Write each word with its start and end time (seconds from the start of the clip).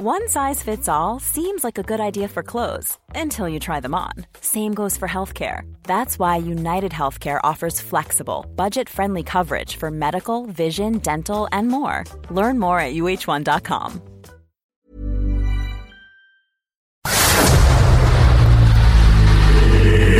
One 0.00 0.28
size 0.28 0.62
fits 0.62 0.88
all 0.88 1.18
seems 1.18 1.64
like 1.64 1.76
a 1.76 1.82
good 1.82 1.98
idea 1.98 2.28
for 2.28 2.44
clothes 2.44 2.96
until 3.16 3.48
you 3.48 3.58
try 3.58 3.80
them 3.80 3.96
on. 3.96 4.12
Same 4.40 4.72
goes 4.72 4.96
for 4.96 5.08
healthcare. 5.08 5.62
That's 5.82 6.20
why 6.20 6.36
United 6.36 6.92
Healthcare 6.92 7.40
offers 7.42 7.80
flexible, 7.80 8.46
budget 8.54 8.88
friendly 8.88 9.24
coverage 9.24 9.74
for 9.74 9.90
medical, 9.90 10.46
vision, 10.46 10.98
dental, 10.98 11.48
and 11.50 11.66
more. 11.66 12.04
Learn 12.30 12.60
more 12.60 12.78
at 12.78 12.94
uh1.com. 12.94 14.00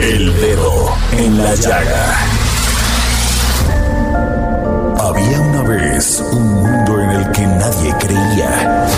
El 0.02 0.32
dedo 0.40 0.96
en 1.12 1.38
la 1.38 1.54
llaga. 1.54 2.16
Había 4.98 5.40
una 5.40 5.62
vez 5.62 6.20
un 6.32 6.54
mundo 6.54 7.00
en 7.00 7.10
el 7.10 7.30
que 7.30 7.46
nadie 7.46 7.95
creía. 8.00 8.98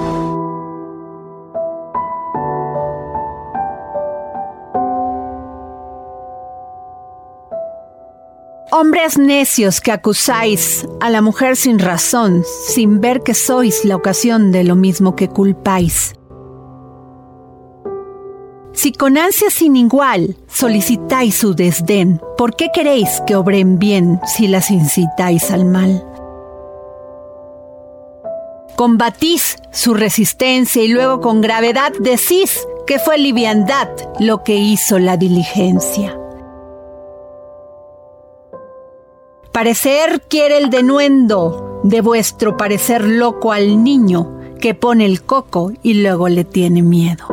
Hombres 8.73 9.17
necios 9.17 9.81
que 9.81 9.91
acusáis 9.91 10.87
a 11.01 11.09
la 11.09 11.21
mujer 11.21 11.57
sin 11.57 11.77
razón, 11.77 12.45
sin 12.69 13.01
ver 13.01 13.21
que 13.21 13.33
sois 13.33 13.83
la 13.83 13.97
ocasión 13.97 14.53
de 14.53 14.63
lo 14.63 14.77
mismo 14.77 15.13
que 15.13 15.27
culpáis. 15.27 16.13
Si 18.71 18.93
con 18.93 19.17
ansia 19.17 19.49
sin 19.49 19.75
igual 19.75 20.37
solicitáis 20.47 21.35
su 21.35 21.53
desdén, 21.53 22.21
¿por 22.37 22.55
qué 22.55 22.69
queréis 22.73 23.21
que 23.27 23.35
obren 23.35 23.77
bien 23.77 24.21
si 24.25 24.47
las 24.47 24.71
incitáis 24.71 25.51
al 25.51 25.65
mal? 25.65 26.07
Combatís 28.77 29.57
su 29.73 29.93
resistencia 29.93 30.81
y 30.81 30.87
luego 30.87 31.19
con 31.19 31.41
gravedad 31.41 31.91
decís 31.99 32.65
que 32.87 32.99
fue 32.99 33.17
liviandad 33.17 33.89
lo 34.21 34.43
que 34.43 34.55
hizo 34.55 34.97
la 34.97 35.17
diligencia. 35.17 36.20
Parecer 39.51 40.21
quiere 40.29 40.57
el 40.57 40.69
denuendo 40.69 41.81
de 41.83 41.99
vuestro 41.99 42.55
parecer 42.55 43.03
loco 43.03 43.51
al 43.51 43.83
niño 43.83 44.39
que 44.61 44.73
pone 44.73 45.05
el 45.05 45.23
coco 45.23 45.73
y 45.83 45.95
luego 45.95 46.29
le 46.29 46.45
tiene 46.45 46.81
miedo. 46.81 47.25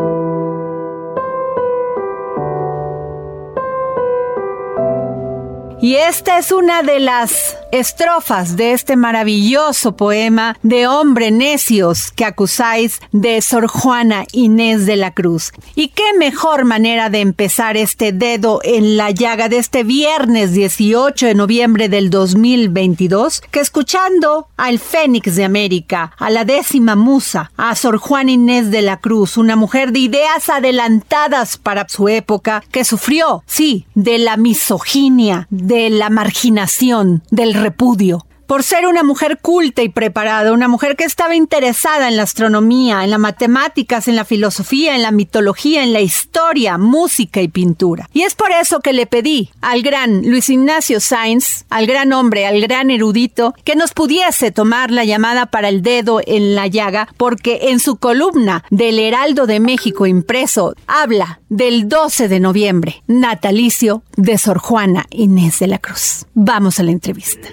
Y 5.81 5.95
esta 5.95 6.39
es 6.39 6.51
una 6.51 6.83
de 6.83 6.99
las 6.99 7.57
estrofas 7.71 8.57
de 8.57 8.73
este 8.73 8.97
maravilloso 8.97 9.97
poema 9.97 10.57
de 10.63 10.87
hombre 10.87 11.31
necios 11.31 12.11
que 12.13 12.25
acusáis 12.25 13.01
de 13.13 13.41
Sor 13.43 13.67
Juana 13.67 14.25
Inés 14.33 14.87
de 14.87 14.97
la 14.97 15.13
Cruz. 15.13 15.53
Y 15.75 15.89
qué 15.89 16.15
mejor 16.19 16.65
manera 16.65 17.11
de 17.11 17.21
empezar 17.21 17.77
este 17.77 18.13
dedo 18.13 18.61
en 18.65 18.97
la 18.97 19.11
llaga 19.11 19.49
de 19.49 19.59
este 19.59 19.85
viernes 19.85 20.53
18 20.53 21.27
de 21.27 21.35
noviembre 21.35 21.89
del 21.89 22.11
2022 22.11 23.43
que 23.51 23.61
escuchando 23.61 24.49
al 24.57 24.79
Fénix 24.79 25.37
de 25.37 25.45
América, 25.45 26.13
a 26.19 26.31
la 26.31 26.45
décima 26.45 26.97
musa, 26.97 27.51
a 27.57 27.75
Sor 27.75 27.99
Juana 27.99 28.33
Inés 28.33 28.71
de 28.71 28.83
la 28.83 28.99
Cruz, 28.99 29.37
una 29.37 29.57
mujer 29.57 29.93
de 29.93 30.01
ideas 30.01 30.49
adelantadas 30.49 31.57
para 31.57 31.89
su 31.89 32.09
época 32.09 32.63
que 32.71 32.85
sufrió, 32.85 33.43
sí, 33.47 33.87
de 33.95 34.19
la 34.19 34.37
misoginia, 34.37 35.47
de 35.51 35.91
la 35.91 36.11
marginación, 36.11 37.23
del 37.31 37.58
repudio 37.59 38.27
por 38.49 38.63
ser 38.63 38.87
una 38.87 39.05
mujer 39.05 39.39
culta 39.43 39.83
y 39.83 39.91
preparada, 39.91 40.55
una 40.55 40.69
mujer 40.69 40.97
que 40.97 41.05
estaba 41.05 41.37
interesada 41.37 42.09
en 42.09 42.17
la 42.17 42.23
astronomía, 42.23 43.05
en 43.05 43.11
las 43.11 43.21
matemáticas, 43.21 44.09
en 44.09 44.17
la 44.17 44.25
filosofía, 44.25 44.97
en 44.97 45.03
la 45.03 45.11
mitología, 45.11 45.85
en 45.85 45.93
la 45.93 46.01
historia, 46.01 46.79
música 46.79 47.43
y 47.43 47.49
pintura. 47.49 48.09
Y 48.15 48.23
es 48.23 48.35
por 48.35 48.51
eso 48.51 48.81
que 48.81 48.95
le 48.95 49.07
pedí 49.07 49.51
al 49.61 49.83
gran 49.83 50.23
Luis 50.23 50.49
Ignacio 50.49 50.99
Sainz, 50.99 51.67
al 51.69 51.87
gran 51.87 52.11
hombre, 52.15 52.47
al 52.47 52.63
gran 52.63 52.91
erudito, 52.91 53.55
que 53.65 53.77
nos 53.77 53.93
pudiese 53.93 54.51
tomar 54.51 54.91
la 54.91 55.05
llamada 55.05 55.45
para 55.45 55.69
el 55.69 55.83
dedo 55.83 56.23
en 56.27 56.55
la 56.55 56.69
llaga, 56.69 57.09
porque 57.19 57.69
en 57.69 57.81
su 57.81 57.97
columna 57.97 58.65
del 58.71 58.99
Heraldo 58.99 59.47
de 59.47 59.61
México 59.61 60.07
impreso 60.07 60.75
habla 60.87 61.41
del 61.51 61.87
12 61.87 62.29
de 62.29 62.41
noviembre, 62.41 63.03
natalicio 63.07 64.03
de 64.17 64.39
Sor 64.39 64.57
Juana 64.57 65.05
Inés 65.11 65.59
de 65.59 65.67
la 65.67 65.79
Cruz. 65.79 66.25
Vamos 66.33 66.81
a 66.81 66.83
la 66.83 66.93
entrevista. 66.93 67.49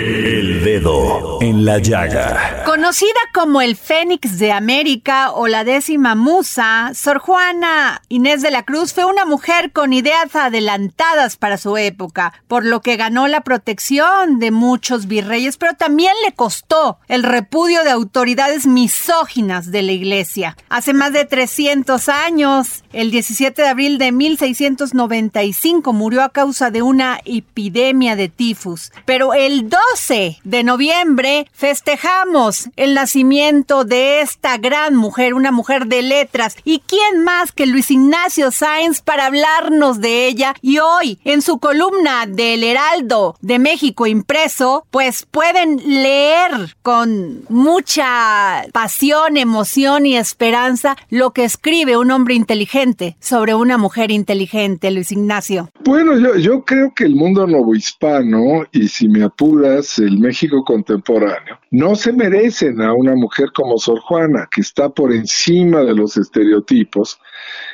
El 0.00 0.64
dedo 0.64 1.36
en 1.42 1.66
la 1.66 1.76
llaga. 1.76 2.62
Conocida 2.64 3.20
como 3.34 3.60
el 3.60 3.76
Fénix 3.76 4.38
de 4.38 4.50
América 4.50 5.30
o 5.32 5.46
la 5.46 5.62
décima 5.62 6.14
musa, 6.14 6.92
Sor 6.94 7.18
Juana 7.18 8.00
Inés 8.08 8.40
de 8.40 8.50
la 8.50 8.62
Cruz 8.62 8.94
fue 8.94 9.04
una 9.04 9.26
mujer 9.26 9.72
con 9.72 9.92
ideas 9.92 10.34
adelantadas 10.34 11.36
para 11.36 11.58
su 11.58 11.76
época, 11.76 12.32
por 12.48 12.64
lo 12.64 12.80
que 12.80 12.96
ganó 12.96 13.28
la 13.28 13.42
protección 13.42 14.38
de 14.38 14.50
muchos 14.50 15.06
virreyes, 15.06 15.58
pero 15.58 15.74
también 15.74 16.14
le 16.24 16.32
costó 16.32 16.98
el 17.06 17.22
repudio 17.22 17.84
de 17.84 17.90
autoridades 17.90 18.66
misóginas 18.66 19.70
de 19.70 19.82
la 19.82 19.92
iglesia. 19.92 20.56
Hace 20.70 20.94
más 20.94 21.12
de 21.12 21.26
300 21.26 22.08
años, 22.08 22.84
el 22.94 23.10
17 23.10 23.60
de 23.60 23.68
abril 23.68 23.98
de 23.98 24.12
1695, 24.12 25.92
murió 25.92 26.22
a 26.22 26.30
causa 26.30 26.70
de 26.70 26.80
una 26.80 27.20
epidemia 27.26 28.16
de 28.16 28.30
tifus, 28.30 28.92
pero 29.04 29.34
el 29.34 29.68
12 29.90 30.38
de 30.44 30.62
noviembre 30.62 31.46
festejamos 31.52 32.68
el 32.76 32.94
nacimiento 32.94 33.84
de 33.84 34.20
esta 34.20 34.56
gran 34.58 34.94
mujer, 34.94 35.34
una 35.34 35.50
mujer 35.50 35.86
de 35.86 36.02
letras. 36.02 36.56
¿Y 36.64 36.80
quién 36.86 37.24
más 37.24 37.50
que 37.52 37.66
Luis 37.66 37.90
Ignacio 37.90 38.50
Sáenz 38.50 39.00
para 39.00 39.26
hablarnos 39.26 40.00
de 40.00 40.26
ella? 40.26 40.54
Y 40.62 40.78
hoy, 40.78 41.18
en 41.24 41.42
su 41.42 41.58
columna 41.58 42.26
del 42.26 42.62
Heraldo 42.62 43.36
de 43.40 43.58
México 43.58 44.06
impreso, 44.06 44.86
pues 44.90 45.26
pueden 45.28 45.78
leer 46.02 46.76
con 46.82 47.42
mucha 47.48 48.64
pasión, 48.72 49.36
emoción 49.36 50.06
y 50.06 50.16
esperanza 50.16 50.96
lo 51.08 51.32
que 51.32 51.44
escribe 51.44 51.96
un 51.96 52.10
hombre 52.10 52.34
inteligente 52.34 53.16
sobre 53.18 53.54
una 53.54 53.78
mujer 53.78 54.10
inteligente, 54.10 54.90
Luis 54.90 55.10
Ignacio. 55.10 55.70
Bueno, 55.84 56.16
yo, 56.18 56.36
yo 56.36 56.64
creo 56.64 56.92
que 56.94 57.04
el 57.04 57.16
mundo 57.16 57.46
novohispano, 57.46 58.66
y 58.72 58.88
si 58.88 59.08
me 59.08 59.24
apuras, 59.24 59.79
el 59.98 60.18
México 60.18 60.62
contemporáneo, 60.64 61.58
no 61.70 61.94
se 61.94 62.12
merecen 62.12 62.80
a 62.80 62.92
una 62.92 63.14
mujer 63.14 63.50
como 63.54 63.78
Sor 63.78 64.00
Juana, 64.00 64.48
que 64.50 64.60
está 64.60 64.88
por 64.88 65.12
encima 65.12 65.82
de 65.82 65.94
los 65.94 66.16
estereotipos 66.16 67.18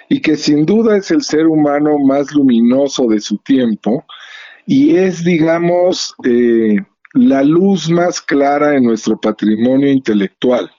y 0.09 0.21
que 0.21 0.37
sin 0.37 0.65
duda 0.65 0.97
es 0.97 1.11
el 1.11 1.23
ser 1.23 1.47
humano 1.47 1.99
más 1.99 2.33
luminoso 2.33 3.07
de 3.09 3.21
su 3.21 3.39
tiempo 3.39 4.05
y 4.67 4.97
es, 4.97 5.25
digamos, 5.25 6.15
eh, 6.25 6.77
la 7.15 7.43
luz 7.43 7.89
más 7.89 8.21
clara 8.21 8.77
en 8.77 8.85
nuestro 8.85 9.19
patrimonio 9.19 9.91
intelectual. 9.91 10.71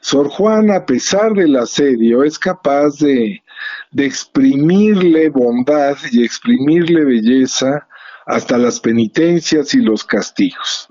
Sor 0.00 0.28
Juana, 0.28 0.76
a 0.76 0.86
pesar 0.86 1.34
del 1.34 1.56
asedio, 1.56 2.24
es 2.24 2.38
capaz 2.38 2.98
de, 2.98 3.42
de 3.90 4.06
exprimirle 4.06 5.28
bondad 5.28 5.96
y 6.10 6.24
exprimirle 6.24 7.04
belleza 7.04 7.86
hasta 8.30 8.56
las 8.58 8.78
penitencias 8.78 9.74
y 9.74 9.78
los 9.78 10.04
castigos. 10.04 10.86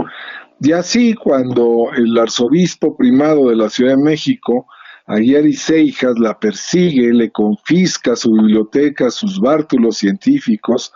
Y 0.62 0.74
así 0.74 1.14
cuando 1.14 1.90
el 1.96 2.18
arzobispo 2.18 2.98
primado 2.98 3.50
de 3.50 3.56
la 3.56 3.70
Ciudad 3.70 3.96
de 3.96 4.04
México, 4.04 4.68
Aguiar 5.06 5.50
Seijas, 5.54 6.20
la 6.20 6.38
persigue, 6.38 7.14
le 7.14 7.32
confisca 7.32 8.16
su 8.16 8.34
biblioteca, 8.34 9.10
sus 9.10 9.40
bártulos 9.40 9.98
científicos, 9.98 10.92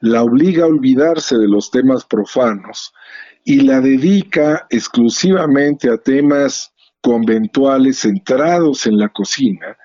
la 0.00 0.22
obliga 0.22 0.64
a 0.64 0.68
olvidarse 0.68 1.36
de 1.36 1.46
los 1.46 1.70
temas 1.70 2.04
profanos 2.04 2.94
y 3.44 3.60
la 3.60 3.80
dedica 3.80 4.66
exclusivamente 4.70 5.90
a 5.90 5.98
temas 5.98 6.72
conventuales 7.02 7.98
centrados 7.98 8.86
en 8.86 8.96
la 8.98 9.10
cocina, 9.10 9.76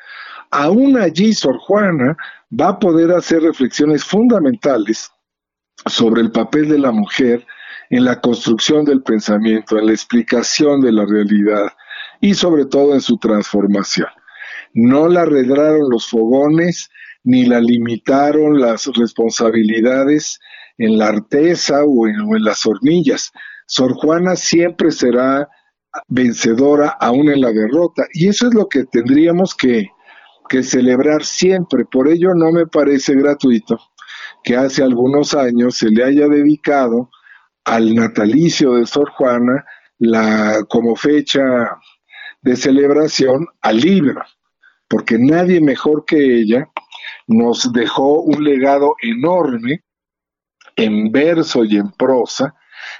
aún 0.51 0.97
allí 0.97 1.33
Sor 1.33 1.57
Juana 1.57 2.15
va 2.49 2.69
a 2.69 2.79
poder 2.79 3.11
hacer 3.11 3.41
reflexiones 3.41 4.05
fundamentales 4.05 5.11
sobre 5.85 6.21
el 6.21 6.31
papel 6.31 6.69
de 6.69 6.79
la 6.79 6.91
mujer 6.91 7.45
en 7.89 8.03
la 8.03 8.19
construcción 8.19 8.83
del 8.83 9.01
pensamiento, 9.01 9.77
en 9.77 9.85
la 9.87 9.93
explicación 9.93 10.81
de 10.81 10.91
la 10.91 11.05
realidad, 11.05 11.71
y 12.19 12.33
sobre 12.33 12.65
todo 12.65 12.93
en 12.93 13.01
su 13.01 13.17
transformación. 13.17 14.07
No 14.73 15.07
la 15.07 15.21
arredraron 15.21 15.89
los 15.89 16.07
fogones 16.09 16.89
ni 17.23 17.45
la 17.45 17.59
limitaron 17.59 18.59
las 18.59 18.87
responsabilidades 18.95 20.39
en 20.77 20.97
la 20.97 21.07
artesa 21.07 21.83
o 21.85 22.07
en, 22.07 22.43
las 22.43 22.65
hornillas. 22.65 23.31
Sor 23.67 23.93
Juana 23.93 24.35
siempre 24.35 24.91
será 24.91 25.47
vencedora 26.07 26.89
aún 26.99 27.29
en 27.29 27.41
la 27.41 27.51
derrota 27.51 28.05
y 28.13 28.27
eso 28.29 28.47
es 28.47 28.53
lo 28.53 28.67
que 28.67 28.85
tendríamos 28.85 29.55
que 29.55 29.89
celebrar 30.63 31.23
siempre. 31.23 31.85
Por 31.85 32.07
ello 32.07 32.33
no 32.33 32.51
me 32.51 32.65
parece 32.67 33.13
gratuito 33.15 33.79
que 34.47 34.55
hace 34.55 34.81
algunos 34.81 35.33
años 35.33 35.75
se 35.75 35.89
le 35.89 36.05
haya 36.05 36.25
dedicado 36.29 37.09
al 37.65 37.93
natalicio 37.93 38.75
de 38.75 38.85
Sor 38.85 39.09
Juana 39.09 39.65
la, 39.99 40.63
como 40.69 40.95
fecha 40.95 41.41
de 42.41 42.55
celebración 42.55 43.45
al 43.61 43.75
libro, 43.75 44.21
porque 44.87 45.17
nadie 45.19 45.59
mejor 45.59 46.05
que 46.05 46.39
ella 46.39 46.69
nos 47.27 47.73
dejó 47.73 48.21
un 48.21 48.41
legado 48.41 48.95
enorme 49.01 49.83
en 50.77 51.11
verso 51.11 51.65
y 51.65 51.75
en 51.75 51.91
prosa, 51.91 52.55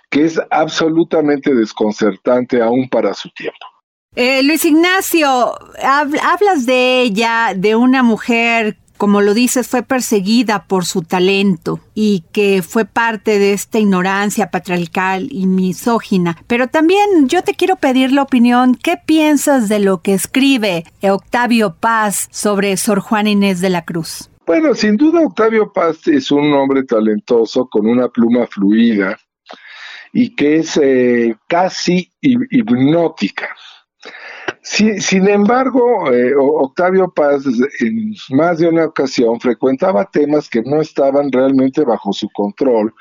que 0.09 0.25
es 0.25 0.41
absolutamente 0.51 1.55
desconcertante 1.55 2.61
aún 2.61 2.89
para 2.89 3.13
su 3.13 3.29
tiempo. 3.29 3.65
Eh, 4.17 4.43
Luis 4.43 4.65
Ignacio, 4.65 5.53
hablas 5.81 6.65
de 6.65 7.03
ella, 7.03 7.53
de 7.55 7.77
una 7.77 8.03
mujer 8.03 8.79
como 8.97 9.21
lo 9.21 9.33
dices, 9.33 9.67
fue 9.67 9.83
perseguida 9.83 10.65
por 10.65 10.85
su 10.85 11.01
talento 11.01 11.79
y 11.93 12.23
que 12.31 12.61
fue 12.61 12.85
parte 12.85 13.39
de 13.39 13.53
esta 13.53 13.79
ignorancia 13.79 14.51
patriarcal 14.51 15.27
y 15.31 15.47
misógina. 15.47 16.37
Pero 16.47 16.67
también 16.67 17.27
yo 17.27 17.43
te 17.43 17.53
quiero 17.53 17.75
pedir 17.75 18.11
la 18.11 18.23
opinión, 18.23 18.75
¿qué 18.75 18.97
piensas 19.03 19.69
de 19.69 19.79
lo 19.79 20.01
que 20.01 20.13
escribe 20.13 20.85
Octavio 21.01 21.75
Paz 21.79 22.27
sobre 22.31 22.75
Sor 22.77 22.99
Juana 22.99 23.29
Inés 23.29 23.61
de 23.61 23.69
la 23.69 23.83
Cruz? 23.83 24.29
Bueno, 24.45 24.73
sin 24.73 24.95
duda 24.95 25.21
Octavio 25.21 25.71
Paz 25.73 26.07
es 26.07 26.31
un 26.31 26.53
hombre 26.53 26.83
talentoso 26.83 27.67
con 27.67 27.85
una 27.85 28.07
pluma 28.07 28.47
fluida 28.47 29.17
y 30.13 30.35
que 30.35 30.57
es 30.57 30.79
eh, 30.81 31.35
casi 31.47 32.11
hipnótica. 32.21 33.49
Sin 34.69 35.27
embargo, 35.29 36.11
eh, 36.11 36.33
Octavio 36.37 37.09
Paz 37.09 37.45
en 37.79 38.13
más 38.31 38.59
de 38.59 38.67
una 38.67 38.85
ocasión 38.85 39.39
frecuentaba 39.39 40.09
temas 40.11 40.49
que 40.49 40.61
no 40.61 40.81
estaban 40.81 41.31
realmente 41.31 41.83
bajo 41.83 42.11
su 42.11 42.27
control, 42.33 42.93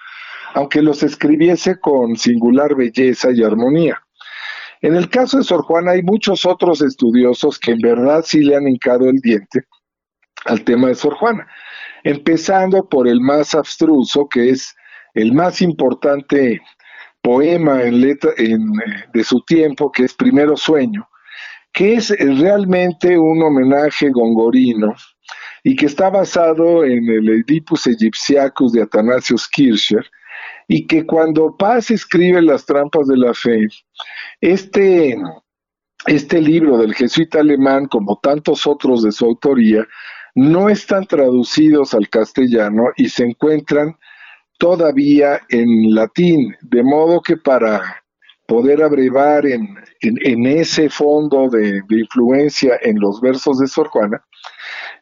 aunque 0.54 0.80
los 0.80 1.02
escribiese 1.02 1.78
con 1.80 2.16
singular 2.16 2.76
belleza 2.76 3.30
y 3.32 3.42
armonía. 3.42 4.00
En 4.80 4.94
el 4.94 5.08
caso 5.08 5.38
de 5.38 5.44
Sor 5.44 5.62
Juana 5.62 5.92
hay 5.92 6.02
muchos 6.02 6.46
otros 6.46 6.82
estudiosos 6.82 7.58
que 7.58 7.72
en 7.72 7.80
verdad 7.80 8.22
sí 8.24 8.40
le 8.40 8.54
han 8.54 8.68
hincado 8.68 9.08
el 9.08 9.16
diente 9.16 9.64
al 10.44 10.62
tema 10.62 10.88
de 10.88 10.94
Sor 10.94 11.14
Juana, 11.14 11.48
empezando 12.04 12.88
por 12.88 13.08
el 13.08 13.20
más 13.20 13.54
abstruso, 13.54 14.28
que 14.28 14.50
es 14.50 14.74
el 15.14 15.32
más 15.32 15.60
importante 15.60 16.60
poema 17.22 17.82
en 17.82 18.00
letra, 18.00 18.30
en, 18.36 18.70
de 19.12 19.24
su 19.24 19.40
tiempo, 19.40 19.90
que 19.90 20.04
es 20.04 20.14
Primero 20.14 20.56
Sueño, 20.56 21.08
que 21.76 21.92
es 21.92 22.08
realmente 22.18 23.18
un 23.18 23.42
homenaje 23.42 24.08
gongorino 24.08 24.94
y 25.62 25.76
que 25.76 25.84
está 25.84 26.08
basado 26.08 26.82
en 26.84 27.06
el 27.06 27.28
Oedipus 27.28 27.86
Egyptiacus 27.86 28.72
de 28.72 28.80
Athanasius 28.80 29.46
Kircher, 29.46 30.02
y 30.68 30.86
que 30.86 31.04
cuando 31.04 31.54
Paz 31.54 31.90
escribe 31.90 32.40
Las 32.40 32.64
trampas 32.64 33.06
de 33.08 33.18
la 33.18 33.34
fe, 33.34 33.66
este, 34.40 35.18
este 36.06 36.40
libro 36.40 36.78
del 36.78 36.94
jesuita 36.94 37.40
alemán, 37.40 37.88
como 37.88 38.18
tantos 38.22 38.66
otros 38.66 39.02
de 39.02 39.12
su 39.12 39.26
autoría, 39.26 39.86
no 40.34 40.70
están 40.70 41.04
traducidos 41.04 41.92
al 41.92 42.08
castellano 42.08 42.84
y 42.96 43.10
se 43.10 43.24
encuentran 43.24 43.96
todavía 44.58 45.42
en 45.50 45.94
latín, 45.94 46.56
de 46.62 46.82
modo 46.82 47.20
que 47.20 47.36
para 47.36 48.05
poder 48.46 48.82
abrevar 48.82 49.44
en, 49.46 50.46
ese 50.46 50.88
fondo 50.88 51.48
de, 51.48 51.82
influencia 51.90 52.78
en 52.82 52.98
los 52.98 53.20
versos 53.20 53.58
de 53.58 53.66
Sor 53.66 53.88
Juana, 53.88 54.24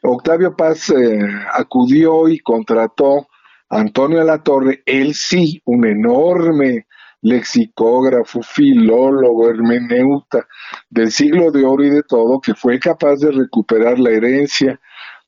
Octavio 0.02 0.55
Paz 0.56 0.91
eh, 0.91 1.19
acudió 1.52 2.29
y 2.29 2.38
contrató 2.41 3.29
a 3.70 3.81
Antonio 3.81 4.25
Torre, 4.43 4.82
él 4.87 5.14
sí, 5.14 5.61
un 5.64 5.87
enorme 5.87 6.87
lexicógrafo, 7.23 8.43
filólogo, 8.43 9.49
hermeneuta 9.49 10.46
del 10.91 11.11
siglo 11.11 11.50
de 11.50 11.64
oro 11.64 11.82
y 11.82 11.91
de 11.91 12.02
todo, 12.02 12.38
que 12.41 12.55
fue 12.55 12.79
capaz 12.79 13.17
de 13.17 13.31
recuperar 13.31 13.99
la 13.99 14.11
herencia 14.11 14.79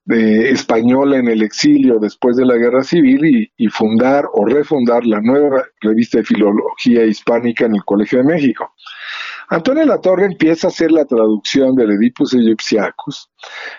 española 0.09 1.17
en 1.19 1.29
el 1.29 1.43
exilio 1.43 1.99
después 1.99 2.37
de 2.37 2.47
la 2.47 2.57
guerra 2.57 2.85
civil 2.85 3.51
y, 3.57 3.69
fundar 3.69 4.25
o 4.33 4.45
refundar 4.47 5.05
la 5.05 5.21
nueva 5.21 5.65
revista 5.81 6.19
de 6.19 6.25
filología 6.25 7.05
hispánica 7.05 7.67
en 7.67 7.75
el 7.75 7.85
Colegio 7.85 8.19
de 8.19 8.25
México. 8.25 8.73
Antonio 9.49 9.85
Latorre 9.85 10.27
empieza 10.27 10.69
a 10.69 10.71
hacer 10.71 10.91
la 10.93 11.05
traducción 11.05 11.75
del 11.75 11.91
Oedipus 11.91 12.35
Egyptiacus, 12.35 13.31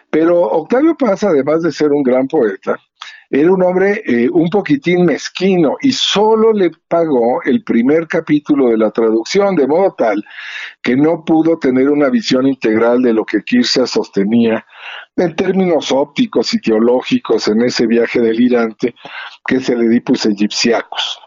pero 0.09 0.41
Octavio 0.41 0.95
Paz, 0.95 1.24
además 1.24 1.62
de 1.62 1.71
ser 1.71 1.91
un 1.91 2.03
gran 2.03 2.27
poeta, 2.27 2.77
era 3.29 3.51
un 3.51 3.62
hombre 3.62 4.03
eh, 4.06 4.29
un 4.31 4.50
poquitín 4.50 5.06
mezquino 5.06 5.75
y 5.81 5.91
solo 5.91 6.53
le 6.53 6.71
pagó 6.88 7.41
el 7.44 7.63
primer 7.63 8.07
capítulo 8.07 8.69
de 8.69 8.77
la 8.77 8.91
traducción, 8.91 9.56
de 9.56 9.68
modo 9.68 9.94
tal 9.97 10.24
que 10.81 10.95
no 10.95 11.25
pudo 11.25 11.57
tener 11.57 11.89
una 11.89 12.09
visión 12.09 12.47
integral 12.47 13.01
de 13.01 13.13
lo 13.13 13.25
que 13.25 13.44
Kirchner 13.44 13.88
sostenía 13.88 14.65
en 15.17 15.35
términos 15.35 15.91
ópticos 15.91 16.53
y 16.53 16.61
teológicos 16.61 17.47
en 17.47 17.63
ese 17.63 17.87
viaje 17.87 18.21
delirante 18.21 18.95
que 19.45 19.55
es 19.55 19.69
el 19.69 19.79
Oedipus 19.79 20.25
Egyptiacus. 20.25 21.19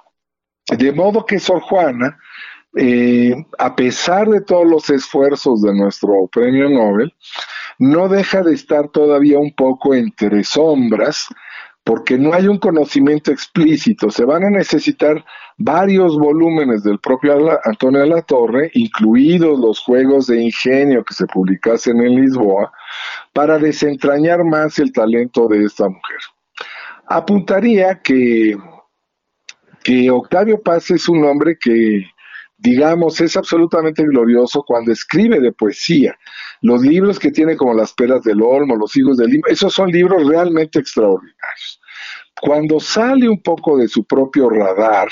De 0.79 0.93
modo 0.93 1.27
que 1.27 1.41
Sor 1.41 1.61
Juana, 1.61 2.17
eh, 2.77 3.35
a 3.59 3.75
pesar 3.75 4.29
de 4.29 4.41
todos 4.41 4.67
los 4.67 4.89
esfuerzos 4.91 5.63
de 5.63 5.75
nuestro 5.75 6.29
premio 6.31 6.69
Nobel, 6.69 7.13
no 7.79 8.09
deja 8.09 8.43
de 8.43 8.55
estar 8.55 8.89
todavía 8.91 9.39
un 9.39 9.53
poco 9.55 9.95
entre 9.95 10.45
sombras, 10.45 11.27
porque 11.83 12.19
no 12.19 12.35
hay 12.35 12.47
un 12.47 12.59
conocimiento 12.59 13.33
explícito. 13.33 14.11
Se 14.11 14.25
van 14.25 14.45
a 14.45 14.51
necesitar 14.51 15.25
varios 15.57 16.17
volúmenes 16.17 16.85
del 16.85 16.99
propio 17.01 17.59
Antonio 17.65 18.01
de 18.01 18.07
la 18.07 18.23
Torre, 18.23 18.71
incluidos 18.75 19.59
los 19.59 19.81
juegos 19.81 20.27
de 20.27 20.43
ingenio 20.43 21.03
que 21.05 21.15
se 21.15 21.27
publicasen 21.27 22.01
en 22.01 22.21
Lisboa, 22.21 22.71
para 23.33 23.59
desentrañar 23.59 24.45
más 24.45 24.79
el 24.79 24.93
talento 24.93 25.49
de 25.49 25.65
esta 25.65 25.89
mujer. 25.89 26.19
Apuntaría 27.07 28.01
que, 28.03 28.57
que 29.83 30.11
Octavio 30.11 30.61
Paz 30.63 30.91
es 30.91 31.09
un 31.09 31.25
hombre 31.25 31.57
que, 31.61 32.05
digamos, 32.59 33.21
es 33.21 33.37
absolutamente 33.37 34.05
glorioso 34.05 34.63
cuando 34.67 34.93
escribe 34.93 35.41
de 35.41 35.53
poesía. 35.53 36.17
Los 36.63 36.83
libros 36.83 37.19
que 37.19 37.31
tiene 37.31 37.57
como 37.57 37.75
Las 37.75 37.93
Peras 37.95 38.23
del 38.23 38.43
Olmo, 38.43 38.77
Los 38.77 38.97
Hijos 38.97 39.17
del 39.17 39.31
Lima, 39.31 39.49
esos 39.49 39.73
son 39.73 39.91
libros 39.91 40.27
realmente 40.27 40.79
extraordinarios. 40.79 41.81
Cuando 42.41 42.81
sale 42.81 43.29
un 43.29 43.43
poco 43.43 43.77
de 43.77 43.89
su 43.89 44.05
propio 44.05 44.49
radar, 44.49 45.09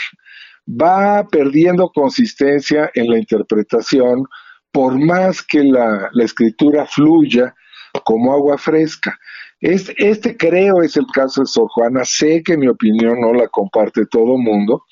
va 0.69 1.27
perdiendo 1.27 1.91
consistencia 1.91 2.91
en 2.95 3.11
la 3.11 3.19
interpretación, 3.19 4.25
por 4.71 4.99
más 4.99 5.43
que 5.43 5.63
la, 5.65 6.11
escritura 6.23 6.87
fluya 6.87 7.55
como 8.01 8.33
agua 8.33 8.59
fresca. 8.59 9.19
Este, 9.61 10.37
creo 10.37 10.83
es 10.83 10.97
el 10.97 11.07
caso 11.13 11.41
de 11.41 11.47
Sor 11.47 11.69
Juana. 11.71 12.05
Sé 12.05 12.43
que 12.45 12.57
mi 12.57 12.69
opinión 12.69 13.21
no 13.21 13.33
la 13.33 13.49
comparte 13.49 14.07
todo 14.07 14.39
mundo, 14.39 14.85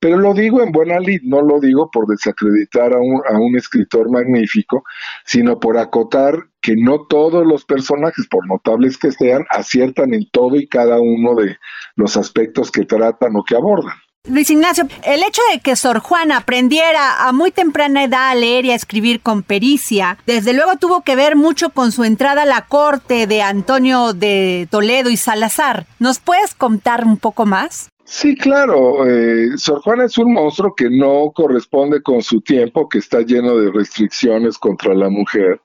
pero 0.00 0.18
lo 0.18 0.34
digo 0.34 0.62
en 0.62 0.70
buena 0.70 1.00
lid, 1.00 1.20
no 1.24 1.42
lo 1.42 1.58
digo 1.58 1.90
por 1.90 2.06
desacreditar 2.06 2.92
a 2.92 2.98
un 2.98 3.56
escritor 3.56 4.10
magnífico, 4.10 4.84
sino 5.24 5.58
por 5.58 5.78
acotar 5.78 6.38
que 6.60 6.76
no 6.76 7.06
todos 7.06 7.44
los 7.44 7.64
personajes, 7.64 8.26
por 8.28 8.46
notables 8.46 8.98
que 8.98 9.10
sean, 9.10 9.44
aciertan 9.50 10.14
en 10.14 10.28
todo 10.30 10.56
y 10.56 10.68
cada 10.68 11.00
uno 11.00 11.34
de 11.34 11.56
los 11.96 12.16
aspectos 12.16 12.70
que 12.70 12.84
tratan 12.84 13.36
o 13.36 13.44
que 13.44 13.56
abordan. 13.56 13.96
Luis 14.26 14.48
Ignacio, 14.48 14.88
el 15.02 15.22
hecho 15.22 15.42
de 15.52 15.60
que 15.60 15.76
Sor 15.76 15.98
Juana 15.98 16.38
aprendiera 16.38 17.28
a 17.28 17.32
muy 17.34 17.50
temprana 17.50 18.04
edad 18.04 18.30
a 18.30 18.34
leer 18.34 18.64
y 18.64 18.70
a 18.70 18.74
escribir 18.74 19.20
con 19.20 19.42
pericia, 19.42 20.16
desde 20.24 20.54
luego 20.54 20.76
tuvo 20.80 21.02
que 21.02 21.14
ver 21.14 21.36
mucho 21.36 21.68
con 21.68 21.92
su 21.92 22.04
entrada 22.04 22.44
a 22.44 22.46
la 22.46 22.62
corte 22.62 23.26
de 23.26 23.42
Antonio 23.42 24.14
de 24.14 24.66
Toledo 24.70 25.10
y 25.10 25.18
Salazar. 25.18 25.84
¿Nos 25.98 26.20
puedes 26.20 26.54
contar 26.54 27.04
un 27.04 27.18
poco 27.18 27.44
más? 27.44 27.90
Sí, 28.04 28.34
claro. 28.34 29.06
Eh, 29.06 29.58
Sor 29.58 29.82
Juana 29.82 30.06
es 30.06 30.16
un 30.16 30.32
monstruo 30.32 30.74
que 30.74 30.88
no 30.88 31.30
corresponde 31.34 32.02
con 32.02 32.22
su 32.22 32.40
tiempo, 32.40 32.88
que 32.88 33.00
está 33.00 33.20
lleno 33.20 33.56
de 33.56 33.70
restricciones 33.70 34.56
contra 34.56 34.94
la 34.94 35.10
mujer. 35.10 35.60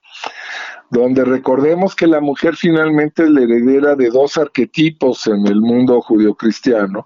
Donde 0.90 1.24
recordemos 1.24 1.96
que 1.96 2.08
la 2.08 2.20
mujer 2.20 2.56
finalmente 2.56 3.24
es 3.24 3.30
la 3.30 3.42
heredera 3.42 3.96
de 3.96 4.10
dos 4.10 4.38
arquetipos 4.38 5.28
en 5.28 5.46
el 5.46 5.62
mundo 5.62 6.02
judio-cristiano, 6.02 7.06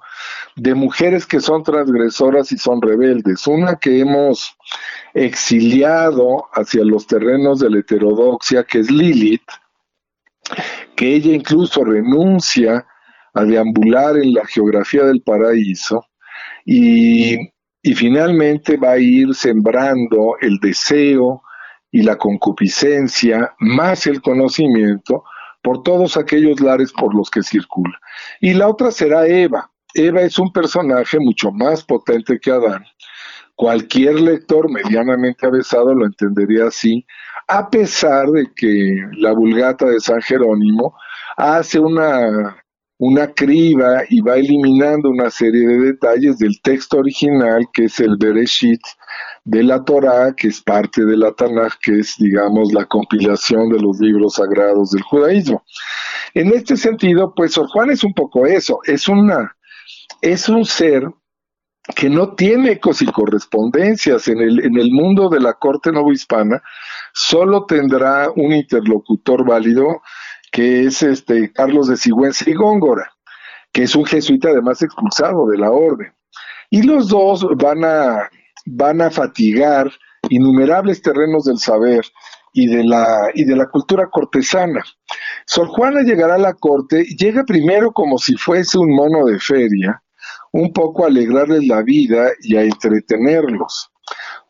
de 0.56 0.74
mujeres 0.74 1.26
que 1.26 1.42
son 1.42 1.64
transgresoras 1.64 2.52
y 2.52 2.58
son 2.58 2.82
rebeldes. 2.82 3.46
Una 3.46 3.76
que 3.76 4.00
hemos 4.00 4.56
exiliado 5.14 6.46
hacia 6.54 6.86
los 6.86 7.08
terrenos 7.08 7.60
de 7.60 7.70
la 7.70 7.80
heterodoxia, 7.80 8.64
que 8.64 8.80
es 8.80 8.90
Lilith, 8.90 9.50
que 10.96 11.16
ella 11.16 11.34
incluso 11.34 11.84
renuncia 11.84 12.86
a 13.34 13.44
deambular 13.44 14.18
en 14.18 14.34
la 14.34 14.46
geografía 14.46 15.04
del 15.04 15.22
paraíso 15.24 16.06
y, 16.66 17.36
y 17.82 17.96
finalmente 17.96 18.78
va 18.78 18.92
a 18.92 19.00
ir 19.00 19.34
sembrando 19.34 20.36
el 20.40 20.58
deseo, 20.60 21.42
y 21.94 22.02
la 22.02 22.18
concupiscencia, 22.18 23.54
más 23.60 24.08
el 24.08 24.20
conocimiento, 24.22 25.24
por 25.62 25.84
todos 25.84 26.18
aquellos 26.18 26.60
lares 26.60 26.92
por 26.92 27.16
los 27.16 27.30
que 27.30 27.44
circula. 27.44 27.98
Y 28.42 28.56
la 28.56 28.68
otra 28.68 28.92
será 28.92 29.28
Eva. 29.28 29.72
Eva 29.94 30.22
es 30.22 30.40
un 30.40 30.52
personaje 30.52 31.20
mucho 31.20 31.52
más 31.52 31.84
potente 31.84 32.40
que 32.40 32.52
Adán. 32.52 32.84
Cualquier 33.56 34.20
lector 34.20 34.72
medianamente 34.72 35.46
avesado 35.46 35.94
lo 35.94 36.08
entendería 36.08 36.66
así, 36.66 37.06
a 37.48 37.70
pesar 37.70 38.28
de 38.30 38.48
que 38.56 38.96
la 39.20 39.32
vulgata 39.34 39.86
de 39.86 40.00
San 40.00 40.22
Jerónimo 40.24 40.96
hace 41.38 41.80
una, 41.80 42.58
una 42.98 43.28
criba 43.28 44.02
y 44.10 44.22
va 44.22 44.38
eliminando 44.38 45.12
una 45.12 45.30
serie 45.30 45.68
de 45.68 45.78
detalles 45.78 46.40
del 46.40 46.60
texto 46.64 46.98
original, 46.98 47.68
que 47.72 47.86
es 47.86 48.00
el 48.00 48.18
Bereshit, 48.18 48.82
de 49.46 49.64
la 49.64 49.84
Torá, 49.84 50.34
que 50.36 50.48
es 50.48 50.62
parte 50.62 51.04
de 51.04 51.18
la 51.18 51.34
Tanaj, 51.34 51.74
que 51.82 52.00
es, 52.00 52.16
digamos, 52.18 52.72
la 52.72 52.86
compilación 52.86 53.70
de 53.70 53.80
los 53.80 54.00
libros 54.00 54.36
sagrados 54.36 54.92
del 54.92 55.04
judaísmo. 55.04 55.64
En 56.34 56.54
este 56.54 56.78
sentido, 56.78 57.34
pues 57.36 57.54
Sor 57.54 57.68
Juan 57.68 57.92
es 57.92 58.04
un 58.04 58.14
poco 58.14 58.46
eso, 58.46 58.80
es 58.86 59.08
una, 59.08 59.56
es 60.22 60.48
un 60.48 60.66
ser 60.66 61.10
que 61.96 62.10
no 62.10 62.34
tiene 62.36 62.72
ecos 62.72 63.02
y 63.02 63.06
correspondencias 63.06 64.30
en 64.30 64.40
el, 64.40 64.66
en 64.66 64.78
el 64.78 64.90
mundo 64.92 65.28
de 65.28 65.42
la 65.42 65.54
corte 65.54 65.92
novohispana, 65.92 66.62
solo 67.14 67.66
tendrá 67.66 68.32
un 68.34 68.54
interlocutor 68.54 69.46
válido, 69.46 70.02
que 70.52 70.84
es 70.86 71.04
este 71.04 71.52
Carlos 71.52 71.88
de 71.88 71.98
Sigüenza 71.98 72.50
y 72.50 72.54
Góngora, 72.54 73.12
que 73.74 73.84
es 73.84 73.96
un 73.96 74.06
jesuita 74.06 74.50
además 74.50 74.82
expulsado 74.82 75.48
de 75.48 75.58
la 75.58 75.72
orden. 75.72 76.14
Y 76.70 76.84
los 76.84 77.10
dos 77.10 77.46
van 77.58 77.84
a 77.84 78.30
van 78.66 79.02
a 79.02 79.12
fatigar 79.12 79.92
innumerables 80.30 81.02
terrenos 81.02 81.46
del 81.46 81.58
saber 81.58 82.06
y 82.54 82.68
de 82.68 82.84
la, 82.84 83.30
y 83.34 83.46
de 83.46 83.56
la 83.56 83.68
cultura 83.68 84.10
cortesana. 84.10 84.84
Sor 85.46 85.68
Juana 85.68 86.02
llegará 86.02 86.36
a 86.36 86.40
la 86.40 86.54
corte, 86.54 87.04
llega 87.04 87.44
primero 87.44 87.92
como 87.92 88.18
si 88.18 88.36
fuese 88.36 88.78
un 88.78 88.96
mono 88.96 89.26
de 89.26 89.40
feria, 89.40 90.02
un 90.52 90.72
poco 90.72 91.04
a 91.04 91.08
alegrarles 91.08 91.68
la 91.68 91.82
vida 91.82 92.30
y 92.42 92.56
a 92.56 92.62
entretenerlos. 92.62 93.92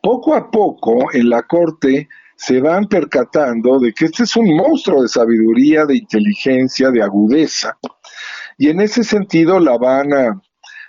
Poco 0.02 0.34
a 0.34 0.50
poco 0.50 1.12
en 1.12 1.30
la 1.30 1.42
corte 1.42 2.08
se 2.36 2.60
van 2.60 2.86
percatando 2.86 3.78
de 3.78 3.92
que 3.92 4.06
este 4.06 4.24
es 4.24 4.36
un 4.36 4.54
monstruo 4.54 5.02
de 5.02 5.08
sabiduría, 5.08 5.86
de 5.86 5.96
inteligencia, 5.96 6.90
de 6.90 7.02
agudeza, 7.02 7.78
y 8.58 8.68
en 8.68 8.80
ese 8.80 9.02
sentido 9.02 9.58
la 9.58 9.78
van, 9.78 10.12
a, 10.12 10.42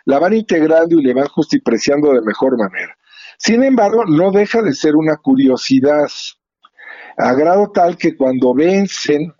la 0.05 0.19
van 0.19 0.33
integrando 0.33 0.99
y 0.99 1.03
le 1.03 1.13
van 1.13 1.27
justipreciando 1.27 2.13
de 2.13 2.21
mejor 2.21 2.57
manera. 2.57 2.95
Sin 3.37 3.63
embargo, 3.63 4.05
no 4.05 4.31
deja 4.31 4.61
de 4.61 4.73
ser 4.73 4.95
una 4.95 5.17
curiosidad, 5.17 6.07
a 7.17 7.33
grado 7.33 7.71
tal 7.73 7.97
que 7.97 8.15
cuando 8.15 8.53
vencen 8.53 9.33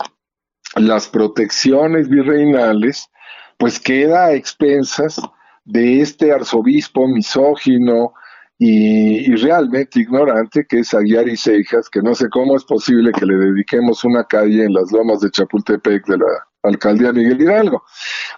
las 0.76 1.08
protecciones 1.08 2.10
virreinales, 2.10 3.10
pues 3.58 3.80
queda 3.80 4.26
a 4.26 4.34
expensas 4.34 5.20
de 5.64 6.02
este 6.02 6.32
arzobispo 6.32 7.08
misógino 7.08 8.14
y, 8.58 9.36
realmente 9.36 10.00
ignorante 10.00 10.66
que 10.68 10.80
es 10.80 10.94
Aguiar 10.94 11.28
y 11.28 11.36
Seijas, 11.36 11.90
que 11.90 12.02
no 12.02 12.16
sé 12.16 12.30
cómo 12.30 12.56
es 12.56 12.64
posible 12.64 13.12
que 13.12 13.26
le 13.26 13.36
dediquemos 13.36 14.04
una 14.04 14.24
calle 14.26 14.64
en 14.64 14.74
las 14.74 14.92
lomas 14.92 15.20
de 15.20 15.32
Chapultepec 15.32 16.06
de 16.06 16.18
la 16.18 16.48
alcaldía 16.68 17.14
Miguel 17.14 17.42
Hidalgo. 17.42 17.84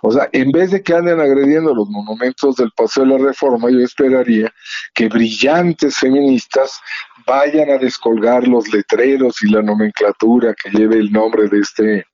O 0.01 0.11
sea, 0.11 0.29
en 0.31 0.51
vez 0.51 0.71
de 0.71 0.81
que 0.83 0.93
anden 0.93 1.19
agrediendo 1.19 1.73
los 1.73 1.89
monumentos 1.89 2.55
del 2.55 2.71
Paseo 2.71 3.05
de 3.05 3.17
la 3.17 3.25
Reforma, 3.25 3.69
yo 3.69 3.79
esperaría 3.79 4.53
que 4.93 5.09
brillantes 5.09 5.97
feministas 5.97 6.79
vayan 7.25 7.69
a 7.69 7.77
descolgar 7.77 8.47
los 8.47 8.71
letreros 8.71 9.41
y 9.43 9.49
la 9.49 9.61
nomenclatura 9.61 10.53
que 10.53 10.69
lleve 10.69 10.95
el 10.95 11.11
nombre 11.11 11.47
de 11.49 11.59
este 11.59 12.05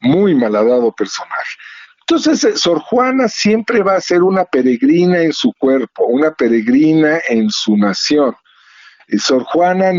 muy 0.00 0.34
malhadado 0.34 0.92
personaje. 0.92 1.56
Entonces, 2.08 2.44
eh, 2.44 2.56
Sor 2.56 2.80
Juana 2.80 3.28
siempre 3.28 3.82
va 3.82 3.96
a 3.96 4.00
ser 4.00 4.22
una 4.22 4.44
peregrina 4.44 5.22
en 5.22 5.32
su 5.32 5.52
cuerpo, 5.58 6.06
una 6.06 6.32
peregrina 6.32 7.18
en 7.28 7.50
su 7.50 7.76
nación. 7.76 8.34
Sor 9.18 9.44
Juana, 9.44 9.92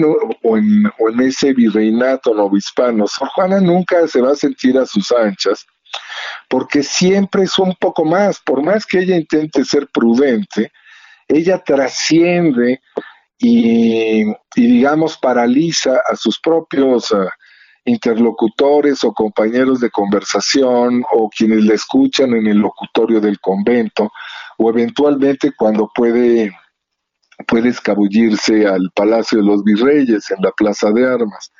o, 0.43 0.57
en, 0.57 0.91
ese 1.21 1.53
virreinato 1.53 2.33
novohispano, 2.33 3.07
Sor 3.07 3.29
Juana 3.29 3.59
nunca 3.61 4.07
se 4.07 4.21
va 4.21 4.31
a 4.31 4.35
sentir 4.35 4.77
a 4.77 4.85
sus 4.85 5.11
anchas, 5.11 5.65
porque 6.49 6.83
siempre 6.83 7.43
es 7.43 7.57
un 7.57 7.73
poco 7.79 8.03
más, 8.03 8.39
por 8.39 8.61
más 8.61 8.85
que 8.85 8.99
ella 8.99 9.15
intente 9.15 9.63
ser 9.63 9.87
prudente, 9.87 10.71
ella 11.27 11.63
trasciende 11.63 12.81
y, 13.37 14.25
digamos, 14.55 15.17
paraliza 15.17 15.97
a 16.09 16.15
sus 16.15 16.39
propios 16.39 17.11
ah, 17.13 17.29
interlocutores 17.85 19.03
o 19.03 19.13
compañeros 19.13 19.79
de 19.79 19.89
conversación 19.89 21.03
o 21.11 21.29
quienes 21.29 21.63
le 21.63 21.75
escuchan 21.75 22.33
en 22.33 22.47
el 22.47 22.57
locutorio 22.57 23.21
del 23.21 23.39
convento 23.39 24.11
o 24.57 24.69
eventualmente 24.69 25.53
cuando 25.55 25.89
puede 25.93 26.51
puede 27.45 27.69
escabullirse 27.69 28.65
al 28.67 28.89
Palacio 28.95 29.39
de 29.39 29.45
los 29.45 29.63
Virreyes, 29.63 30.31
en 30.31 30.41
la 30.41 30.51
Plaza 30.51 30.91
de 30.91 31.05
Armas. 31.05 31.51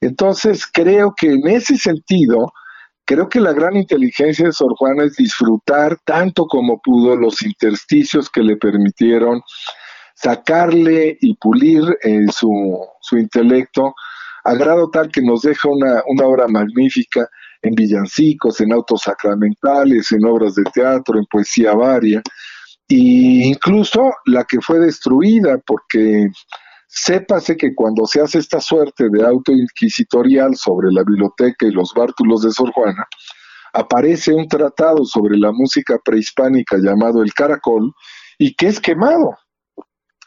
Entonces, 0.00 0.66
creo 0.66 1.14
que 1.14 1.32
en 1.32 1.46
ese 1.46 1.76
sentido, 1.76 2.52
creo 3.04 3.28
que 3.28 3.40
la 3.40 3.52
gran 3.52 3.76
inteligencia 3.76 4.46
de 4.46 4.52
Sor 4.52 4.74
Juana 4.78 5.04
es 5.04 5.16
disfrutar 5.16 5.98
tanto 6.04 6.46
como 6.46 6.80
pudo 6.80 7.16
los 7.16 7.42
intersticios 7.42 8.30
que 8.30 8.42
le 8.42 8.56
permitieron 8.56 9.42
sacarle 10.14 11.18
y 11.20 11.34
pulir 11.36 11.82
eh, 12.02 12.26
su, 12.30 12.50
su, 13.00 13.16
intelecto 13.16 13.94
a 14.44 14.54
grado 14.54 14.90
tal 14.90 15.10
que 15.10 15.22
nos 15.22 15.42
deja 15.42 15.68
una, 15.68 16.02
una 16.06 16.26
obra 16.26 16.46
magnífica 16.46 17.28
en 17.62 17.74
villancicos, 17.74 18.60
en 18.60 18.72
autos 18.72 19.02
sacramentales, 19.02 20.12
en 20.12 20.24
obras 20.24 20.54
de 20.54 20.64
teatro, 20.64 21.18
en 21.18 21.26
poesía 21.26 21.74
varia, 21.74 22.22
y 22.90 23.44
incluso 23.44 24.10
la 24.26 24.44
que 24.44 24.60
fue 24.60 24.80
destruida, 24.80 25.58
porque 25.64 26.28
sépase 26.88 27.56
que 27.56 27.72
cuando 27.72 28.04
se 28.04 28.20
hace 28.20 28.40
esta 28.40 28.60
suerte 28.60 29.08
de 29.12 29.24
auto 29.24 29.52
inquisitorial 29.52 30.56
sobre 30.56 30.90
la 30.90 31.04
biblioteca 31.04 31.66
y 31.66 31.70
los 31.70 31.94
bártulos 31.94 32.42
de 32.42 32.50
Sor 32.50 32.72
Juana, 32.72 33.06
aparece 33.72 34.34
un 34.34 34.48
tratado 34.48 35.04
sobre 35.04 35.38
la 35.38 35.52
música 35.52 35.98
prehispánica 36.04 36.78
llamado 36.78 37.22
El 37.22 37.32
Caracol 37.32 37.92
y 38.38 38.56
que 38.56 38.66
es 38.66 38.80
quemado, 38.80 39.38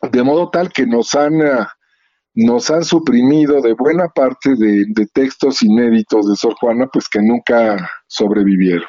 de 0.09 0.23
modo 0.23 0.49
tal 0.49 0.71
que 0.71 0.87
nos 0.87 1.15
han, 1.15 1.33
nos 2.33 2.71
han 2.71 2.85
suprimido 2.85 3.59
de 3.61 3.73
buena 3.73 4.07
parte 4.07 4.55
de, 4.55 4.85
de 4.87 5.05
textos 5.13 5.61
inéditos 5.63 6.29
de 6.29 6.37
Sor 6.37 6.55
Juana, 6.61 6.87
pues 6.87 7.09
que 7.09 7.19
nunca 7.21 7.89
sobrevivieron. 8.07 8.87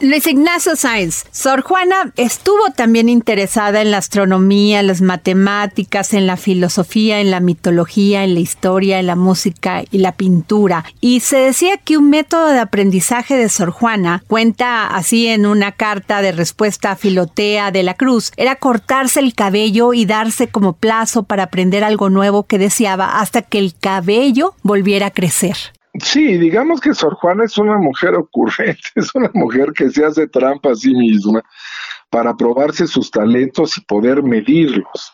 Luis 0.00 0.26
Ignacio 0.26 0.74
Sáenz, 0.74 1.24
Sor 1.30 1.62
Juana 1.62 2.12
estuvo 2.16 2.70
también 2.74 3.08
interesada 3.08 3.82
en 3.82 3.90
la 3.90 3.98
astronomía, 3.98 4.82
las 4.82 5.02
matemáticas, 5.02 6.14
en 6.14 6.26
la 6.26 6.36
filosofía, 6.36 7.20
en 7.20 7.30
la 7.30 7.40
mitología, 7.40 8.24
en 8.24 8.34
la 8.34 8.40
historia, 8.40 8.98
en 8.98 9.06
la 9.06 9.16
música 9.16 9.84
y 9.90 9.98
la 9.98 10.12
pintura. 10.12 10.84
Y 11.00 11.20
se 11.20 11.36
decía 11.38 11.76
que 11.76 11.98
un 11.98 12.10
método 12.10 12.48
de 12.48 12.58
aprendizaje 12.58 13.36
de 13.36 13.48
Sor 13.48 13.70
Juana, 13.70 14.22
cuenta 14.26 14.86
así 14.86 15.26
en 15.26 15.46
una 15.46 15.72
carta 15.72 16.22
de 16.22 16.32
respuesta 16.32 16.92
a 16.92 16.96
Filotea 16.96 17.70
de 17.70 17.82
la 17.82 17.94
Cruz, 17.94 18.32
era 18.36 18.56
cortarse 18.56 19.20
el 19.20 19.34
cabello 19.34 19.92
y 19.92 20.06
darse 20.06 20.48
como 20.48 20.72
plazo 20.72 21.24
para 21.24 21.44
aprender 21.44 21.84
algo 21.84 22.08
nuevo 22.08 22.44
que 22.44 22.58
deseaba 22.58 23.20
hasta 23.20 23.42
que 23.42 23.58
el 23.58 23.74
cabello 23.78 24.54
volviera 24.62 25.06
a 25.06 25.10
crecer. 25.10 25.75
Sí, 26.02 26.36
digamos 26.38 26.80
que 26.80 26.94
Sor 26.94 27.14
Juana 27.14 27.44
es 27.44 27.56
una 27.58 27.78
mujer 27.78 28.14
ocurrente, 28.14 28.88
es 28.94 29.14
una 29.14 29.30
mujer 29.34 29.72
que 29.72 29.90
se 29.90 30.04
hace 30.04 30.26
trampa 30.26 30.72
a 30.72 30.74
sí 30.74 30.92
misma 30.92 31.42
para 32.10 32.36
probarse 32.36 32.86
sus 32.86 33.10
talentos 33.10 33.78
y 33.78 33.80
poder 33.82 34.22
medirlos. 34.22 35.12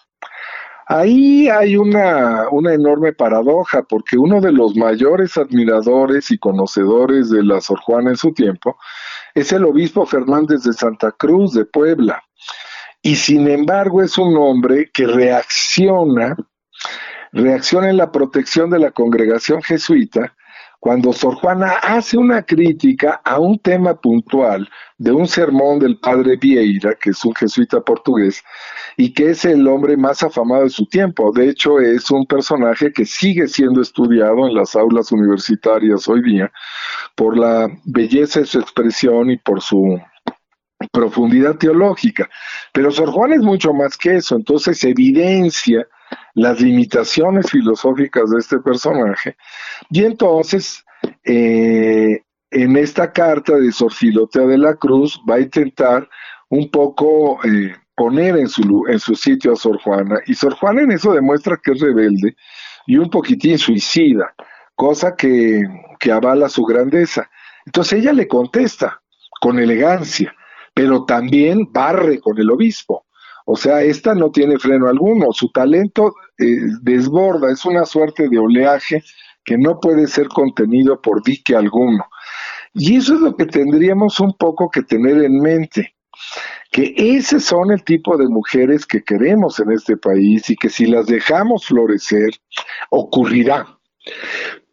Ahí 0.86 1.48
hay 1.48 1.76
una, 1.76 2.48
una 2.50 2.74
enorme 2.74 3.12
paradoja, 3.12 3.82
porque 3.82 4.18
uno 4.18 4.40
de 4.40 4.52
los 4.52 4.76
mayores 4.76 5.36
admiradores 5.36 6.30
y 6.30 6.38
conocedores 6.38 7.30
de 7.30 7.42
la 7.44 7.60
Sor 7.60 7.80
Juana 7.80 8.10
en 8.10 8.16
su 8.16 8.32
tiempo 8.32 8.76
es 9.34 9.52
el 9.52 9.64
obispo 9.64 10.04
Fernández 10.04 10.64
de 10.64 10.72
Santa 10.72 11.12
Cruz 11.12 11.54
de 11.54 11.64
Puebla. 11.64 12.22
Y 13.00 13.16
sin 13.16 13.48
embargo 13.48 14.02
es 14.02 14.18
un 14.18 14.36
hombre 14.36 14.90
que 14.92 15.06
reacciona, 15.06 16.36
reacciona 17.32 17.88
en 17.88 17.96
la 17.96 18.12
protección 18.12 18.68
de 18.70 18.78
la 18.78 18.90
congregación 18.90 19.62
jesuita 19.62 20.34
cuando 20.82 21.12
Sor 21.12 21.36
Juana 21.36 21.74
hace 21.80 22.18
una 22.18 22.42
crítica 22.42 23.20
a 23.24 23.38
un 23.38 23.56
tema 23.60 23.94
puntual 23.94 24.68
de 24.98 25.12
un 25.12 25.28
sermón 25.28 25.78
del 25.78 26.00
padre 26.00 26.36
Vieira, 26.36 26.96
que 27.00 27.10
es 27.10 27.24
un 27.24 27.32
jesuita 27.36 27.80
portugués, 27.82 28.42
y 28.96 29.14
que 29.14 29.30
es 29.30 29.44
el 29.44 29.68
hombre 29.68 29.96
más 29.96 30.24
afamado 30.24 30.64
de 30.64 30.70
su 30.70 30.84
tiempo. 30.86 31.30
De 31.32 31.48
hecho, 31.48 31.78
es 31.78 32.10
un 32.10 32.26
personaje 32.26 32.92
que 32.92 33.04
sigue 33.04 33.46
siendo 33.46 33.80
estudiado 33.80 34.48
en 34.48 34.54
las 34.56 34.74
aulas 34.74 35.12
universitarias 35.12 36.08
hoy 36.08 36.20
día 36.20 36.50
por 37.14 37.38
la 37.38 37.68
belleza 37.84 38.40
de 38.40 38.46
su 38.46 38.58
expresión 38.58 39.30
y 39.30 39.36
por 39.36 39.60
su 39.60 40.00
profundidad 40.90 41.58
teológica. 41.58 42.28
Pero 42.72 42.90
Sor 42.90 43.12
Juana 43.12 43.36
es 43.36 43.42
mucho 43.42 43.72
más 43.72 43.96
que 43.96 44.16
eso, 44.16 44.34
entonces 44.34 44.82
evidencia 44.82 45.86
las 46.34 46.60
limitaciones 46.60 47.50
filosóficas 47.50 48.30
de 48.30 48.38
este 48.38 48.58
personaje. 48.60 49.36
Y 49.90 50.04
entonces, 50.04 50.84
eh, 51.24 52.22
en 52.50 52.76
esta 52.76 53.12
carta 53.12 53.56
de 53.56 53.72
Sor 53.72 53.92
Filotea 53.92 54.46
de 54.46 54.58
la 54.58 54.74
Cruz 54.74 55.20
va 55.28 55.36
a 55.36 55.40
intentar 55.40 56.08
un 56.50 56.70
poco 56.70 57.42
eh, 57.44 57.74
poner 57.96 58.36
en 58.36 58.48
su, 58.48 58.84
en 58.88 58.98
su 58.98 59.14
sitio 59.14 59.52
a 59.52 59.56
Sor 59.56 59.80
Juana. 59.82 60.20
Y 60.26 60.34
Sor 60.34 60.54
Juana 60.54 60.82
en 60.82 60.92
eso 60.92 61.12
demuestra 61.12 61.58
que 61.62 61.72
es 61.72 61.80
rebelde 61.80 62.36
y 62.86 62.98
un 62.98 63.08
poquitín 63.08 63.58
suicida, 63.58 64.34
cosa 64.74 65.14
que, 65.16 65.62
que 65.98 66.12
avala 66.12 66.48
su 66.48 66.62
grandeza. 66.64 67.30
Entonces 67.64 68.00
ella 68.00 68.12
le 68.12 68.28
contesta 68.28 69.00
con 69.40 69.58
elegancia, 69.58 70.34
pero 70.74 71.04
también 71.04 71.68
barre 71.72 72.20
con 72.20 72.38
el 72.38 72.50
obispo. 72.50 73.06
O 73.46 73.56
sea, 73.56 73.82
esta 73.82 74.14
no 74.14 74.30
tiene 74.30 74.58
freno 74.58 74.88
alguno, 74.88 75.32
su 75.32 75.50
talento 75.50 76.14
eh, 76.38 76.44
desborda, 76.82 77.50
es 77.50 77.64
una 77.64 77.84
suerte 77.84 78.28
de 78.28 78.38
oleaje 78.38 79.02
que 79.44 79.58
no 79.58 79.80
puede 79.80 80.06
ser 80.06 80.28
contenido 80.28 81.00
por 81.00 81.22
dique 81.22 81.54
alguno. 81.54 82.04
Y 82.74 82.96
eso 82.96 83.14
es 83.14 83.20
lo 83.20 83.36
que 83.36 83.46
tendríamos 83.46 84.20
un 84.20 84.34
poco 84.36 84.70
que 84.70 84.82
tener 84.82 85.22
en 85.22 85.40
mente, 85.40 85.94
que 86.70 86.94
ese 86.96 87.40
son 87.40 87.70
el 87.70 87.84
tipo 87.84 88.16
de 88.16 88.28
mujeres 88.28 88.86
que 88.86 89.02
queremos 89.02 89.60
en 89.60 89.72
este 89.72 89.96
país 89.96 90.48
y 90.48 90.56
que 90.56 90.70
si 90.70 90.86
las 90.86 91.06
dejamos 91.06 91.66
florecer, 91.66 92.30
ocurrirá. 92.90 93.78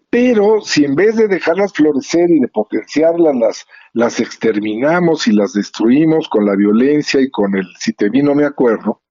Pero 0.10 0.62
si 0.62 0.86
en 0.86 0.96
vez 0.96 1.16
de 1.16 1.28
dejarlas 1.28 1.74
florecer 1.74 2.30
y 2.32 2.40
de 2.40 2.48
potenciarlas, 2.48 3.36
las, 3.36 3.68
las 3.94 4.20
exterminamos 4.20 5.28
y 5.28 5.34
las 5.34 5.54
destruimos 5.54 6.28
con 6.30 6.46
la 6.46 6.56
violencia 6.56 7.22
y 7.22 7.30
con 7.30 7.56
el 7.56 7.68
si 7.78 7.94
te 7.94 8.10
vi 8.10 8.24
no 8.24 8.34
me 8.34 8.46
acuerdo, 8.46 9.02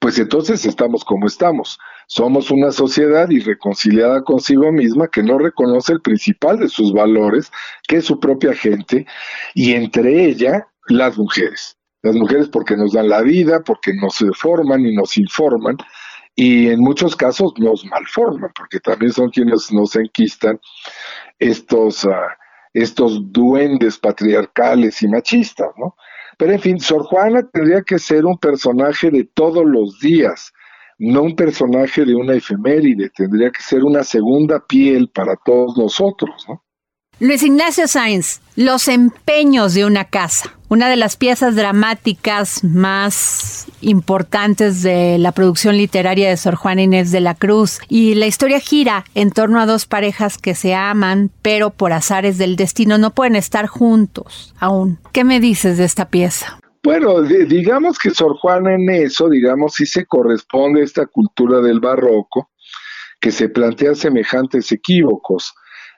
pues 0.00 0.18
entonces 0.18 0.64
estamos 0.64 1.04
como 1.04 1.26
estamos. 1.26 1.78
Somos 2.06 2.50
una 2.50 2.70
sociedad 2.70 3.28
irreconciliada 3.30 4.22
consigo 4.22 4.70
misma 4.70 5.08
que 5.08 5.22
no 5.22 5.38
reconoce 5.38 5.92
el 5.92 6.02
principal 6.02 6.58
de 6.58 6.68
sus 6.68 6.92
valores, 6.92 7.50
que 7.88 7.96
es 7.96 8.04
su 8.04 8.20
propia 8.20 8.54
gente, 8.54 9.06
y 9.54 9.72
entre 9.72 10.24
ella 10.24 10.68
las 10.86 11.16
mujeres. 11.16 11.78
Las 12.02 12.14
mujeres 12.14 12.48
porque 12.48 12.76
nos 12.76 12.92
dan 12.92 13.08
la 13.08 13.22
vida, 13.22 13.62
porque 13.64 13.94
nos 13.94 14.22
forman 14.38 14.84
y 14.84 14.94
nos 14.94 15.16
informan, 15.16 15.78
y 16.34 16.68
en 16.68 16.80
muchos 16.80 17.14
casos 17.14 17.52
nos 17.58 17.84
malforman, 17.84 18.50
porque 18.56 18.80
también 18.80 19.12
son 19.12 19.30
quienes 19.30 19.72
nos 19.72 19.94
enquistan 19.96 20.58
estos, 21.38 22.04
ah, 22.06 22.36
estos 22.72 23.20
duendes 23.30 23.98
patriarcales 23.98 25.02
y 25.02 25.08
machistas, 25.08 25.68
¿no? 25.78 25.94
Pero 26.36 26.52
en 26.52 26.60
fin, 26.60 26.80
Sor 26.80 27.04
Juana 27.04 27.48
tendría 27.52 27.82
que 27.82 27.98
ser 27.98 28.24
un 28.24 28.38
personaje 28.38 29.10
de 29.10 29.24
todos 29.24 29.64
los 29.64 30.00
días, 30.00 30.52
no 30.98 31.22
un 31.22 31.36
personaje 31.36 32.04
de 32.04 32.14
una 32.16 32.34
efeméride, 32.34 33.10
tendría 33.10 33.50
que 33.50 33.62
ser 33.62 33.84
una 33.84 34.02
segunda 34.02 34.64
piel 34.66 35.10
para 35.14 35.36
todos 35.36 35.76
nosotros, 35.76 36.44
¿no? 36.48 36.62
Luis 37.20 37.44
Ignacio 37.44 37.86
Sainz, 37.86 38.40
Los 38.56 38.88
empeños 38.88 39.74
de 39.74 39.84
una 39.84 40.04
casa, 40.04 40.52
una 40.74 40.88
de 40.88 40.96
las 40.96 41.16
piezas 41.16 41.54
dramáticas 41.54 42.64
más 42.64 43.68
importantes 43.80 44.82
de 44.82 45.18
la 45.18 45.30
producción 45.30 45.76
literaria 45.76 46.28
de 46.28 46.36
Sor 46.36 46.56
Juana 46.56 46.82
Inés 46.82 47.12
de 47.12 47.20
la 47.20 47.36
Cruz. 47.36 47.78
Y 47.88 48.16
la 48.16 48.26
historia 48.26 48.58
gira 48.58 49.04
en 49.14 49.30
torno 49.30 49.60
a 49.60 49.66
dos 49.66 49.86
parejas 49.86 50.36
que 50.36 50.56
se 50.56 50.74
aman, 50.74 51.30
pero 51.42 51.70
por 51.70 51.92
azares 51.92 52.38
del 52.38 52.56
destino 52.56 52.98
no 52.98 53.14
pueden 53.14 53.36
estar 53.36 53.68
juntos 53.68 54.52
aún. 54.58 54.98
¿Qué 55.12 55.22
me 55.22 55.38
dices 55.38 55.78
de 55.78 55.84
esta 55.84 56.08
pieza? 56.08 56.58
Bueno, 56.82 57.22
digamos 57.22 57.96
que 57.96 58.10
Sor 58.10 58.36
Juana 58.36 58.74
en 58.74 58.90
eso, 58.90 59.28
digamos, 59.28 59.74
sí 59.74 59.86
se 59.86 60.04
corresponde 60.04 60.80
a 60.80 60.84
esta 60.84 61.06
cultura 61.06 61.60
del 61.60 61.78
barroco 61.78 62.50
que 63.20 63.30
se 63.30 63.48
plantea 63.48 63.94
semejantes 63.94 64.72
equívocos 64.72 65.54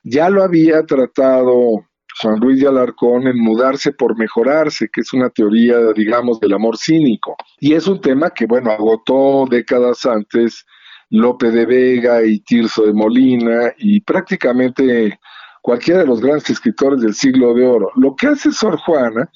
ya 0.08 0.30
lo 0.30 0.44
había 0.44 0.84
tratado 0.86 1.84
Juan 2.20 2.40
Luis 2.40 2.60
de 2.60 2.68
Alarcón 2.68 3.26
en 3.26 3.38
Mudarse 3.38 3.92
por 3.92 4.16
Mejorarse, 4.16 4.88
que 4.92 5.02
es 5.02 5.12
una 5.12 5.30
teoría, 5.30 5.76
digamos, 5.94 6.40
del 6.40 6.54
amor 6.54 6.76
cínico. 6.76 7.36
Y 7.60 7.74
es 7.74 7.86
un 7.86 8.00
tema 8.00 8.30
que, 8.30 8.46
bueno, 8.46 8.70
agotó 8.70 9.46
décadas 9.50 10.06
antes 10.06 10.64
Lope 11.10 11.50
de 11.50 11.66
Vega 11.66 12.24
y 12.24 12.40
Tirso 12.40 12.84
de 12.86 12.92
Molina 12.92 13.72
y 13.78 14.00
prácticamente 14.00 15.18
cualquiera 15.62 16.00
de 16.00 16.06
los 16.06 16.20
grandes 16.20 16.50
escritores 16.50 17.00
del 17.00 17.14
siglo 17.14 17.54
de 17.54 17.66
oro. 17.66 17.90
Lo 17.96 18.14
que 18.16 18.28
hace 18.28 18.50
Sor 18.50 18.78
Juana 18.78 19.30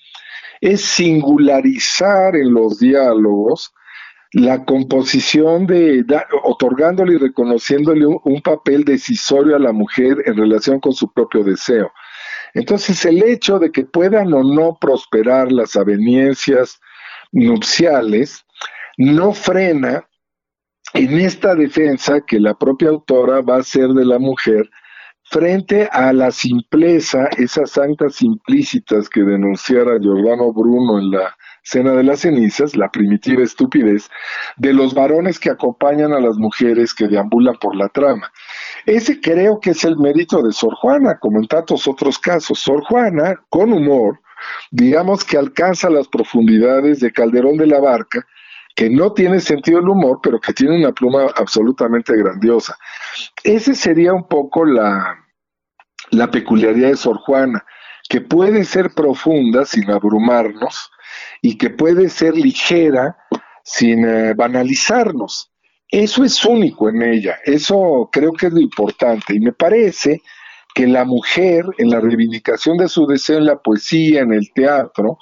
es 0.61 0.81
singularizar 0.83 2.37
en 2.37 2.53
los 2.53 2.79
diálogos 2.79 3.73
la 4.33 4.65
composición 4.65 5.67
de 5.67 6.05
otorgándole 6.45 7.15
y 7.15 7.17
reconociéndole 7.17 8.07
un, 8.07 8.41
papel 8.43 8.85
decisorio 8.85 9.57
a 9.57 9.59
la 9.59 9.73
mujer 9.73 10.23
en 10.27 10.37
relación 10.37 10.79
con 10.79 10.93
su 10.93 11.13
propio 11.13 11.43
deseo. 11.43 11.91
Entonces, 12.55 13.05
el 13.05 13.23
hecho 13.23 13.59
de 13.59 13.71
que 13.71 13.85
puedan 13.85 14.33
o 14.33 14.43
no 14.43 14.77
prosperar 14.81 15.53
las 15.53 15.77
aveniencias 15.77 16.81
nupciales 17.33 18.45
no 18.97 19.33
frena 19.33 20.09
en 20.95 21.21
esta 21.21 21.55
defensa 21.55 22.21
que 22.27 22.41
la 22.41 22.55
propia 22.55 22.89
autora 22.89 23.41
va 23.41 23.57
a 23.57 23.61
hacer 23.61 23.89
de 23.89 24.05
la 24.05 24.19
mujer 24.19 24.69
frente 25.31 25.89
a 25.93 26.13
la 26.13 26.33
simpleza, 26.33 27.29
esas 27.39 27.71
santas 27.71 28.21
implícitas 28.21 29.09
que 29.09 29.23
denunciara 29.23 30.01
Giordano 30.01 30.53
Bruno 30.53 30.99
en 30.99 31.11
la 31.13 31.37
Cena 31.63 31.93
de 31.93 32.03
las 32.03 32.21
Cenizas, 32.21 32.75
la 32.75 32.91
primitiva 32.91 33.45
estupidez, 33.45 34.11
de 34.57 34.73
los 34.73 34.93
varones 34.93 35.39
que 35.39 35.51
acompañan 35.51 36.13
a 36.13 36.21
las 36.21 36.37
mujeres 36.37 36.95
que 36.95 37.07
deambulan 37.07 37.55
por 37.61 37.77
la 37.77 37.89
trama. 37.89 38.33
Ese 38.87 39.21
creo 39.21 39.61
que 39.61 39.71
es 39.71 39.85
el 39.85 39.97
mérito 39.97 40.43
de 40.43 40.53
Sor 40.53 40.75
Juana, 40.75 41.19
como 41.19 41.39
en 41.39 41.47
tantos 41.47 41.87
otros 41.87 42.19
casos. 42.19 42.61
Sor 42.61 42.83
Juana, 42.85 43.35
con 43.49 43.73
humor, 43.73 44.21
digamos 44.71 45.25
que 45.25 45.37
alcanza 45.37 45.91
las 45.91 46.09
profundidades 46.09 47.01
de 47.01 47.13
Calderón 47.13 47.57
de 47.57 47.67
la 47.67 47.81
Barca, 47.81 48.27
que 48.75 48.89
no 48.89 49.13
tiene 49.13 49.41
sentido 49.41 49.81
el 49.81 49.89
humor, 49.89 50.21
pero 50.23 50.41
que 50.41 50.53
tiene 50.53 50.79
una 50.79 50.93
pluma 50.93 51.27
absolutamente 51.37 52.17
grandiosa. 52.17 52.77
Ese 53.43 53.75
sería 53.75 54.13
un 54.13 54.27
poco 54.27 54.65
la, 54.65 55.17
la 56.11 56.31
peculiaridad 56.31 56.89
de 56.89 56.97
Sor 56.97 57.19
Juana, 57.19 57.65
que 58.09 58.21
puede 58.21 58.65
ser 58.65 58.91
profunda 58.95 59.65
sin 59.65 59.91
abrumarnos, 59.91 60.91
y 61.43 61.59
que 61.59 61.71
puede 61.71 62.09
ser 62.09 62.37
ligera 62.37 63.17
sin 63.63 64.05
eh, 64.05 64.35
banalizarnos. 64.35 65.50
Eso 65.91 66.23
es 66.23 66.45
único 66.45 66.89
en 66.89 67.03
ella, 67.03 67.39
eso 67.45 68.09
creo 68.13 68.33
que 68.33 68.47
es 68.47 68.53
lo 68.53 68.61
importante 68.61 69.35
y 69.35 69.41
me 69.41 69.53
parece 69.53 70.23
que 70.73 70.87
la 70.87 71.05
mujer 71.05 71.65
en 71.79 71.91
la 71.91 71.99
reivindicación 71.99 72.77
de 72.77 72.89
su 72.89 73.07
deseo 73.07 73.39
en 73.39 73.47
la 73.47 73.59
poesía, 73.59 74.21
en 74.21 74.33
el 74.33 74.53
teatro 74.53 75.19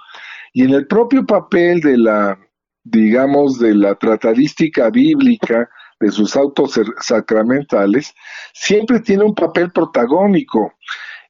y 0.53 0.65
en 0.65 0.75
el 0.75 0.87
propio 0.87 1.25
papel 1.25 1.81
de 1.81 1.97
la, 1.97 2.39
digamos, 2.85 3.59
de 3.59 3.75
la 3.75 3.95
tratadística 3.95 4.91
bíblica, 4.91 5.71
de 6.01 6.11
sus 6.11 6.37
autos 6.37 6.79
sacramentales, 7.01 8.15
siempre 8.53 9.01
tiene 9.01 9.25
un 9.25 9.35
papel 9.35 9.73
protagónico. 9.73 10.75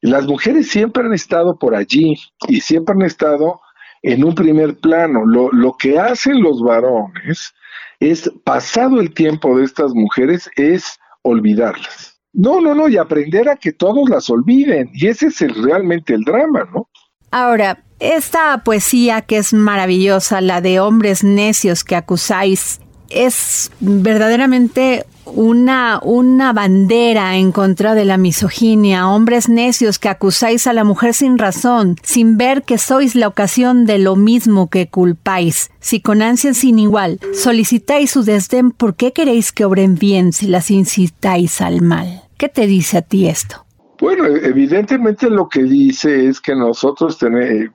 Las 0.03 0.27
mujeres 0.27 0.69
siempre 0.69 1.05
han 1.05 1.15
estado 1.15 1.59
por 1.59 1.75
allí 1.75 2.17
y 2.49 2.61
siempre 2.61 2.95
han 2.95 3.03
estado 3.03 3.61
en 4.03 4.25
un 4.25 4.35
primer 4.35 4.79
plano. 4.79 5.25
Lo, 5.25 5.51
lo 5.53 5.75
que 5.79 5.99
hacen 5.99 6.43
los 6.43 6.61
varones 6.61 7.55
es, 8.01 8.31
pasado 8.45 9.01
el 9.01 9.13
tiempo 9.13 9.59
de 9.59 9.65
estas 9.65 9.93
mujeres, 9.95 10.51
es 10.57 10.99
olvidarlas. 11.23 12.21
No, 12.33 12.61
no, 12.61 12.75
no, 12.75 12.89
y 12.89 12.97
aprender 12.97 13.49
a 13.49 13.57
que 13.57 13.73
todos 13.73 14.09
las 14.09 14.31
olviden. 14.31 14.91
Y 14.93 15.09
ese 15.09 15.27
es 15.27 15.41
realmente 15.57 16.15
el 16.15 16.23
drama, 16.23 16.69
¿no? 16.73 16.89
Ahora, 17.31 17.83
esta 18.01 18.63
poesía 18.65 19.23
que 19.23 19.39
es 19.39 19.53
maravillosa, 19.53 20.41
la 20.41 20.61
de 20.61 20.81
hombres 20.81 21.25
necios 21.25 21.85
que 21.85 21.97
acusáis, 21.97 22.81
es 23.11 23.71
verdaderamente 23.81 25.05
una, 25.35 26.01
una 26.03 26.53
bandera 26.53 27.37
en 27.37 27.53
contra 27.53 27.95
de 27.95 28.05
la 28.05 28.17
misoginia, 28.17 29.09
hombres 29.09 29.49
necios 29.49 29.99
que 29.99 30.09
acusáis 30.09 30.67
a 30.67 30.73
la 30.73 30.85
mujer 30.85 31.15
sin 31.15 31.39
razón, 31.39 31.97
sin 32.03 32.37
ver 32.37 32.63
que 32.63 32.79
sois 32.79 33.15
la 33.15 33.29
ocasión 33.29 33.87
de 33.87 33.99
lo 33.99 34.17
mismo 34.17 34.69
que 34.71 34.89
culpáis. 34.89 35.71
Si 35.81 36.01
con 36.01 36.23
ansia 36.23 36.55
sin 36.55 36.79
igual 36.79 37.21
solicitáis 37.33 38.11
su 38.11 38.23
desdén, 38.25 38.71
¿por 38.71 38.95
qué 38.95 39.13
queréis 39.13 39.53
que 39.53 39.65
obren 39.65 39.95
bien 39.95 40.33
si 40.33 40.47
las 40.47 40.71
incitáis 40.71 41.61
al 41.61 41.83
mal? 41.83 42.23
¿Qué 42.37 42.49
te 42.49 42.67
dice 42.67 42.99
a 42.99 43.03
ti 43.03 43.27
esto? 43.29 43.65
Bueno, 44.01 44.27
evidentemente 44.27 45.29
lo 45.29 45.49
que 45.49 45.65
dice 45.65 46.29
es 46.29 46.41
que 46.41 46.55
nosotros 46.55 47.19
tenemos, 47.19 47.75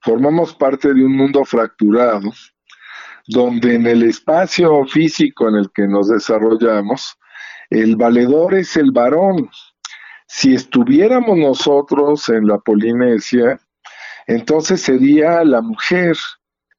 formamos 0.00 0.54
parte 0.54 0.94
de 0.94 1.04
un 1.04 1.16
mundo 1.16 1.44
fracturado, 1.44 2.30
donde 3.26 3.74
en 3.74 3.86
el 3.86 4.02
espacio 4.02 4.84
físico 4.86 5.48
en 5.48 5.56
el 5.56 5.70
que 5.72 5.86
nos 5.88 6.08
desarrollamos, 6.08 7.16
el 7.70 7.96
valedor 7.96 8.54
es 8.54 8.76
el 8.76 8.92
varón. 8.92 9.48
Si 10.26 10.54
estuviéramos 10.54 11.36
nosotros 11.36 12.28
en 12.28 12.46
la 12.46 12.58
Polinesia, 12.58 13.58
entonces 14.26 14.80
sería 14.82 15.44
la 15.44 15.60
mujer. 15.60 16.16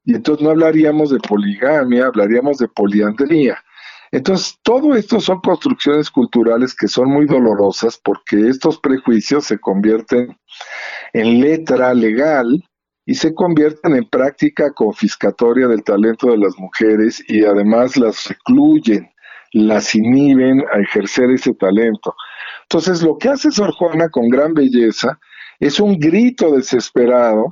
Y 0.04 0.14
entonces 0.14 0.44
no 0.44 0.50
hablaríamos 0.50 1.10
de 1.10 1.18
poligamia, 1.18 2.06
hablaríamos 2.06 2.58
de 2.58 2.68
poliandría. 2.68 3.58
Entonces, 4.12 4.58
todo 4.62 4.94
esto 4.94 5.20
son 5.20 5.40
construcciones 5.40 6.10
culturales 6.10 6.74
que 6.74 6.86
son 6.86 7.10
muy 7.10 7.26
dolorosas 7.26 8.00
porque 8.02 8.48
estos 8.48 8.78
prejuicios 8.78 9.44
se 9.46 9.58
convierten 9.58 10.38
en 11.12 11.40
letra 11.40 11.92
legal 11.92 12.62
y 13.06 13.14
se 13.14 13.32
convierten 13.34 13.94
en 13.94 14.08
práctica 14.08 14.72
confiscatoria 14.72 15.68
del 15.68 15.84
talento 15.84 16.30
de 16.30 16.38
las 16.38 16.58
mujeres 16.58 17.22
y 17.28 17.44
además 17.44 17.96
las 17.96 18.26
recluyen, 18.26 19.08
las 19.52 19.94
inhiben 19.94 20.64
a 20.72 20.80
ejercer 20.80 21.30
ese 21.30 21.54
talento. 21.54 22.14
Entonces, 22.62 23.02
lo 23.02 23.16
que 23.16 23.28
hace 23.28 23.52
Sor 23.52 23.72
Juana 23.72 24.08
con 24.08 24.28
gran 24.28 24.54
belleza 24.54 25.20
es 25.60 25.78
un 25.78 25.98
grito 25.98 26.50
desesperado 26.50 27.46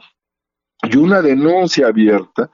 y 0.82 0.96
una 0.96 1.22
denuncia 1.22 1.86
abierta 1.86 2.50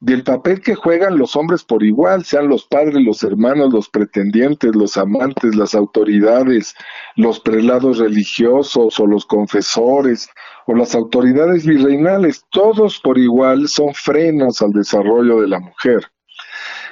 del 0.00 0.22
papel 0.22 0.60
que 0.60 0.74
juegan 0.74 1.18
los 1.18 1.34
hombres 1.34 1.64
por 1.64 1.82
igual, 1.82 2.24
sean 2.24 2.48
los 2.48 2.64
padres, 2.66 3.02
los 3.02 3.22
hermanos, 3.24 3.72
los 3.72 3.88
pretendientes, 3.88 4.74
los 4.74 4.96
amantes, 4.96 5.56
las 5.56 5.74
autoridades, 5.74 6.74
los 7.16 7.40
prelados 7.40 7.98
religiosos 7.98 8.98
o 8.98 9.06
los 9.06 9.26
confesores 9.26 10.30
o 10.68 10.74
las 10.74 10.94
autoridades 10.94 11.64
virreinales, 11.64 12.44
todos 12.50 13.00
por 13.00 13.16
igual 13.16 13.68
son 13.68 13.94
frenos 13.94 14.60
al 14.60 14.72
desarrollo 14.72 15.40
de 15.40 15.48
la 15.48 15.60
mujer. 15.60 16.02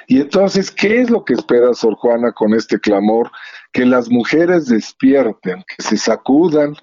Y 0.07 0.19
entonces, 0.19 0.71
¿qué 0.71 0.99
es 1.01 1.11
lo 1.11 1.23
que 1.23 1.33
espera 1.33 1.71
Sor 1.75 1.93
Juana 1.93 2.31
con 2.31 2.55
este 2.55 2.79
clamor? 2.79 3.29
Que 3.71 3.85
las 3.85 4.09
mujeres 4.09 4.65
despierten, 4.65 5.63
que 5.67 5.83
se 5.83 5.95
sacudan, 5.95 6.73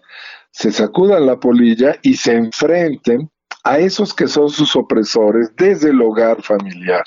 se 0.53 0.71
sacudan 0.71 1.27
la 1.27 1.41
polilla 1.41 1.97
y 2.03 2.15
se 2.15 2.35
enfrenten 2.35 3.29
a 3.65 3.79
esos 3.79 4.15
que 4.15 4.29
son 4.29 4.49
sus 4.49 4.77
opresores 4.77 5.51
desde 5.57 5.91
el 5.91 6.01
hogar 6.01 6.43
familiar. 6.43 7.03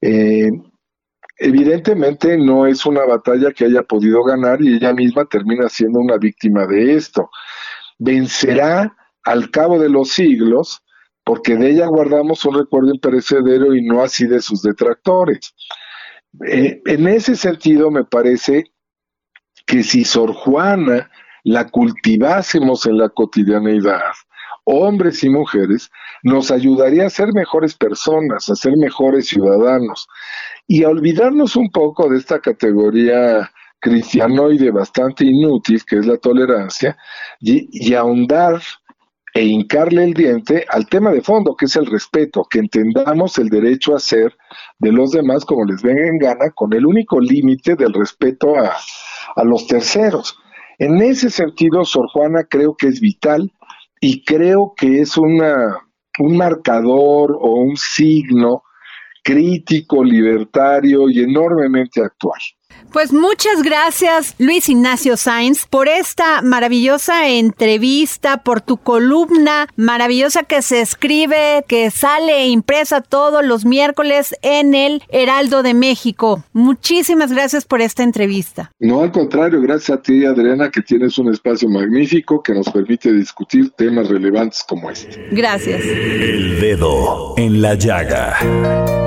Eh, 0.00 0.50
evidentemente 1.36 2.38
no 2.38 2.66
es 2.66 2.86
una 2.86 3.04
batalla 3.04 3.52
que 3.52 3.66
haya 3.66 3.82
podido 3.82 4.24
ganar 4.24 4.62
y 4.62 4.76
ella 4.76 4.94
misma 4.94 5.26
termina 5.26 5.68
siendo 5.68 5.98
una 5.98 6.16
víctima 6.16 6.66
de 6.66 6.94
esto. 6.94 7.28
Vencerá 7.98 8.96
al 9.24 9.50
cabo 9.50 9.78
de 9.78 9.88
los 9.88 10.10
siglos 10.10 10.82
porque 11.24 11.56
de 11.56 11.70
ella 11.70 11.86
guardamos 11.86 12.44
un 12.44 12.58
recuerdo 12.58 12.92
imperecedero 12.92 13.74
y 13.74 13.82
no 13.82 14.02
así 14.02 14.26
de 14.26 14.40
sus 14.40 14.62
detractores. 14.62 15.54
Eh, 16.46 16.80
en 16.86 17.06
ese 17.08 17.36
sentido 17.36 17.90
me 17.90 18.04
parece 18.04 18.72
que 19.66 19.82
si 19.82 20.04
Sor 20.04 20.32
Juana 20.32 21.10
la 21.44 21.68
cultivásemos 21.68 22.86
en 22.86 22.98
la 22.98 23.08
cotidianeidad, 23.08 24.00
hombres 24.64 25.22
y 25.24 25.28
mujeres, 25.28 25.90
nos 26.22 26.50
ayudaría 26.50 27.06
a 27.06 27.10
ser 27.10 27.32
mejores 27.32 27.74
personas, 27.74 28.48
a 28.48 28.54
ser 28.54 28.76
mejores 28.76 29.28
ciudadanos 29.28 30.06
y 30.66 30.84
a 30.84 30.88
olvidarnos 30.88 31.56
un 31.56 31.70
poco 31.70 32.08
de 32.08 32.18
esta 32.18 32.40
categoría 32.40 33.50
cristianoide 33.80 34.70
bastante 34.70 35.24
inútil 35.24 35.84
que 35.84 35.96
es 35.96 36.06
la 36.06 36.16
tolerancia 36.16 36.96
y, 37.40 37.68
y 37.72 37.94
ahondar 37.94 38.62
e 39.34 39.44
hincarle 39.44 40.04
el 40.04 40.14
diente 40.14 40.66
al 40.68 40.86
tema 40.88 41.10
de 41.10 41.22
fondo, 41.22 41.56
que 41.56 41.64
es 41.64 41.76
el 41.76 41.86
respeto, 41.86 42.46
que 42.50 42.58
entendamos 42.58 43.38
el 43.38 43.48
derecho 43.48 43.94
a 43.94 44.00
ser 44.00 44.36
de 44.78 44.92
los 44.92 45.12
demás 45.12 45.44
como 45.44 45.64
les 45.64 45.82
venga 45.82 46.06
en 46.06 46.18
gana, 46.18 46.50
con 46.54 46.72
el 46.74 46.84
único 46.84 47.18
límite 47.18 47.74
del 47.74 47.94
respeto 47.94 48.56
a, 48.56 48.76
a 49.36 49.44
los 49.44 49.66
terceros. 49.66 50.36
En 50.78 51.00
ese 51.00 51.30
sentido, 51.30 51.84
Sor 51.84 52.08
Juana 52.12 52.44
creo 52.48 52.74
que 52.76 52.88
es 52.88 53.00
vital 53.00 53.50
y 54.00 54.24
creo 54.24 54.74
que 54.76 55.00
es 55.00 55.16
una, 55.16 55.78
un 56.18 56.36
marcador 56.36 57.36
o 57.40 57.54
un 57.54 57.76
signo 57.76 58.62
crítico, 59.22 60.02
libertario 60.02 61.08
y 61.08 61.20
enormemente 61.20 62.02
actual. 62.02 62.40
Pues 62.92 63.10
muchas 63.10 63.62
gracias, 63.62 64.34
Luis 64.38 64.68
Ignacio 64.68 65.16
Sainz, 65.16 65.66
por 65.66 65.88
esta 65.88 66.42
maravillosa 66.42 67.30
entrevista, 67.30 68.42
por 68.42 68.60
tu 68.60 68.76
columna 68.76 69.66
maravillosa 69.76 70.42
que 70.42 70.60
se 70.60 70.82
escribe, 70.82 71.64
que 71.66 71.90
sale 71.90 72.48
impresa 72.48 73.00
todos 73.00 73.42
los 73.44 73.64
miércoles 73.64 74.36
en 74.42 74.74
el 74.74 75.02
Heraldo 75.08 75.62
de 75.62 75.72
México. 75.72 76.44
Muchísimas 76.52 77.32
gracias 77.32 77.64
por 77.64 77.80
esta 77.80 78.02
entrevista. 78.02 78.72
No, 78.78 79.00
al 79.00 79.10
contrario, 79.10 79.62
gracias 79.62 79.98
a 79.98 80.02
ti, 80.02 80.26
Adriana, 80.26 80.70
que 80.70 80.82
tienes 80.82 81.16
un 81.16 81.32
espacio 81.32 81.70
magnífico 81.70 82.42
que 82.42 82.52
nos 82.52 82.68
permite 82.68 83.10
discutir 83.10 83.70
temas 83.70 84.08
relevantes 84.08 84.62
como 84.68 84.90
este. 84.90 85.28
Gracias. 85.30 85.82
El 85.82 86.60
dedo 86.60 87.34
en 87.38 87.62
la 87.62 87.74
llaga. 87.74 89.01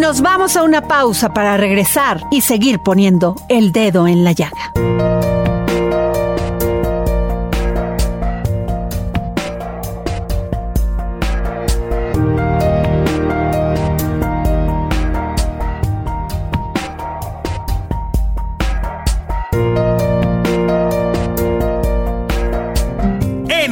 Nos 0.00 0.22
vamos 0.22 0.56
a 0.56 0.62
una 0.62 0.88
pausa 0.88 1.34
para 1.34 1.58
regresar 1.58 2.22
y 2.30 2.40
seguir 2.40 2.80
poniendo 2.80 3.36
el 3.50 3.70
dedo 3.70 4.08
en 4.08 4.24
la 4.24 4.32
llaga. 4.32 4.72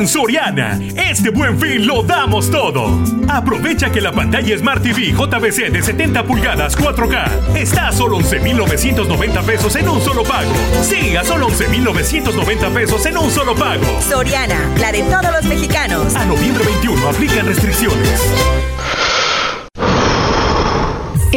Soriana. 0.06 0.78
Este 0.96 1.30
buen 1.30 1.58
fin 1.58 1.86
lo 1.86 2.02
damos 2.02 2.50
todo. 2.50 3.02
Aprovecha 3.28 3.90
que 3.90 4.00
la 4.00 4.12
pantalla 4.12 4.56
Smart 4.56 4.82
TV 4.82 5.12
JBC 5.12 5.72
de 5.72 5.82
70 5.82 6.24
pulgadas 6.24 6.78
4K 6.78 7.56
está 7.56 7.88
a 7.88 7.92
solo 7.92 8.18
11,990 8.18 9.42
pesos 9.42 9.74
en 9.76 9.88
un 9.88 10.00
solo 10.00 10.22
pago. 10.22 10.52
Sí, 10.82 11.16
a 11.16 11.24
solo 11.24 11.46
11,990 11.46 12.68
pesos 12.70 13.06
en 13.06 13.18
un 13.18 13.30
solo 13.30 13.54
pago. 13.54 13.84
Soriana, 14.08 14.60
la 14.78 14.92
de 14.92 15.02
todos 15.02 15.32
los 15.32 15.44
mexicanos. 15.46 16.14
A 16.14 16.24
noviembre 16.26 16.64
21 16.64 17.08
aplican 17.08 17.46
restricciones. 17.46 19.07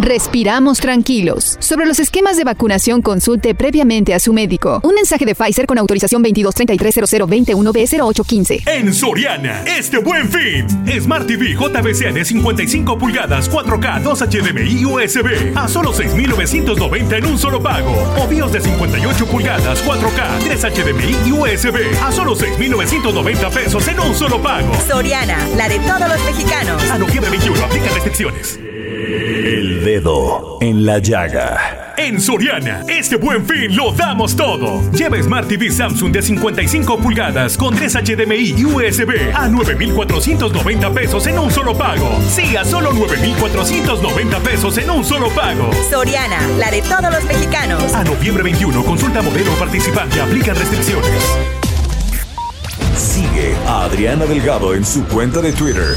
respiramos 0.00 0.80
tranquilos. 0.80 1.58
Sobre 1.60 1.86
los 1.86 2.00
esquemas 2.00 2.36
de 2.36 2.42
vacunación, 2.44 3.00
consulte 3.02 3.54
previamente 3.54 4.14
a 4.14 4.20
su 4.20 4.32
médico. 4.32 4.80
Un 4.82 4.94
mensaje 4.94 5.26
de 5.26 5.34
Pfizer 5.34 5.66
con 5.66 5.76
autorización 5.78 6.22
22330021B0815. 6.24 8.68
En 8.68 8.94
Soriana, 8.94 9.64
este 9.66 9.98
buen 9.98 10.28
fin. 10.28 10.68
Smart 11.00 11.26
TV 11.26 11.54
JBC 11.54 12.12
de 12.12 12.24
55 12.24 12.98
pulgadas, 12.98 13.50
4K, 13.50 14.02
2 14.02 14.20
HDMI 14.20 14.84
USB. 14.84 15.56
A 15.56 15.66
solo 15.68 15.92
6,990 15.92 17.18
en 17.18 17.26
un 17.26 17.38
solo 17.38 17.62
pago. 17.62 17.92
O 18.22 18.26
BIOS 18.26 18.52
de 18.52 18.60
58 18.60 19.26
pulgadas, 19.26 19.84
4K, 19.84 20.38
3 20.44 20.64
HDMI 20.64 21.16
y 21.28 21.32
USB. 21.32 21.76
A 22.02 22.10
solo 22.12 22.34
6,990 22.34 23.50
pesos 23.50 23.86
en 23.88 24.00
un 24.00 24.14
solo 24.14 24.40
pago. 24.42 24.72
Soriana, 24.88 25.36
la 25.56 25.68
de 25.68 25.78
todos 25.80 26.08
los 26.08 26.24
mexicanos. 26.24 26.82
A 26.90 26.96
noviembre 26.98 27.30
21, 27.30 27.62
aplica 27.64 27.90
restricciones. 27.94 28.58
El 29.14 29.84
dedo 29.84 30.56
en 30.62 30.86
la 30.86 30.98
llaga. 30.98 31.94
En 31.98 32.18
Soriana, 32.18 32.82
este 32.88 33.16
buen 33.16 33.44
fin 33.44 33.76
lo 33.76 33.92
damos 33.92 34.34
todo. 34.34 34.90
Lleva 34.92 35.22
Smart 35.22 35.46
TV 35.46 35.70
Samsung 35.70 36.12
de 36.12 36.22
55 36.22 36.98
pulgadas 36.98 37.58
con 37.58 37.74
3 37.74 37.94
HDMI 37.96 38.54
y 38.56 38.64
USB 38.64 39.34
a 39.34 39.48
9,490 39.48 40.94
pesos 40.94 41.26
en 41.26 41.38
un 41.38 41.50
solo 41.50 41.76
pago. 41.76 42.08
Sí, 42.30 42.56
a 42.56 42.64
solo 42.64 42.92
9,490 42.94 44.38
pesos 44.38 44.78
en 44.78 44.90
un 44.90 45.04
solo 45.04 45.28
pago. 45.30 45.70
Soriana, 45.90 46.40
la 46.58 46.70
de 46.70 46.80
todos 46.80 47.12
los 47.12 47.24
mexicanos. 47.24 47.92
A 47.92 48.04
noviembre 48.04 48.42
21, 48.44 48.82
consulta 48.82 49.20
modelo 49.20 49.52
participante, 49.58 50.22
aplica 50.22 50.54
restricciones. 50.54 51.22
Adriana 53.66 54.26
Delgado 54.26 54.74
en 54.74 54.84
su 54.84 55.04
cuenta 55.04 55.40
de 55.40 55.52
Twitter 55.52 55.96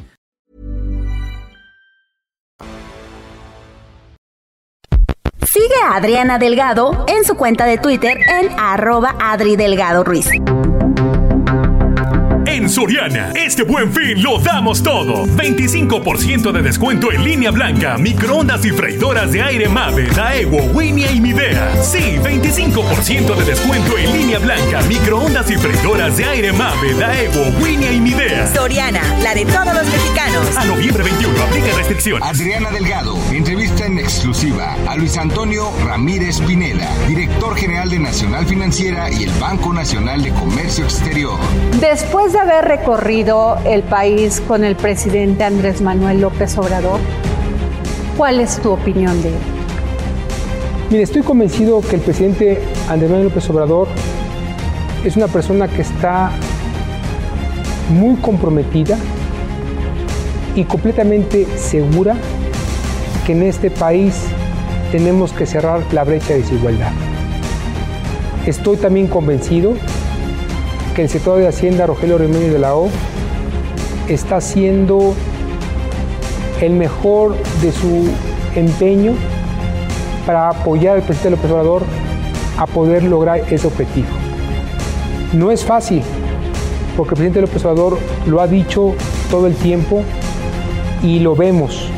a 5.83 5.95
Adriana 5.95 6.37
Delgado 6.37 7.05
en 7.07 7.25
su 7.25 7.35
cuenta 7.35 7.65
de 7.65 7.77
Twitter 7.77 8.17
en 8.17 8.49
arroba 8.59 9.15
Adri 9.19 9.55
Delgado 9.55 10.03
Ruiz. 10.03 10.29
En 12.45 12.69
Soriana, 12.69 13.31
este 13.33 13.63
buen 13.63 13.91
fin 13.91 14.21
lo 14.21 14.37
damos 14.37 14.83
todo. 14.83 15.25
25% 15.25 16.51
de 16.51 16.61
descuento 16.61 17.11
en 17.11 17.23
línea 17.23 17.49
blanca, 17.49 17.97
microondas 17.97 18.63
y 18.65 18.71
freidoras 18.71 19.31
de 19.31 19.41
aire 19.41 19.67
Mave, 19.67 20.07
Daewoo, 20.07 20.71
Winia 20.73 21.11
y 21.11 21.21
Midea. 21.21 21.81
Sí, 21.81 22.19
25% 22.21 23.35
de 23.35 23.45
descuento 23.45 23.97
en 23.97 24.13
línea 24.13 24.39
blanca, 24.39 24.81
microondas 24.83 25.49
y 25.49 25.55
freidoras 25.55 26.17
de 26.17 26.25
aire 26.25 26.51
Mave, 26.51 26.93
Daewoo, 26.93 27.63
Winia 27.63 27.91
y 27.91 27.99
Midea. 27.99 28.53
Soriana, 28.53 29.01
la 29.23 29.33
de 29.33 29.45
todos 29.45 29.73
los 29.73 29.85
mexicanos. 29.85 30.57
A 30.57 30.65
noviembre 30.65 31.03
21, 31.03 31.41
aplica 31.41 31.75
restricciones. 31.75 32.27
Adriana 32.27 32.69
Delgado, 32.69 33.15
entrevista 33.31 33.40
en 33.91 33.99
exclusiva 33.99 34.75
a 34.87 34.95
Luis 34.95 35.17
Antonio 35.17 35.69
Ramírez 35.85 36.39
Pineda, 36.39 36.87
director 37.07 37.55
general 37.55 37.89
de 37.89 37.99
Nacional 37.99 38.45
Financiera 38.45 39.11
y 39.11 39.23
el 39.23 39.31
Banco 39.39 39.73
Nacional 39.73 40.23
de 40.23 40.31
Comercio 40.31 40.85
Exterior. 40.85 41.37
Después 41.81 42.31
de 42.31 42.39
haber 42.39 42.65
recorrido 42.65 43.57
el 43.65 43.83
país 43.83 44.41
con 44.47 44.63
el 44.63 44.77
presidente 44.77 45.43
Andrés 45.43 45.81
Manuel 45.81 46.21
López 46.21 46.57
Obrador, 46.57 46.99
¿cuál 48.15 48.39
es 48.39 48.61
tu 48.61 48.71
opinión 48.71 49.21
de 49.21 49.29
él? 49.29 49.39
Mire, 50.89 51.03
estoy 51.03 51.21
convencido 51.21 51.81
que 51.81 51.97
el 51.97 52.01
presidente 52.01 52.63
Andrés 52.89 53.09
Manuel 53.09 53.27
López 53.27 53.49
Obrador 53.49 53.89
es 55.03 55.17
una 55.17 55.27
persona 55.27 55.67
que 55.67 55.81
está 55.81 56.31
muy 57.89 58.15
comprometida 58.15 58.97
y 60.55 60.63
completamente 60.63 61.45
segura 61.57 62.15
que 63.25 63.33
en 63.33 63.43
este 63.43 63.69
país 63.69 64.25
tenemos 64.91 65.31
que 65.31 65.45
cerrar 65.45 65.81
la 65.93 66.03
brecha 66.03 66.33
de 66.33 66.41
desigualdad. 66.41 66.91
Estoy 68.45 68.77
también 68.77 69.07
convencido 69.07 69.73
que 70.95 71.03
el 71.03 71.09
sector 71.09 71.37
de 71.37 71.47
Hacienda, 71.47 71.85
Rogelio 71.85 72.17
Remedio 72.17 72.53
de 72.53 72.59
la 72.59 72.75
O, 72.75 72.89
está 74.07 74.37
haciendo 74.37 75.13
el 76.59 76.73
mejor 76.73 77.35
de 77.61 77.71
su 77.71 78.09
empeño 78.55 79.13
para 80.25 80.49
apoyar 80.49 80.95
al 80.95 81.03
presidente 81.03 81.37
López 81.37 81.51
Obrador 81.51 81.83
a 82.57 82.65
poder 82.65 83.03
lograr 83.03 83.41
ese 83.51 83.67
objetivo. 83.67 84.07
No 85.33 85.51
es 85.51 85.63
fácil, 85.63 86.01
porque 86.97 87.11
el 87.13 87.17
presidente 87.17 87.41
López 87.41 87.63
Obrador 87.65 87.99
lo 88.25 88.41
ha 88.41 88.47
dicho 88.47 88.95
todo 89.29 89.47
el 89.47 89.55
tiempo 89.55 90.03
y 91.03 91.19
lo 91.19 91.35
vemos. 91.35 91.90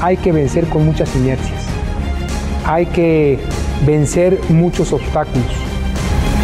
Hay 0.00 0.16
que 0.16 0.32
vencer 0.32 0.66
con 0.68 0.84
muchas 0.84 1.14
inercias. 1.16 1.64
Hay 2.64 2.86
que 2.86 3.38
vencer 3.84 4.40
muchos 4.48 4.92
obstáculos. 4.92 5.46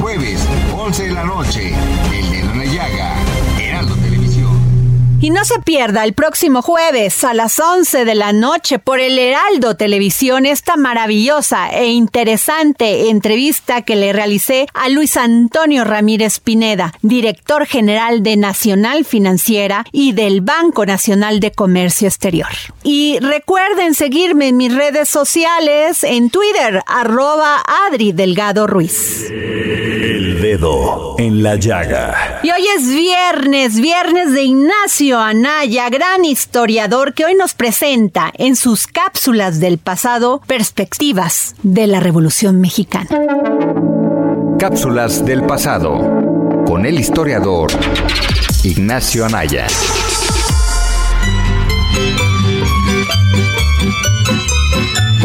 Jueves, 0.00 0.46
11 0.72 1.04
de 1.04 1.12
la 1.12 1.24
noche, 1.24 1.72
El 2.12 2.30
Dedo 2.30 2.52
en 2.52 2.58
la. 2.58 3.13
Y 5.24 5.30
no 5.30 5.46
se 5.46 5.58
pierda 5.58 6.04
el 6.04 6.12
próximo 6.12 6.60
jueves 6.60 7.24
a 7.24 7.32
las 7.32 7.58
11 7.58 8.04
de 8.04 8.14
la 8.14 8.34
noche 8.34 8.78
por 8.78 9.00
el 9.00 9.18
Heraldo 9.18 9.74
Televisión 9.74 10.44
esta 10.44 10.76
maravillosa 10.76 11.70
e 11.70 11.86
interesante 11.86 13.08
entrevista 13.08 13.80
que 13.80 13.96
le 13.96 14.12
realicé 14.12 14.66
a 14.74 14.90
Luis 14.90 15.16
Antonio 15.16 15.84
Ramírez 15.84 16.40
Pineda, 16.40 16.92
director 17.00 17.64
general 17.64 18.22
de 18.22 18.36
Nacional 18.36 19.06
Financiera 19.06 19.86
y 19.92 20.12
del 20.12 20.42
Banco 20.42 20.84
Nacional 20.84 21.40
de 21.40 21.52
Comercio 21.52 22.06
Exterior. 22.06 22.50
Y 22.82 23.18
recuerden 23.20 23.94
seguirme 23.94 24.48
en 24.48 24.58
mis 24.58 24.74
redes 24.74 25.08
sociales 25.08 26.04
en 26.04 26.28
Twitter, 26.28 26.82
arroba 26.86 27.64
Adri 27.88 28.12
Delgado 28.12 28.66
Ruiz. 28.66 29.32
El 30.04 30.42
dedo 30.42 31.16
en 31.18 31.42
la 31.42 31.54
llaga. 31.56 32.40
Y 32.42 32.50
hoy 32.50 32.60
es 32.76 32.86
viernes, 32.88 33.80
viernes 33.80 34.34
de 34.34 34.42
Ignacio 34.42 35.18
Anaya, 35.18 35.88
gran 35.88 36.26
historiador 36.26 37.14
que 37.14 37.24
hoy 37.24 37.34
nos 37.34 37.54
presenta 37.54 38.30
en 38.34 38.54
sus 38.54 38.86
cápsulas 38.86 39.60
del 39.60 39.78
pasado 39.78 40.42
perspectivas 40.46 41.54
de 41.62 41.86
la 41.86 42.00
Revolución 42.00 42.60
Mexicana. 42.60 43.08
Cápsulas 44.58 45.24
del 45.24 45.42
pasado 45.46 45.94
con 46.66 46.84
el 46.84 47.00
historiador 47.00 47.70
Ignacio 48.62 49.24
Anaya. 49.24 49.66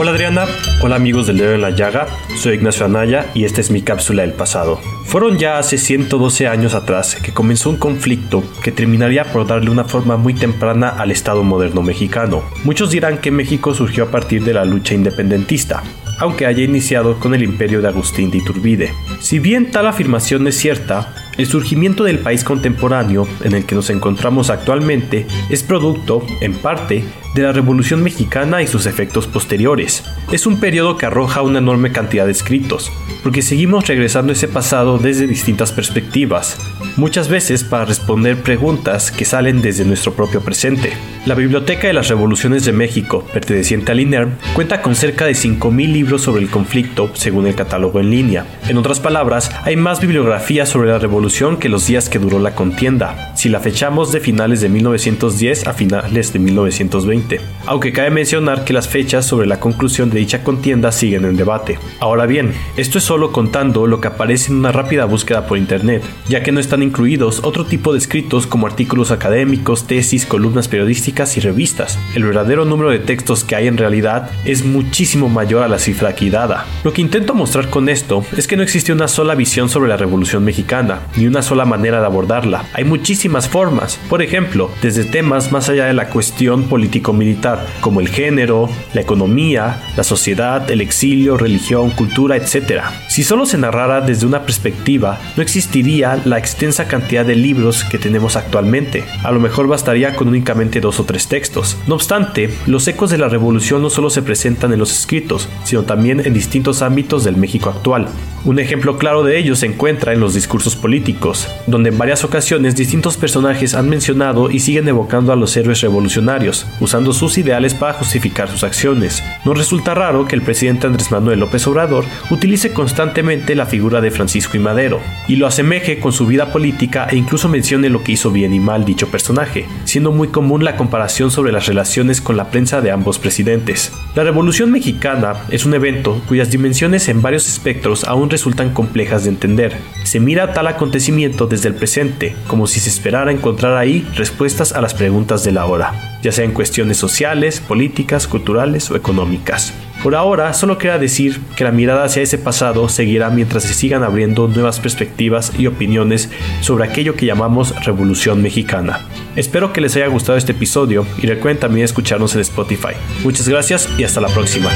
Hola 0.02 0.12
Adriana, 0.12 0.46
hola 0.82 0.96
amigos 0.96 1.28
del 1.28 1.40
Dedo 1.40 1.56
en 1.56 1.60
la 1.60 1.72
Llaga, 1.72 2.08
soy 2.38 2.56
Ignacio 2.56 2.86
Anaya 2.86 3.30
y 3.34 3.44
esta 3.44 3.60
es 3.60 3.70
mi 3.70 3.82
cápsula 3.82 4.22
del 4.22 4.32
pasado. 4.32 4.80
Fueron 5.04 5.38
ya 5.38 5.58
hace 5.58 5.78
112 5.78 6.48
años 6.48 6.74
atrás 6.74 7.18
que 7.18 7.34
comenzó 7.34 7.70
un 7.70 7.76
conflicto 7.76 8.42
que 8.64 8.72
terminaría 8.72 9.26
por 9.26 9.46
darle 9.46 9.70
una 9.70 9.84
forma 9.84 10.16
muy 10.16 10.34
temprana 10.34 10.88
al 10.88 11.12
Estado 11.12 11.44
moderno 11.44 11.82
mexicano. 11.82 12.46
Muchos 12.64 12.92
dirán 12.92 13.18
que 13.18 13.30
México 13.30 13.74
surgió 13.74 14.06
a 14.06 14.10
partir 14.10 14.42
de 14.46 14.54
la 14.54 14.64
lucha 14.64 14.94
independentista, 14.94 15.84
aunque 16.20 16.46
haya 16.46 16.64
iniciado 16.64 17.20
con 17.20 17.36
el 17.36 17.44
imperio 17.44 17.82
de 17.82 17.90
Agustín 17.90 18.32
de 18.32 18.38
Iturbide. 18.38 18.94
Si 19.20 19.40
bien 19.40 19.70
tal 19.70 19.86
afirmación 19.86 20.48
es 20.48 20.56
cierta, 20.56 21.14
el 21.40 21.48
surgimiento 21.48 22.04
del 22.04 22.20
país 22.20 22.44
contemporáneo 22.44 23.26
en 23.46 23.54
el 23.54 23.66
que 23.66 23.74
nos 23.74 23.90
encontramos 23.90 24.50
actualmente 24.50 25.26
es 25.50 25.64
producto, 25.64 26.22
en 26.42 26.54
parte, 26.54 27.06
de 27.34 27.44
la 27.44 27.54
Revolución 27.54 28.04
Mexicana 28.04 28.62
y 28.62 28.68
sus 28.68 28.86
efectos 28.86 29.26
posteriores. 29.26 30.04
Es 30.34 30.46
un 30.46 30.60
periodo 30.60 30.98
que 30.98 31.06
arroja 31.06 31.42
una 31.42 31.60
enorme 31.60 31.94
cantidad 31.94 32.26
de 32.26 32.34
escritos, 32.34 32.92
porque 33.24 33.42
seguimos 33.42 33.88
regresando 33.88 34.34
ese 34.34 34.50
pasado 34.50 34.98
desde 34.98 35.28
distintas 35.28 35.72
perspectivas, 35.72 36.58
muchas 36.98 37.30
veces 37.30 37.64
para 37.64 37.86
responder 37.86 38.42
preguntas 38.42 39.10
que 39.10 39.24
salen 39.24 39.62
desde 39.62 39.86
nuestro 39.86 40.14
propio 40.14 40.42
presente. 40.42 40.92
La 41.26 41.36
Biblioteca 41.36 41.88
de 41.88 41.94
las 41.94 42.10
Revoluciones 42.10 42.66
de 42.66 42.74
México, 42.74 43.26
perteneciente 43.32 43.92
al 43.94 44.00
INERM, 44.02 44.32
cuenta 44.54 44.82
con 44.82 44.96
cerca 44.96 45.26
de 45.26 45.34
5.000 45.34 45.94
libros 45.94 46.24
sobre 46.24 46.42
el 46.42 46.50
conflicto, 46.50 47.12
según 47.14 47.48
el 47.48 47.56
catálogo 47.56 48.00
en 48.00 48.10
línea. 48.10 48.46
En 48.68 48.78
otras 48.78 49.00
palabras, 49.00 49.52
hay 49.64 49.76
más 49.76 50.02
bibliografía 50.02 50.66
sobre 50.66 50.90
la 50.90 51.00
revolución 51.00 51.29
que 51.30 51.70
los 51.70 51.86
días 51.86 52.10
que 52.10 52.18
duró 52.18 52.40
la 52.40 52.56
contienda, 52.56 53.36
si 53.36 53.50
la 53.50 53.60
fechamos 53.60 54.12
de 54.12 54.20
finales 54.20 54.62
de 54.62 54.70
1910 54.70 55.68
a 55.68 55.74
finales 55.74 56.34
de 56.34 56.40
1920. 56.40 57.40
Aunque 57.70 57.94
cabe 57.94 58.10
mencionar 58.10 58.66
que 58.66 58.74
las 58.74 58.88
fechas 58.88 59.28
sobre 59.28 59.46
la 59.46 59.60
conclusión 59.60 60.10
de 60.10 60.18
dicha 60.18 60.44
contienda 60.44 60.92
siguen 60.92 61.24
en 61.24 61.38
debate. 61.38 61.78
Ahora 62.00 62.26
bien, 62.26 62.52
esto 62.78 62.98
es 62.98 63.04
solo 63.04 63.32
contando 63.32 63.86
lo 63.86 64.02
que 64.02 64.08
aparece 64.08 64.52
en 64.52 64.58
una 64.58 64.72
rápida 64.72 65.06
búsqueda 65.06 65.46
por 65.46 65.60
internet, 65.60 66.02
ya 66.28 66.42
que 66.42 66.52
no 66.52 66.60
están 66.60 66.82
incluidos 66.82 67.42
otro 67.44 67.68
tipo 67.68 67.94
de 67.94 68.00
escritos 68.00 68.48
como 68.48 68.66
artículos 68.66 69.12
académicos, 69.12 69.86
tesis, 69.86 70.26
columnas 70.26 70.68
periodísticas 70.68 71.38
y 71.38 71.42
revistas. 71.42 72.00
El 72.16 72.24
verdadero 72.24 72.66
número 72.66 72.90
de 72.90 72.98
textos 72.98 73.44
que 73.44 73.56
hay 73.56 73.68
en 73.68 73.78
realidad 73.78 74.32
es 74.46 74.66
muchísimo 74.66 75.30
mayor 75.30 75.62
a 75.62 75.68
la 75.68 75.78
cifra 75.78 76.10
aquí 76.10 76.32
dada. 76.32 76.66
Lo 76.84 76.92
que 76.92 77.02
intento 77.02 77.36
mostrar 77.36 77.70
con 77.70 77.88
esto 77.88 78.26
es 78.36 78.48
que 78.48 78.58
no 78.58 78.64
existe 78.64 78.94
una 78.94 79.08
sola 79.08 79.36
visión 79.36 79.70
sobre 79.70 79.90
la 79.90 79.98
Revolución 79.98 80.44
Mexicana, 80.44 81.02
ni 81.16 81.28
una 81.28 81.44
sola 81.44 81.66
manera 81.66 82.00
de 82.00 82.08
abordarla. 82.08 82.66
Hay 82.74 82.84
muchísimas 82.84 83.48
formas, 83.48 84.00
por 84.10 84.24
ejemplo, 84.24 84.72
desde 84.82 85.04
temas 85.04 85.52
más 85.52 85.70
allá 85.70 85.86
de 85.86 85.94
la 85.94 86.10
cuestión 86.10 86.64
político-militar, 86.64 87.59
como 87.82 88.02
el 88.02 88.10
género, 88.10 88.70
la 88.94 89.02
economía, 89.02 89.82
la 89.96 90.04
sociedad, 90.04 90.70
el 90.70 90.82
exilio, 90.82 91.38
religión, 91.38 91.92
cultura, 91.92 92.36
etc. 92.36 92.84
Si 93.08 93.24
solo 93.24 93.46
se 93.46 93.58
narrara 93.58 94.02
desde 94.02 94.26
una 94.26 94.44
perspectiva, 94.44 95.20
no 95.36 95.44
existiría 95.44 96.20
la 96.26 96.38
extensa 96.38 96.88
cantidad 96.88 97.26
de 97.26 97.36
libros 97.36 97.84
que 97.84 97.98
tenemos 97.98 98.36
actualmente. 98.36 99.04
A 99.24 99.32
lo 99.32 99.40
mejor 99.40 99.68
bastaría 99.68 100.16
con 100.16 100.28
únicamente 100.28 100.82
dos 100.82 101.00
o 101.00 101.06
tres 101.06 101.28
textos. 101.28 101.78
No 101.88 101.96
obstante, 101.96 102.54
los 102.68 102.88
ecos 102.88 103.10
de 103.10 103.18
la 103.18 103.30
revolución 103.30 103.82
no 103.82 103.90
solo 103.90 104.10
se 104.10 104.22
presentan 104.22 104.74
en 104.74 104.80
los 104.80 104.92
escritos, 104.92 105.50
sino 105.64 105.84
también 105.84 106.20
en 106.20 106.34
distintos 106.34 106.82
ámbitos 106.82 107.24
del 107.24 107.38
México 107.38 107.70
actual. 107.70 108.08
Un 108.46 108.58
ejemplo 108.58 108.98
claro 108.98 109.24
de 109.24 109.38
ello 109.38 109.56
se 109.56 109.66
encuentra 109.66 110.14
en 110.14 110.22
los 110.22 110.34
discursos 110.34 110.76
políticos, 110.76 111.50
donde 111.68 111.90
en 111.90 111.98
varias 111.98 112.24
ocasiones 112.24 112.76
distintos 112.76 113.18
personajes 113.18 113.76
han 113.76 113.90
mencionado 113.90 114.50
y 114.50 114.62
siguen 114.62 114.88
evocando 114.88 115.34
a 115.34 115.36
los 115.36 115.56
héroes 115.58 115.82
revolucionarios, 115.82 116.66
usando 116.80 117.12
sus 117.12 117.38
ideales 117.50 117.74
para 117.74 117.94
justificar 117.94 118.48
sus 118.48 118.64
acciones. 118.64 119.24
No 119.44 119.54
resulta 119.54 119.96
raro 119.96 120.26
que 120.26 120.36
el 120.36 120.44
presidente 120.44 120.86
Andrés 120.86 121.12
Manuel 121.12 121.40
López 121.40 121.66
Obrador 121.66 122.06
utilice 122.30 122.74
constantemente 122.74 123.56
la 123.56 123.66
figura 123.66 124.02
de 124.02 124.12
Francisco 124.12 124.56
y 124.56 124.60
Madero, 124.60 125.00
y 125.28 125.36
lo 125.38 125.48
asemeje 125.48 126.00
con 126.00 126.14
su 126.14 126.28
vida 126.28 126.52
política 126.52 127.08
e 127.10 127.16
incluso 127.16 127.50
mencione 127.50 127.90
lo 127.90 128.04
que 128.04 128.12
hizo 128.12 128.32
bien 128.32 128.54
y 128.54 128.60
mal 128.60 128.86
dicho 128.86 129.08
personaje, 129.08 129.66
siendo 129.86 130.12
muy 130.12 130.28
común 130.28 130.64
la 130.64 130.78
comparación 130.78 131.32
sobre 131.32 131.52
las 131.52 131.66
relaciones 131.66 132.22
con 132.22 132.38
la 132.38 132.52
prensa 132.52 132.82
de 132.82 132.92
ambos 132.92 133.18
presidentes. 133.18 133.92
La 134.16 134.24
Revolución 134.24 134.72
Mexicana 134.72 135.34
es 135.50 135.66
un 135.66 135.74
evento 135.74 136.22
cuyas 136.28 136.52
dimensiones 136.52 137.10
en 137.10 137.22
varios 137.22 137.48
espectros 137.48 138.04
aún 138.04 138.30
resultan 138.30 138.74
complejas 138.74 139.24
de 139.24 139.30
entender. 139.32 139.76
Se 140.04 140.20
mira 140.20 140.54
tal 140.54 140.68
acontecimiento 140.68 141.48
desde 141.48 141.70
el 141.70 141.76
presente, 141.76 142.36
como 142.48 142.68
si 142.68 142.80
se 142.80 142.90
esperara 142.90 143.32
encontrar 143.32 143.76
ahí 143.76 144.08
respuestas 144.16 144.74
a 144.74 144.82
las 144.82 144.94
preguntas 144.94 145.44
de 145.44 145.52
la 145.52 145.66
hora, 145.66 146.20
ya 146.22 146.32
sea 146.32 146.46
en 146.46 146.52
cuestiones 146.52 146.98
sociales, 146.98 147.29
políticas, 147.68 148.28
culturales 148.28 148.90
o 148.92 148.96
económicas. 148.96 149.74
Por 150.02 150.16
ahora, 150.16 150.54
solo 150.54 150.78
queda 150.78 150.98
decir 150.98 151.42
que 151.58 151.66
la 151.66 151.72
mirada 151.72 152.06
hacia 152.06 152.24
ese 152.24 152.38
pasado 152.38 152.88
seguirá 152.88 153.30
mientras 153.30 153.64
se 153.64 153.74
sigan 153.74 154.04
abriendo 154.04 154.48
nuevas 154.48 154.80
perspectivas 154.80 155.52
y 155.58 155.68
opiniones 155.68 156.30
sobre 156.62 156.86
aquello 156.86 157.16
que 157.16 157.26
llamamos 157.26 157.76
Revolución 157.86 158.42
Mexicana. 158.42 159.06
Espero 159.36 159.74
que 159.74 159.82
les 159.82 159.96
haya 159.98 160.08
gustado 160.08 160.38
este 160.38 160.54
episodio 160.54 161.06
y 161.22 161.28
recuerden 161.28 161.60
también 161.60 161.84
escucharnos 161.84 162.34
en 162.36 162.42
Spotify. 162.42 162.94
Muchas 163.24 163.50
gracias 163.50 163.90
y 163.98 164.06
hasta 164.06 164.22
la 164.22 164.30
próxima. 164.30 164.70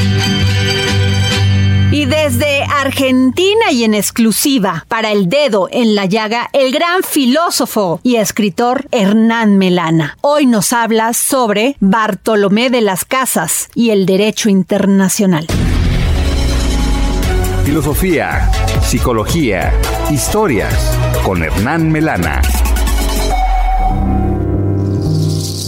Y 1.94 2.06
desde 2.06 2.64
Argentina 2.64 3.72
y 3.72 3.84
en 3.84 3.94
exclusiva 3.94 4.84
para 4.88 5.12
el 5.12 5.30
dedo 5.30 5.68
en 5.72 5.94
la 5.94 6.06
llaga, 6.06 6.50
el 6.52 6.72
gran 6.72 7.04
filósofo 7.04 8.00
y 8.02 8.16
escritor 8.16 8.88
Hernán 8.92 9.60
Melana. 9.60 10.18
Hoy 10.22 10.48
nos 10.48 10.74
habla 10.74 11.14
sobre 11.14 11.76
Bartolomé 11.80 12.72
de 12.72 12.82
las 12.82 13.06
Casas 13.06 13.70
y 13.76 13.92
el 13.92 14.08
derecho 14.08 14.50
internacional. 14.50 15.46
Filosofía, 17.64 18.50
psicología, 18.82 19.72
historias 20.10 20.98
con 21.24 21.44
Hernán 21.44 21.92
Melana. 21.92 22.42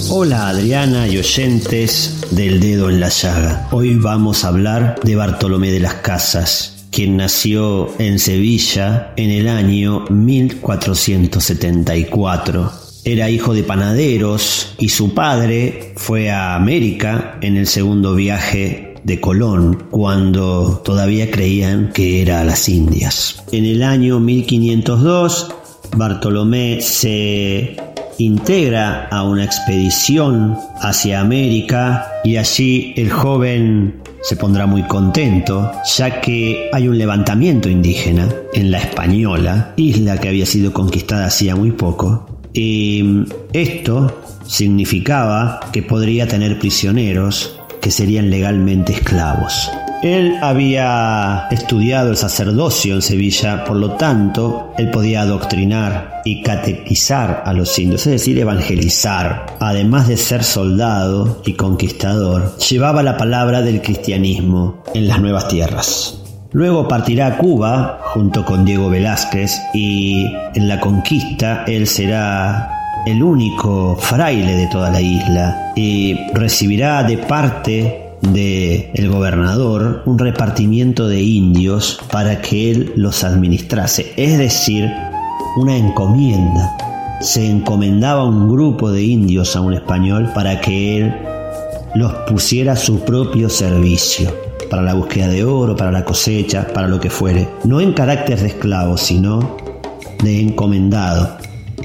Hola 0.09 0.49
Adriana 0.49 1.07
y 1.07 1.17
oyentes 1.17 2.25
del 2.29 2.59
dedo 2.59 2.91
en 2.91 2.99
la 2.99 3.09
llaga. 3.09 3.67
Hoy 3.71 3.95
vamos 3.95 4.43
a 4.43 4.49
hablar 4.49 4.99
de 5.03 5.15
Bartolomé 5.15 5.71
de 5.71 5.79
las 5.79 5.95
Casas, 5.95 6.85
quien 6.91 7.17
nació 7.17 7.89
en 7.99 8.19
Sevilla 8.19 9.13
en 9.17 9.31
el 9.31 9.47
año 9.47 10.05
1474. 10.09 12.71
Era 13.03 13.31
hijo 13.31 13.55
de 13.55 13.63
panaderos 13.63 14.75
y 14.77 14.89
su 14.89 15.15
padre 15.15 15.93
fue 15.95 16.29
a 16.29 16.53
América 16.55 17.39
en 17.41 17.57
el 17.57 17.65
segundo 17.65 18.13
viaje 18.13 18.93
de 19.03 19.19
Colón 19.19 19.87
cuando 19.89 20.83
todavía 20.85 21.31
creían 21.31 21.91
que 21.91 22.21
era 22.21 22.41
a 22.41 22.43
las 22.43 22.69
Indias. 22.69 23.41
En 23.51 23.65
el 23.65 23.81
año 23.81 24.19
1502 24.19 25.47
Bartolomé 25.95 26.81
se 26.81 27.75
integra 28.17 29.07
a 29.07 29.23
una 29.23 29.43
expedición 29.43 30.57
hacia 30.81 31.19
América 31.19 32.07
y 32.23 32.37
allí 32.37 32.93
el 32.95 33.11
joven 33.11 34.01
se 34.21 34.35
pondrá 34.35 34.65
muy 34.65 34.81
contento, 34.83 35.71
ya 35.97 36.19
que 36.19 36.69
hay 36.73 36.87
un 36.87 36.97
levantamiento 36.97 37.69
indígena 37.69 38.27
en 38.53 38.71
la 38.71 38.79
Española, 38.79 39.73
isla 39.75 40.17
que 40.17 40.29
había 40.29 40.47
sido 40.47 40.73
conquistada 40.73 41.27
hacía 41.27 41.55
muy 41.55 41.71
poco, 41.71 42.39
y 42.51 43.25
esto 43.53 44.23
significaba 44.47 45.59
que 45.71 45.83
podría 45.83 46.27
tener 46.27 46.57
prisioneros 46.57 47.59
que 47.85 47.91
serían 47.91 48.31
legalmente 48.31 48.93
esclavos. 48.93 49.71
Él 50.01 50.37
había 50.41 51.47
estudiado 51.51 52.09
el 52.09 52.17
sacerdocio 52.17 52.95
en 52.95 53.03
Sevilla, 53.03 53.63
por 53.63 53.77
lo 53.77 53.91
tanto, 53.91 54.73
él 54.79 54.89
podía 54.89 55.21
adoctrinar 55.21 56.23
y 56.25 56.41
catequizar 56.41 57.43
a 57.45 57.53
los 57.53 57.77
indios, 57.77 58.07
es 58.07 58.13
decir, 58.13 58.39
evangelizar. 58.39 59.57
Además 59.59 60.07
de 60.07 60.17
ser 60.17 60.43
soldado 60.43 61.43
y 61.45 61.53
conquistador, 61.53 62.57
llevaba 62.57 63.03
la 63.03 63.17
palabra 63.17 63.61
del 63.61 63.83
cristianismo 63.83 64.81
en 64.95 65.07
las 65.07 65.21
nuevas 65.21 65.47
tierras. 65.47 66.19
Luego 66.53 66.87
partirá 66.87 67.27
a 67.27 67.37
Cuba 67.37 67.99
junto 68.01 68.45
con 68.45 68.65
Diego 68.65 68.89
Velázquez 68.89 69.61
y 69.75 70.25
en 70.55 70.67
la 70.67 70.79
conquista 70.79 71.65
él 71.67 71.85
será 71.85 72.84
el 73.05 73.21
único 73.21 73.95
fraile 73.95 74.55
de 74.55 74.67
toda 74.67 74.89
la 74.89 74.99
isla 74.99 75.73
y 75.75 76.15
recibirá 76.33 77.03
de 77.03 77.17
parte 77.17 78.01
de 78.21 78.91
el 78.95 79.09
gobernador 79.09 80.01
un 80.05 80.17
repartimiento 80.17 81.07
de 81.07 81.21
indios 81.21 81.99
para 82.11 82.41
que 82.41 82.71
él 82.71 82.93
los 82.95 83.23
administrase, 83.23 84.13
es 84.17 84.37
decir, 84.37 84.91
una 85.57 85.77
encomienda. 85.77 86.75
Se 87.21 87.47
encomendaba 87.47 88.25
un 88.25 88.49
grupo 88.49 88.91
de 88.91 89.03
indios 89.03 89.55
a 89.55 89.61
un 89.61 89.73
español 89.73 90.31
para 90.33 90.59
que 90.59 90.97
él 90.97 91.15
los 91.93 92.11
pusiera 92.27 92.73
a 92.73 92.75
su 92.75 93.01
propio 93.01 93.49
servicio, 93.49 94.33
para 94.69 94.81
la 94.81 94.95
búsqueda 94.95 95.27
de 95.27 95.45
oro, 95.45 95.75
para 95.75 95.91
la 95.91 96.03
cosecha, 96.03 96.67
para 96.73 96.87
lo 96.87 96.99
que 96.99 97.09
fuere, 97.09 97.47
no 97.63 97.79
en 97.79 97.93
carácter 97.93 98.39
de 98.39 98.47
esclavo, 98.47 98.97
sino 98.97 99.57
de 100.21 100.41
encomendado, 100.41 101.37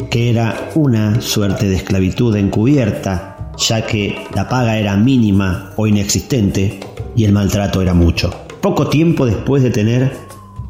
que 0.09 0.31
era 0.31 0.71
una 0.75 1.21
suerte 1.21 1.69
de 1.69 1.77
esclavitud 1.77 2.35
encubierta 2.37 3.31
ya 3.61 3.87
que 3.87 4.27
la 4.35 4.49
paga 4.49 4.79
era 4.79 4.97
mínima 4.97 5.73
o 5.77 5.87
inexistente 5.87 6.81
y 7.15 7.25
el 7.25 7.33
maltrato 7.33 7.83
era 7.83 7.95
mucho. 7.95 8.35
Poco 8.61 8.89
tiempo 8.89 9.27
después 9.27 9.63
de 9.63 9.71
tener 9.71 10.13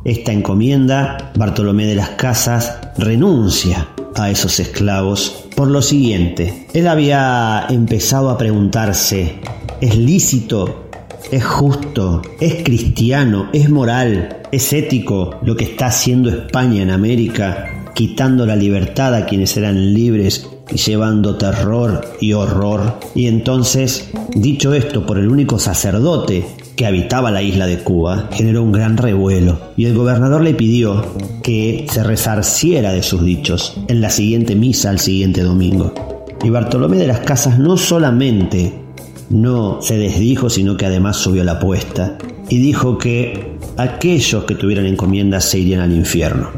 esta 0.05 0.33
encomienda, 0.33 1.33
Bartolomé 1.37 1.87
de 1.87 1.95
las 1.95 2.11
Casas 2.11 2.79
renuncia 2.97 3.89
a 4.17 4.31
esos 4.31 4.59
esclavos 4.61 5.45
por 5.55 5.69
lo 5.69 5.83
siguiente. 5.83 6.67
Él 6.73 6.89
había 6.89 7.67
empezado 7.69 8.31
a 8.31 8.39
preguntarse, 8.39 9.41
¿es 9.81 9.97
lícito? 9.97 10.87
¿Es 11.31 11.45
justo? 11.45 12.23
¿Es 12.41 12.63
cristiano? 12.65 13.51
¿Es 13.53 13.69
moral? 13.69 14.39
¿Es 14.53 14.73
ético 14.73 15.39
lo 15.43 15.55
que 15.55 15.65
está 15.65 15.87
haciendo 15.87 16.31
España 16.31 16.83
en 16.83 16.91
América, 16.91 17.80
quitando 18.01 18.47
la 18.47 18.57
libertad 18.57 19.15
a 19.15 19.27
quienes 19.27 19.59
eran 19.59 19.93
libres 19.93 20.49
llevando 20.73 21.37
terror 21.37 22.01
y 22.19 22.33
horror. 22.33 22.99
Y 23.15 23.27
entonces, 23.27 24.09
dicho 24.35 24.73
esto 24.73 25.05
por 25.05 25.19
el 25.19 25.29
único 25.29 25.59
sacerdote 25.59 26.47
que 26.77 26.87
habitaba 26.87 27.31
la 27.31 27.43
isla 27.43 27.67
de 27.67 27.81
Cuba, 27.81 28.31
generó 28.33 28.63
un 28.63 28.73
gran 28.73 28.97
revuelo 28.97 29.61
y 29.77 29.85
el 29.85 29.95
gobernador 29.95 30.41
le 30.41 30.55
pidió 30.55 31.05
que 31.43 31.85
se 31.93 32.03
resarciera 32.03 32.95
de 32.95 33.03
sus 33.03 33.23
dichos 33.23 33.75
en 33.87 34.01
la 34.01 34.09
siguiente 34.09 34.57
misa 34.57 34.89
al 34.89 34.99
siguiente 34.99 35.43
domingo. 35.43 35.93
Y 36.43 36.49
Bartolomé 36.49 36.97
de 36.97 37.07
las 37.07 37.21
Casas 37.21 37.59
no 37.59 37.77
solamente 37.77 38.73
no 39.29 39.83
se 39.83 39.99
desdijo, 39.99 40.49
sino 40.49 40.79
que 40.79 40.87
además 40.87 41.19
subió 41.19 41.45
la 41.45 41.53
apuesta 41.53 42.17
y 42.49 42.61
dijo 42.61 42.97
que 42.97 43.59
aquellos 43.77 44.45
que 44.45 44.55
tuvieran 44.55 44.87
encomiendas 44.87 45.45
se 45.45 45.59
irían 45.59 45.83
al 45.83 45.93
infierno. 45.93 46.49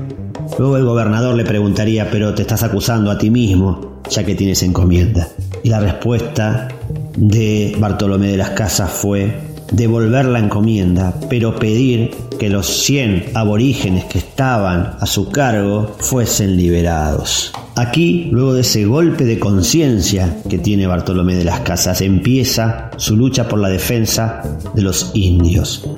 Luego 0.59 0.77
el 0.77 0.85
gobernador 0.85 1.35
le 1.35 1.45
preguntaría, 1.45 2.11
pero 2.11 2.35
te 2.35 2.43
estás 2.43 2.63
acusando 2.63 3.11
a 3.11 3.19
ti 3.19 3.31
mismo 3.31 3.93
ya 4.11 4.25
que 4.25 4.35
tienes 4.35 4.63
encomienda. 4.63 5.29
Y 5.63 5.69
la 5.69 5.81
respuesta 5.81 6.69
de 7.17 7.77
Bartolomé 7.79 8.29
de 8.29 8.37
las 8.37 8.51
Casas 8.51 8.91
fue 8.91 9.53
devolver 9.73 10.27
la 10.27 10.39
encomienda, 10.39 11.15
pero 11.31 11.57
pedir 11.57 12.11
que 12.39 12.51
los 12.51 12.67
100 12.67 13.31
aborígenes 13.35 14.05
que 14.05 14.19
estaban 14.19 14.97
a 15.01 15.07
su 15.07 15.31
cargo 15.31 15.95
fuesen 15.99 16.57
liberados. 16.57 17.53
Aquí, 17.75 18.29
luego 18.31 18.53
de 18.53 18.61
ese 18.61 18.85
golpe 18.85 19.25
de 19.25 19.39
conciencia 19.39 20.37
que 20.49 20.59
tiene 20.59 20.87
Bartolomé 20.87 21.37
de 21.37 21.45
las 21.45 21.61
Casas, 21.61 22.03
empieza 22.03 22.91
su 22.99 23.17
lucha 23.17 23.49
por 23.49 23.61
la 23.61 23.69
defensa 23.69 24.43
de 24.75 24.83
los 24.83 25.13
indios. 25.15 25.89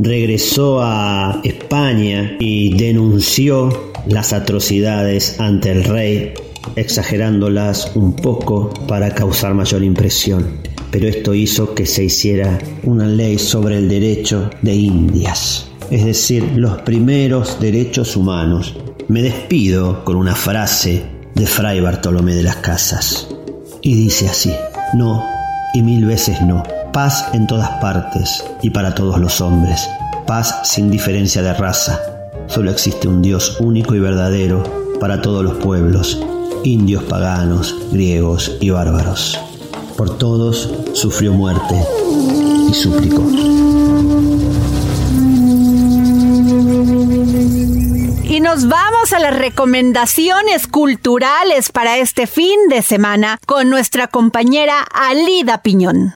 Regresó 0.00 0.80
a 0.80 1.40
España 1.44 2.36
y 2.38 2.74
denunció 2.74 3.87
las 4.08 4.32
atrocidades 4.32 5.38
ante 5.38 5.70
el 5.70 5.84
rey, 5.84 6.34
exagerándolas 6.76 7.92
un 7.94 8.14
poco 8.14 8.70
para 8.86 9.14
causar 9.14 9.54
mayor 9.54 9.82
impresión. 9.82 10.58
Pero 10.90 11.06
esto 11.08 11.34
hizo 11.34 11.74
que 11.74 11.86
se 11.86 12.04
hiciera 12.04 12.58
una 12.84 13.06
ley 13.06 13.38
sobre 13.38 13.76
el 13.76 13.88
derecho 13.88 14.50
de 14.62 14.74
Indias, 14.74 15.68
es 15.90 16.04
decir, 16.04 16.42
los 16.56 16.80
primeros 16.82 17.60
derechos 17.60 18.16
humanos. 18.16 18.74
Me 19.08 19.22
despido 19.22 20.04
con 20.04 20.16
una 20.16 20.34
frase 20.34 21.04
de 21.34 21.46
Fray 21.46 21.80
Bartolomé 21.80 22.34
de 22.34 22.42
las 22.42 22.56
Casas, 22.56 23.28
y 23.82 23.94
dice 23.94 24.28
así, 24.28 24.52
no, 24.94 25.24
y 25.74 25.82
mil 25.82 26.06
veces 26.06 26.40
no, 26.40 26.62
paz 26.92 27.26
en 27.34 27.46
todas 27.46 27.70
partes 27.80 28.44
y 28.62 28.70
para 28.70 28.94
todos 28.94 29.18
los 29.18 29.40
hombres, 29.40 29.88
paz 30.26 30.60
sin 30.64 30.90
diferencia 30.90 31.42
de 31.42 31.52
raza, 31.52 32.17
solo 32.48 32.70
existe 32.70 33.08
un 33.08 33.22
Dios 33.22 33.58
único 33.60 33.94
y 33.94 34.00
verdadero 34.00 34.62
para 35.00 35.22
todos 35.22 35.44
los 35.44 35.58
pueblos, 35.58 36.20
indios 36.64 37.04
paganos, 37.04 37.76
griegos 37.92 38.56
y 38.60 38.70
bárbaros 38.70 39.38
por 39.98 40.16
todos 40.16 40.70
sufrió 40.94 41.32
muerte 41.32 41.74
y 42.70 42.72
suplicó. 42.72 43.20
Y 48.22 48.40
nos 48.40 48.68
vamos 48.68 49.12
a 49.12 49.18
las 49.18 49.36
recomendaciones 49.36 50.68
culturales 50.68 51.72
para 51.72 51.98
este 51.98 52.28
fin 52.28 52.68
de 52.68 52.82
semana 52.82 53.38
con 53.44 53.68
nuestra 53.70 54.06
compañera 54.06 54.86
Alida 54.94 55.62
Piñón. 55.62 56.14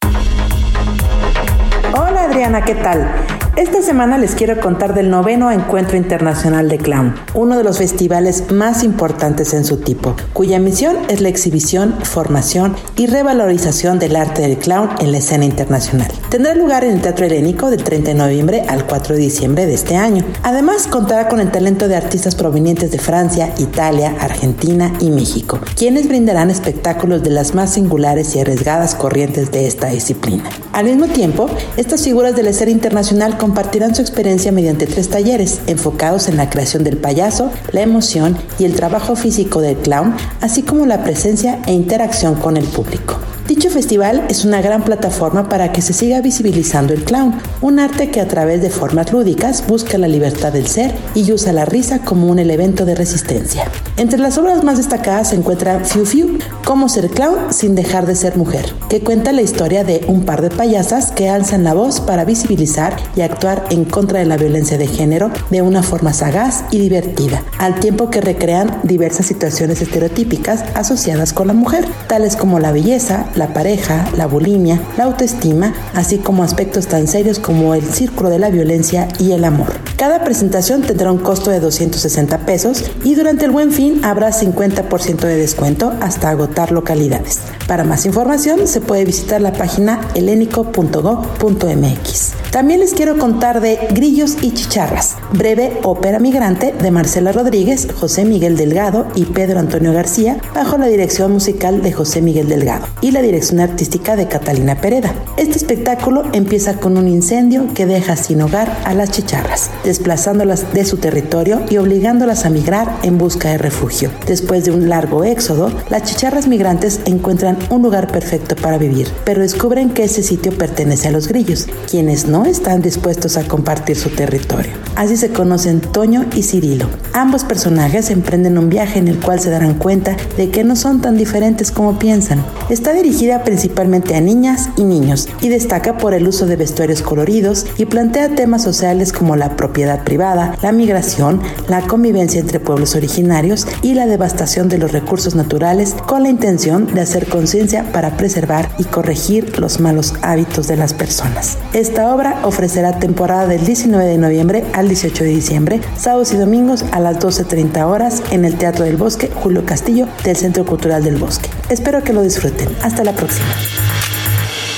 Hola 1.93 2.25
Adriana, 2.27 2.65
¿qué 2.65 2.77
tal? 2.77 3.32
Esta 3.55 3.83
semana 3.83 4.17
les 4.17 4.35
quiero 4.35 4.59
contar 4.61 4.95
del 4.95 5.11
noveno 5.11 5.51
Encuentro 5.51 5.99
Internacional 5.99 6.71
de 6.71 6.79
Clown, 6.79 7.15
uno 7.35 7.59
de 7.59 7.65
los 7.65 7.77
festivales 7.77 8.51
más 8.51 8.83
importantes 8.83 9.53
en 9.53 9.67
su 9.67 9.77
tipo, 9.77 10.17
cuya 10.33 10.59
misión 10.59 10.97
es 11.11 11.21
la 11.21 11.29
exhibición, 11.29 11.95
formación 12.03 12.75
y 12.97 13.09
revalorización 13.09 13.99
del 13.99 14.17
arte 14.17 14.41
del 14.41 14.57
clown 14.57 14.89
en 15.01 15.13
la 15.13 15.19
escena 15.19 15.45
internacional. 15.45 16.11
Tendrá 16.31 16.55
lugar 16.55 16.83
en 16.85 16.93
el 16.93 17.03
Teatro 17.03 17.27
Helénico 17.27 17.69
del 17.69 17.85
30 17.85 18.13
de 18.13 18.15
noviembre 18.15 18.63
al 18.69 18.87
4 18.87 19.17
de 19.17 19.21
diciembre 19.21 19.67
de 19.67 19.75
este 19.75 19.97
año. 19.97 20.25
Además, 20.43 20.87
contará 20.87 21.29
con 21.29 21.39
el 21.39 21.51
talento 21.51 21.89
de 21.89 21.97
artistas 21.97 22.35
provenientes 22.35 22.91
de 22.91 22.99
Francia, 22.99 23.53
Italia, 23.59 24.17
Argentina 24.19 24.95
y 24.99 25.11
México, 25.11 25.61
quienes 25.77 26.09
brindarán 26.09 26.49
espectáculos 26.49 27.23
de 27.23 27.29
las 27.29 27.55
más 27.55 27.75
singulares 27.75 28.35
y 28.35 28.41
arriesgadas 28.41 28.95
corrientes 28.95 29.53
de 29.53 29.67
esta 29.67 29.89
disciplina. 29.89 30.45
Al 30.73 30.87
mismo 30.87 31.07
tiempo, 31.09 31.51
estas 31.77 32.03
figuras 32.03 32.35
de 32.35 32.45
la 32.45 32.51
escena 32.51 32.71
internacional 32.71 33.37
compartirán 33.43 33.93
su 33.93 34.03
experiencia 34.03 34.53
mediante 34.53 34.87
tres 34.87 35.09
talleres 35.09 35.63
enfocados 35.67 36.29
en 36.29 36.37
la 36.37 36.49
creación 36.49 36.85
del 36.85 36.97
payaso, 36.97 37.51
la 37.73 37.81
emoción 37.81 38.39
y 38.57 38.67
el 38.67 38.77
trabajo 38.77 39.17
físico 39.17 39.61
del 39.61 39.79
clown, 39.79 40.15
así 40.41 40.63
como 40.63 40.87
la 40.87 41.03
presencia 41.03 41.59
e 41.67 41.73
interacción 41.73 42.37
con 42.37 42.57
el 42.57 42.67
público. 42.67 43.17
Dicho 43.55 43.69
festival 43.69 44.25
es 44.31 44.47
una 44.47 44.63
gran 44.63 44.83
plataforma 44.83 45.47
para 45.51 45.73
que 45.73 45.83
se 45.83 45.93
siga 45.93 46.23
visibilizando 46.23 46.95
el 46.95 47.05
clown, 47.05 47.39
un 47.61 47.81
arte 47.81 48.11
que 48.11 48.23
a 48.23 48.27
través 48.27 48.63
de 48.63 48.71
formas 48.71 49.13
lúdicas 49.13 49.67
busca 49.67 49.99
la 49.99 50.09
libertad 50.09 50.55
del 50.55 50.69
ser 50.69 50.95
y 51.15 51.31
usa 51.31 51.53
la 51.53 51.67
risa 51.67 51.99
como 51.99 52.29
un 52.29 52.39
elemento 52.39 52.87
de 52.87 52.95
resistencia. 52.95 53.71
Entre 53.99 54.19
las 54.19 54.39
obras 54.39 54.65
más 54.65 54.79
destacadas 54.79 55.29
se 55.29 55.37
encuentra 55.37 55.81
Fiu 55.81 56.07
Fiu, 56.07 56.39
Cómo 56.65 56.89
ser 56.89 57.11
clown 57.11 57.53
sin 57.53 57.75
dejar 57.75 58.07
de 58.07 58.15
ser 58.15 58.37
mujer, 58.37 58.73
que 58.89 59.01
cuenta 59.01 59.33
la 59.33 59.43
historia 59.43 59.85
de 59.85 60.05
un 60.07 60.25
par 60.25 60.41
de 60.41 60.49
payasas 60.49 61.11
que 61.11 61.29
alzan 61.29 61.65
la 61.65 61.75
voz 61.75 62.01
para 62.01 62.25
visibilizar 62.25 62.97
y 63.17 63.21
actuar 63.21 63.65
en 63.71 63.85
contra 63.85 64.21
de 64.21 64.27
la 64.27 64.37
violencia 64.37 64.79
de 64.79 64.87
género 64.87 65.31
de 65.51 65.61
una 65.61 65.83
forma 65.83 66.13
sagaz 66.15 66.65
y 66.71 66.79
divertida, 66.79 67.43
al 67.59 67.81
tiempo 67.81 68.11
que 68.11 68.21
recrean 68.21 68.81
diversas 68.85 69.27
situaciones 69.27 69.83
estereotípicas 69.83 70.65
asociadas 70.75 71.33
con 71.33 71.49
la 71.49 71.53
mujer, 71.53 71.85
tales 72.07 72.37
como 72.37 72.61
la 72.61 72.73
belleza, 72.73 73.27
pareja, 73.49 74.09
la 74.17 74.27
bulimia, 74.27 74.81
la 74.97 75.05
autoestima, 75.05 75.75
así 75.95 76.19
como 76.19 76.43
aspectos 76.43 76.87
tan 76.87 77.07
serios 77.07 77.39
como 77.39 77.75
el 77.75 77.83
círculo 77.83 78.31
de 78.31 78.39
la 78.39 78.51
violencia 78.51 79.09
y 79.19 79.33
el 79.33 79.45
amor. 79.45 79.92
Cada 80.03 80.25
presentación 80.25 80.83
tendrá 80.83 81.13
un 81.13 81.19
costo 81.19 81.53
de 81.53 81.61
260 81.61 82.39
pesos 82.39 82.91
y 83.05 83.15
durante 83.15 83.45
el 83.45 83.53
buen 83.53 83.71
fin 83.71 84.05
habrá 84.05 84.33
50% 84.33 85.21
de 85.21 85.37
descuento 85.37 85.93
hasta 86.01 86.29
agotar 86.29 86.73
localidades. 86.73 87.39
Para 87.69 87.85
más 87.85 88.05
información 88.05 88.67
se 88.67 88.81
puede 88.81 89.05
visitar 89.05 89.41
la 89.41 89.53
página 89.53 90.01
helénico.gov.mx. 90.17 92.33
También 92.51 92.81
les 92.81 92.95
quiero 92.95 93.17
contar 93.17 93.61
de 93.61 93.79
Grillos 93.93 94.39
y 94.43 94.53
Chicharras, 94.53 95.15
breve 95.33 95.79
ópera 95.85 96.19
migrante 96.19 96.73
de 96.73 96.91
Marcela 96.91 97.31
Rodríguez, 97.31 97.87
José 97.99 98.25
Miguel 98.25 98.57
Delgado 98.57 99.07
y 99.15 99.27
Pedro 99.27 99.61
Antonio 99.61 99.93
García, 99.93 100.39
bajo 100.53 100.79
la 100.79 100.87
dirección 100.87 101.33
musical 101.33 101.81
de 101.81 101.93
José 101.93 102.21
Miguel 102.21 102.49
Delgado 102.49 102.89
y 103.01 103.13
la 103.13 103.23
dirección 103.23 103.61
artística 103.61 104.17
de 104.17 104.27
Catalina 104.27 104.81
Pereda. 104.81 105.15
Este 105.37 105.57
espectáculo 105.57 106.25
empieza 106.33 106.75
con 106.75 106.99
un 106.99 107.07
incendio 107.09 107.73
que 107.73 107.87
deja 107.87 108.17
sin 108.17 108.43
hogar 108.43 108.77
a 108.85 108.95
las 108.95 109.13
chicharras, 109.13 109.71
desplazándolas 109.93 110.73
de 110.73 110.87
su 110.87 110.97
territorio 110.97 111.61
y 111.69 111.77
obligándolas 111.77 112.47
a 112.47 112.51
migrar 112.51 112.97
en 113.03 113.19
busca 113.19 113.51
de 113.51 113.59
refugio. 113.59 114.11
Después 114.27 114.65
de 114.65 114.71
un 114.71 114.89
largo 114.89 115.23
éxodo, 115.23 115.71
las 115.91 116.05
chicharras 116.05 116.47
migrantes 116.47 117.01
encuentran 117.05 117.59
un 117.69 117.83
lugar 117.83 118.11
perfecto 118.11 118.57
para 118.57 118.79
vivir, 118.79 119.07
pero 119.27 119.43
descubren 119.43 119.91
que 119.91 120.05
ese 120.05 120.23
sitio 120.23 120.57
pertenece 120.57 121.09
a 121.09 121.11
los 121.11 121.29
grillos, 121.29 121.67
quienes 121.91 122.27
no 122.27 122.47
están 122.47 122.81
dispuestos 122.81 123.37
a 123.37 123.45
compartir 123.45 123.99
su 123.99 124.09
territorio. 124.09 124.73
Así 124.97 125.19
se 125.19 125.31
conocen 125.31 125.83
Toño 125.83 126.25
y 126.35 126.43
Cirilo. 126.43 126.89
Ambos 127.13 127.45
personajes 127.45 128.09
emprenden 128.09 128.57
un 128.57 128.71
viaje 128.71 128.99
en 128.99 129.09
el 129.09 129.21
cual 129.21 129.41
se 129.41 129.51
darán 129.51 129.75
cuenta 129.75 130.17
de 130.39 130.49
que 130.49 130.65
no 130.65 130.75
son 130.75 131.03
tan 131.03 131.19
diferentes 131.19 131.71
como 131.71 131.99
piensan. 131.99 132.43
Está 132.71 132.95
dirigida 132.95 133.45
principalmente 133.45 134.15
a 134.15 134.23
niñas 134.23 134.71
y 134.77 134.85
niños 134.85 135.29
y 135.43 135.51
destaca 135.51 135.99
por 135.99 136.15
el 136.15 136.27
uso 136.27 136.47
de 136.47 136.57
vestuarios 136.57 137.03
coloridos 137.03 137.67
y 137.77 137.85
plantea 137.85 138.35
temas 138.35 138.63
sociales 138.63 139.13
como 139.13 139.37
la 139.37 139.57
propiedad 139.57 139.82
privada, 140.05 140.57
la 140.63 140.73
migración, 140.73 141.41
la 141.69 141.83
convivencia 141.83 142.41
entre 142.41 142.61
pueblos 142.61 142.95
originarios 142.95 143.67
y 143.83 143.95
la 143.95 144.07
devastación 144.07 144.69
de 144.69 144.79
los 144.79 144.93
recursos 144.93 145.35
naturales 145.35 145.95
con 146.07 146.23
la 146.23 146.29
intención 146.29 146.87
de 146.93 147.01
hacer 147.01 147.27
conciencia 147.27 147.85
para 147.93 148.17
preservar 148.17 148.69
y 148.79 148.85
corregir 148.85 149.59
los 149.59 149.81
malos 149.81 150.15
hábitos 150.23 150.69
de 150.69 150.77
las 150.77 150.95
personas. 150.95 151.59
Esta 151.73 152.15
obra 152.15 152.41
ofrecerá 152.45 152.99
temporada 152.99 153.47
del 153.47 153.65
19 153.65 154.05
de 154.05 154.19
noviembre 154.19 154.65
al 154.73 154.89
18 154.89 155.25
de 155.25 155.31
diciembre, 155.31 155.81
sábados 155.97 156.33
y 156.33 156.37
domingos 156.37 156.85
a 156.93 157.01
las 157.01 157.19
12.30 157.19 157.85
horas 157.85 158.23
en 158.31 158.45
el 158.45 158.57
Teatro 158.57 158.85
del 158.85 158.97
Bosque 158.97 159.31
Julio 159.35 159.65
Castillo 159.65 160.07
del 160.25 160.37
Centro 160.37 160.65
Cultural 160.65 161.03
del 161.03 161.17
Bosque. 161.17 161.49
Espero 161.69 162.03
que 162.03 162.13
lo 162.13 162.23
disfruten. 162.23 162.69
Hasta 162.83 163.05
la 163.05 163.13
próxima. 163.13 163.47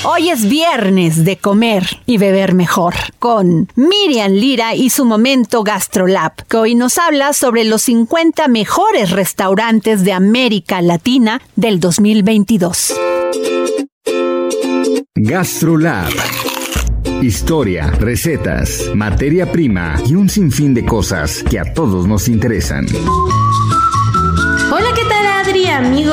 Hoy 0.07 0.29
es 0.29 0.47
viernes 0.47 1.25
de 1.25 1.37
comer 1.37 1.83
y 2.05 2.19
beber 2.19 2.53
mejor 2.53 2.93
con 3.17 3.67
Miriam 3.75 4.31
Lira 4.33 4.75
y 4.75 4.91
su 4.91 5.03
momento 5.03 5.63
GastroLab, 5.63 6.45
que 6.47 6.57
hoy 6.57 6.75
nos 6.75 6.99
habla 6.99 7.33
sobre 7.33 7.63
los 7.63 7.81
50 7.83 8.47
mejores 8.47 9.09
restaurantes 9.09 10.03
de 10.03 10.13
América 10.13 10.83
Latina 10.83 11.41
del 11.55 11.79
2022. 11.79 12.93
GastroLab. 15.15 16.13
Historia, 17.23 17.89
recetas, 17.89 18.91
materia 18.93 19.51
prima 19.51 19.95
y 20.05 20.13
un 20.13 20.29
sinfín 20.29 20.75
de 20.75 20.85
cosas 20.85 21.41
que 21.49 21.57
a 21.57 21.73
todos 21.73 22.07
nos 22.07 22.27
interesan. 22.27 22.85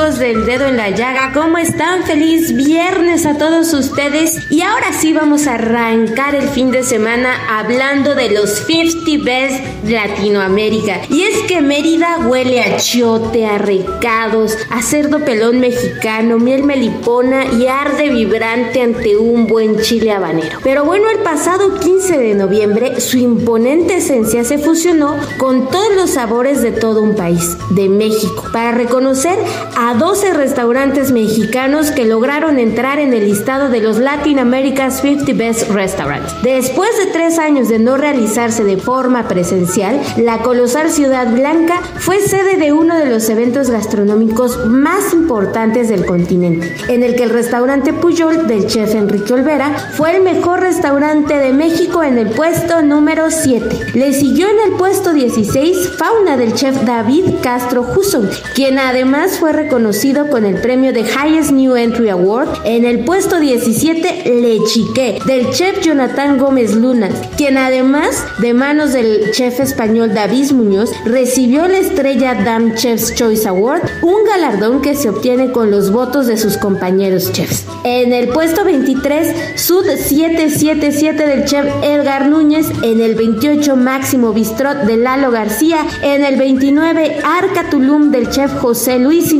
Del 0.03 0.45
dedo 0.45 0.65
en 0.65 0.75
la 0.75 0.89
llaga, 0.89 1.31
¿cómo 1.33 1.57
están? 1.57 2.03
Feliz 2.03 2.53
viernes 2.53 3.25
a 3.25 3.37
todos 3.37 3.73
ustedes. 3.73 4.37
Y 4.51 4.61
ahora 4.61 4.91
sí 4.91 5.13
vamos 5.13 5.47
a 5.47 5.53
arrancar 5.53 6.35
el 6.35 6.49
fin 6.49 6.71
de 6.71 6.83
semana 6.83 7.37
hablando 7.49 8.13
de 8.13 8.29
los 8.31 8.49
50 8.49 9.23
Best 9.23 9.63
de 9.83 9.93
Latinoamérica. 9.93 10.99
Y 11.09 11.23
es 11.23 11.43
que 11.47 11.61
Mérida 11.61 12.27
huele 12.27 12.61
a 12.61 12.75
chote, 12.75 13.45
a 13.45 13.57
recados, 13.57 14.57
a 14.69 14.81
cerdo 14.81 15.23
pelón 15.23 15.61
mexicano, 15.61 16.37
miel 16.37 16.63
melipona 16.63 17.45
y 17.45 17.67
arde 17.67 18.09
vibrante 18.09 18.81
ante 18.81 19.15
un 19.15 19.47
buen 19.47 19.79
chile 19.79 20.11
habanero. 20.11 20.59
Pero 20.65 20.83
bueno, 20.83 21.09
el 21.09 21.19
pasado 21.19 21.79
15 21.79 22.17
de 22.17 22.35
noviembre 22.35 22.99
su 22.99 23.17
imponente 23.17 23.97
esencia 23.97 24.43
se 24.43 24.57
fusionó 24.57 25.15
con 25.37 25.69
todos 25.69 25.95
los 25.95 26.09
sabores 26.09 26.61
de 26.61 26.73
todo 26.73 27.01
un 27.01 27.15
país, 27.15 27.57
de 27.69 27.87
México 27.87 28.43
para 28.51 28.73
reconocer 28.73 29.39
a 29.77 29.92
a 29.93 29.95
12 29.95 30.33
restaurantes 30.33 31.11
mexicanos 31.11 31.91
que 31.91 32.05
lograron 32.05 32.57
entrar 32.57 32.97
en 32.97 33.13
el 33.13 33.25
listado 33.25 33.69
de 33.69 33.79
los 33.79 33.99
Latin 33.99 34.39
America's 34.39 35.01
50 35.01 35.33
Best 35.33 35.69
Restaurants. 35.69 36.33
Después 36.41 36.89
de 36.97 37.11
tres 37.11 37.37
años 37.37 37.69
de 37.69 37.77
no 37.77 37.97
realizarse 37.97 38.63
de 38.63 38.77
forma 38.77 39.27
presencial, 39.27 40.01
la 40.17 40.39
colosal 40.39 40.89
Ciudad 40.89 41.31
Blanca 41.31 41.79
fue 41.97 42.19
sede 42.21 42.57
de 42.57 42.73
uno 42.73 42.97
de 42.97 43.05
los 43.05 43.29
eventos 43.29 43.69
gastronómicos 43.69 44.65
más 44.65 45.13
importantes 45.13 45.89
del 45.89 46.07
continente, 46.07 46.75
en 46.87 47.03
el 47.03 47.15
que 47.15 47.23
el 47.23 47.29
restaurante 47.29 47.93
Puyol 47.93 48.47
del 48.47 48.65
chef 48.65 48.95
Enrique 48.95 49.31
Olvera 49.33 49.75
fue 49.95 50.15
el 50.15 50.23
mejor 50.23 50.61
restaurante 50.61 51.37
de 51.37 51.53
México 51.53 52.03
en 52.03 52.17
el 52.17 52.31
puesto 52.31 52.81
número 52.81 53.29
7. 53.29 53.91
Le 53.93 54.11
siguió 54.13 54.47
en 54.49 54.71
el 54.71 54.77
puesto 54.77 55.13
16 55.13 55.97
Fauna 55.99 56.35
del 56.35 56.55
chef 56.55 56.83
David 56.83 57.35
Castro 57.43 57.85
Husson, 57.95 58.27
quien 58.55 58.79
además 58.79 59.37
fue 59.37 59.53
reconocido 59.53 59.82
con 60.29 60.45
el 60.45 60.61
premio 60.61 60.93
de 60.93 61.01
Highest 61.01 61.51
New 61.51 61.75
Entry 61.75 62.07
Award. 62.09 62.47
En 62.63 62.85
el 62.85 63.03
puesto 63.03 63.39
17 63.39 64.23
Le 64.25 64.63
Chiqué 64.63 65.19
del 65.25 65.51
chef 65.51 65.81
Jonathan 65.81 66.37
Gómez 66.37 66.73
Luna, 66.73 67.09
quien 67.35 67.57
además 67.57 68.25
de 68.39 68.53
manos 68.53 68.93
del 68.93 69.31
chef 69.31 69.59
español 69.59 70.13
David 70.13 70.51
Muñoz 70.51 70.91
recibió 71.03 71.67
la 71.67 71.79
estrella 71.79 72.33
Dam 72.33 72.75
Chef's 72.75 73.13
Choice 73.13 73.45
Award, 73.47 73.81
un 74.03 74.23
galardón 74.23 74.81
que 74.81 74.95
se 74.95 75.09
obtiene 75.09 75.51
con 75.51 75.69
los 75.69 75.91
votos 75.91 76.27
de 76.27 76.37
sus 76.37 76.55
compañeros 76.55 77.33
chefs. 77.33 77.65
En 77.83 78.13
el 78.13 78.29
puesto 78.29 78.63
23 78.63 79.59
Sud 79.59 79.85
777 79.85 81.27
del 81.27 81.43
chef 81.43 81.65
Edgar 81.83 82.29
Núñez, 82.29 82.67
en 82.83 83.01
el 83.01 83.15
28 83.15 83.75
Máximo 83.75 84.31
Bistrot 84.31 84.83
de 84.83 84.95
Lalo 84.95 85.31
García, 85.31 85.79
en 86.01 86.23
el 86.23 86.37
29 86.37 87.17
Arca 87.25 87.69
Tulum 87.69 88.11
del 88.11 88.29
chef 88.29 88.53
José 88.59 88.97
Luis 88.97 89.33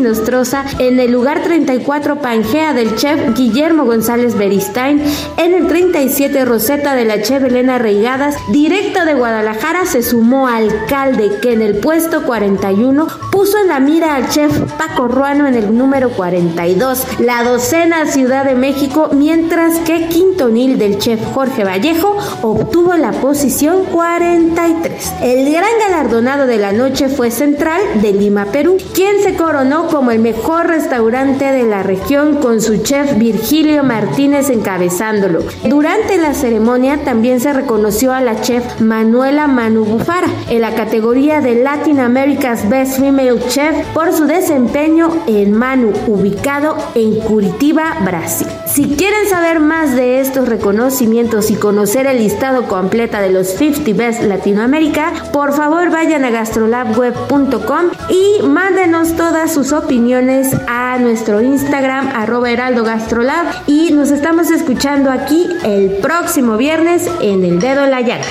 En 0.79 0.99
el 0.99 1.11
lugar 1.11 1.43
34 1.43 2.19
Pangea 2.19 2.73
del 2.73 2.95
chef 2.95 3.35
Guillermo 3.35 3.85
González 3.85 4.35
Beristain, 4.35 4.99
en 5.37 5.53
el 5.53 5.67
37 5.67 6.43
Roseta 6.43 6.95
de 6.95 7.05
la 7.05 7.21
chef 7.21 7.43
Elena 7.43 7.77
Reigadas, 7.77 8.35
directo 8.51 9.05
de 9.05 9.13
Guadalajara 9.13 9.85
se 9.85 10.01
sumó 10.01 10.47
alcalde 10.47 11.37
que 11.39 11.53
en 11.53 11.61
el 11.61 11.77
puesto 11.77 12.23
41 12.23 13.07
puso 13.31 13.59
en 13.59 13.67
la 13.67 13.79
mira 13.79 14.15
al 14.15 14.27
chef 14.29 14.51
Paco 14.75 15.07
Ruano 15.07 15.45
en 15.45 15.53
el 15.53 15.77
número 15.77 16.09
42, 16.09 17.19
la 17.19 17.43
docena 17.43 18.07
Ciudad 18.07 18.43
de 18.43 18.55
México, 18.55 19.09
mientras 19.13 19.77
que 19.81 20.07
Quintonil 20.07 20.79
del 20.79 20.97
chef 20.97 21.23
Jorge 21.31 21.63
Vallejo 21.63 22.17
obtuvo 22.41 22.95
la 22.95 23.11
posición 23.11 23.85
43. 23.85 25.13
El 25.21 25.51
gran 25.51 25.71
galardonado 25.79 26.47
de 26.47 26.57
la 26.57 26.71
noche 26.71 27.07
fue 27.07 27.29
Central 27.29 27.81
de 28.01 28.13
Lima, 28.13 28.45
Perú, 28.45 28.77
quien 28.95 29.21
se 29.21 29.35
coronó 29.35 29.87
como 29.89 30.09
el 30.09 30.22
mejor 30.23 30.67
restaurante 30.67 31.43
de 31.51 31.63
la 31.63 31.83
región 31.83 32.35
con 32.35 32.61
su 32.61 32.77
chef 32.77 33.17
Virgilio 33.17 33.83
Martínez 33.83 34.49
encabezándolo. 34.49 35.43
Durante 35.65 36.17
la 36.17 36.33
ceremonia 36.33 37.03
también 37.03 37.41
se 37.41 37.51
reconoció 37.51 38.13
a 38.13 38.21
la 38.21 38.39
chef 38.39 38.79
Manuela 38.79 39.47
Manu 39.47 39.83
Bufara 39.83 40.29
en 40.49 40.61
la 40.61 40.75
categoría 40.75 41.41
de 41.41 41.61
Latin 41.61 41.99
America's 41.99 42.69
Best 42.69 43.01
Female 43.01 43.37
Chef 43.49 43.85
por 43.93 44.13
su 44.13 44.25
desempeño 44.25 45.11
en 45.27 45.51
Manu, 45.51 45.91
ubicado 46.07 46.77
en 46.95 47.19
Curitiba, 47.19 47.97
Brasil. 48.05 48.47
Si 48.65 48.95
quieren 48.95 49.27
saber 49.29 49.59
más 49.59 49.93
de 49.93 50.21
estos 50.21 50.47
reconocimientos 50.47 51.51
y 51.51 51.55
conocer 51.55 52.07
el 52.07 52.19
listado 52.19 52.69
completo 52.69 53.17
de 53.17 53.29
los 53.29 53.47
50 53.47 53.91
Best 53.93 54.23
Latinoamérica, 54.23 55.11
por 55.33 55.51
favor 55.51 55.91
vayan 55.91 56.23
a 56.23 56.29
gastrolabweb.com 56.29 57.87
y 58.09 58.41
mándenos 58.47 59.17
todas 59.17 59.53
sus 59.53 59.73
opiniones 59.73 60.12
a 60.15 60.99
nuestro 60.99 61.41
Instagram 61.41 62.09
arroba 62.13 62.51
heraldo 62.51 62.83
gastrolab 62.83 63.47
y 63.65 63.91
nos 63.93 64.11
estamos 64.11 64.51
escuchando 64.51 65.09
aquí 65.09 65.47
el 65.63 65.89
próximo 66.03 66.55
viernes 66.55 67.09
en 67.19 67.43
El 67.43 67.59
Dedo 67.59 67.83
en 67.83 67.89
la 67.89 68.01
Llaga. 68.01 68.25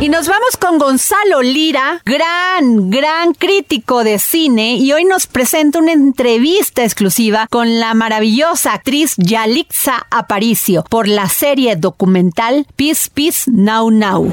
Y 0.00 0.08
nos 0.08 0.26
vamos 0.26 0.56
con 0.58 0.78
Gonzalo 0.78 1.42
Lira, 1.42 2.02
gran, 2.04 2.90
gran 2.90 3.32
crítico 3.32 4.02
de 4.02 4.18
cine, 4.18 4.74
y 4.74 4.92
hoy 4.92 5.04
nos 5.04 5.28
presenta 5.28 5.78
una 5.78 5.92
entrevista 5.92 6.82
exclusiva 6.82 7.46
con 7.48 7.78
la 7.78 7.94
maravillosa 7.94 8.72
actriz 8.72 9.14
Yalixa 9.18 10.08
Aparicio 10.10 10.84
por 10.90 11.06
la 11.06 11.28
serie 11.28 11.76
documental 11.76 12.66
Peace 12.74 13.08
Peace 13.14 13.48
Now 13.48 13.88
Now. 13.92 14.32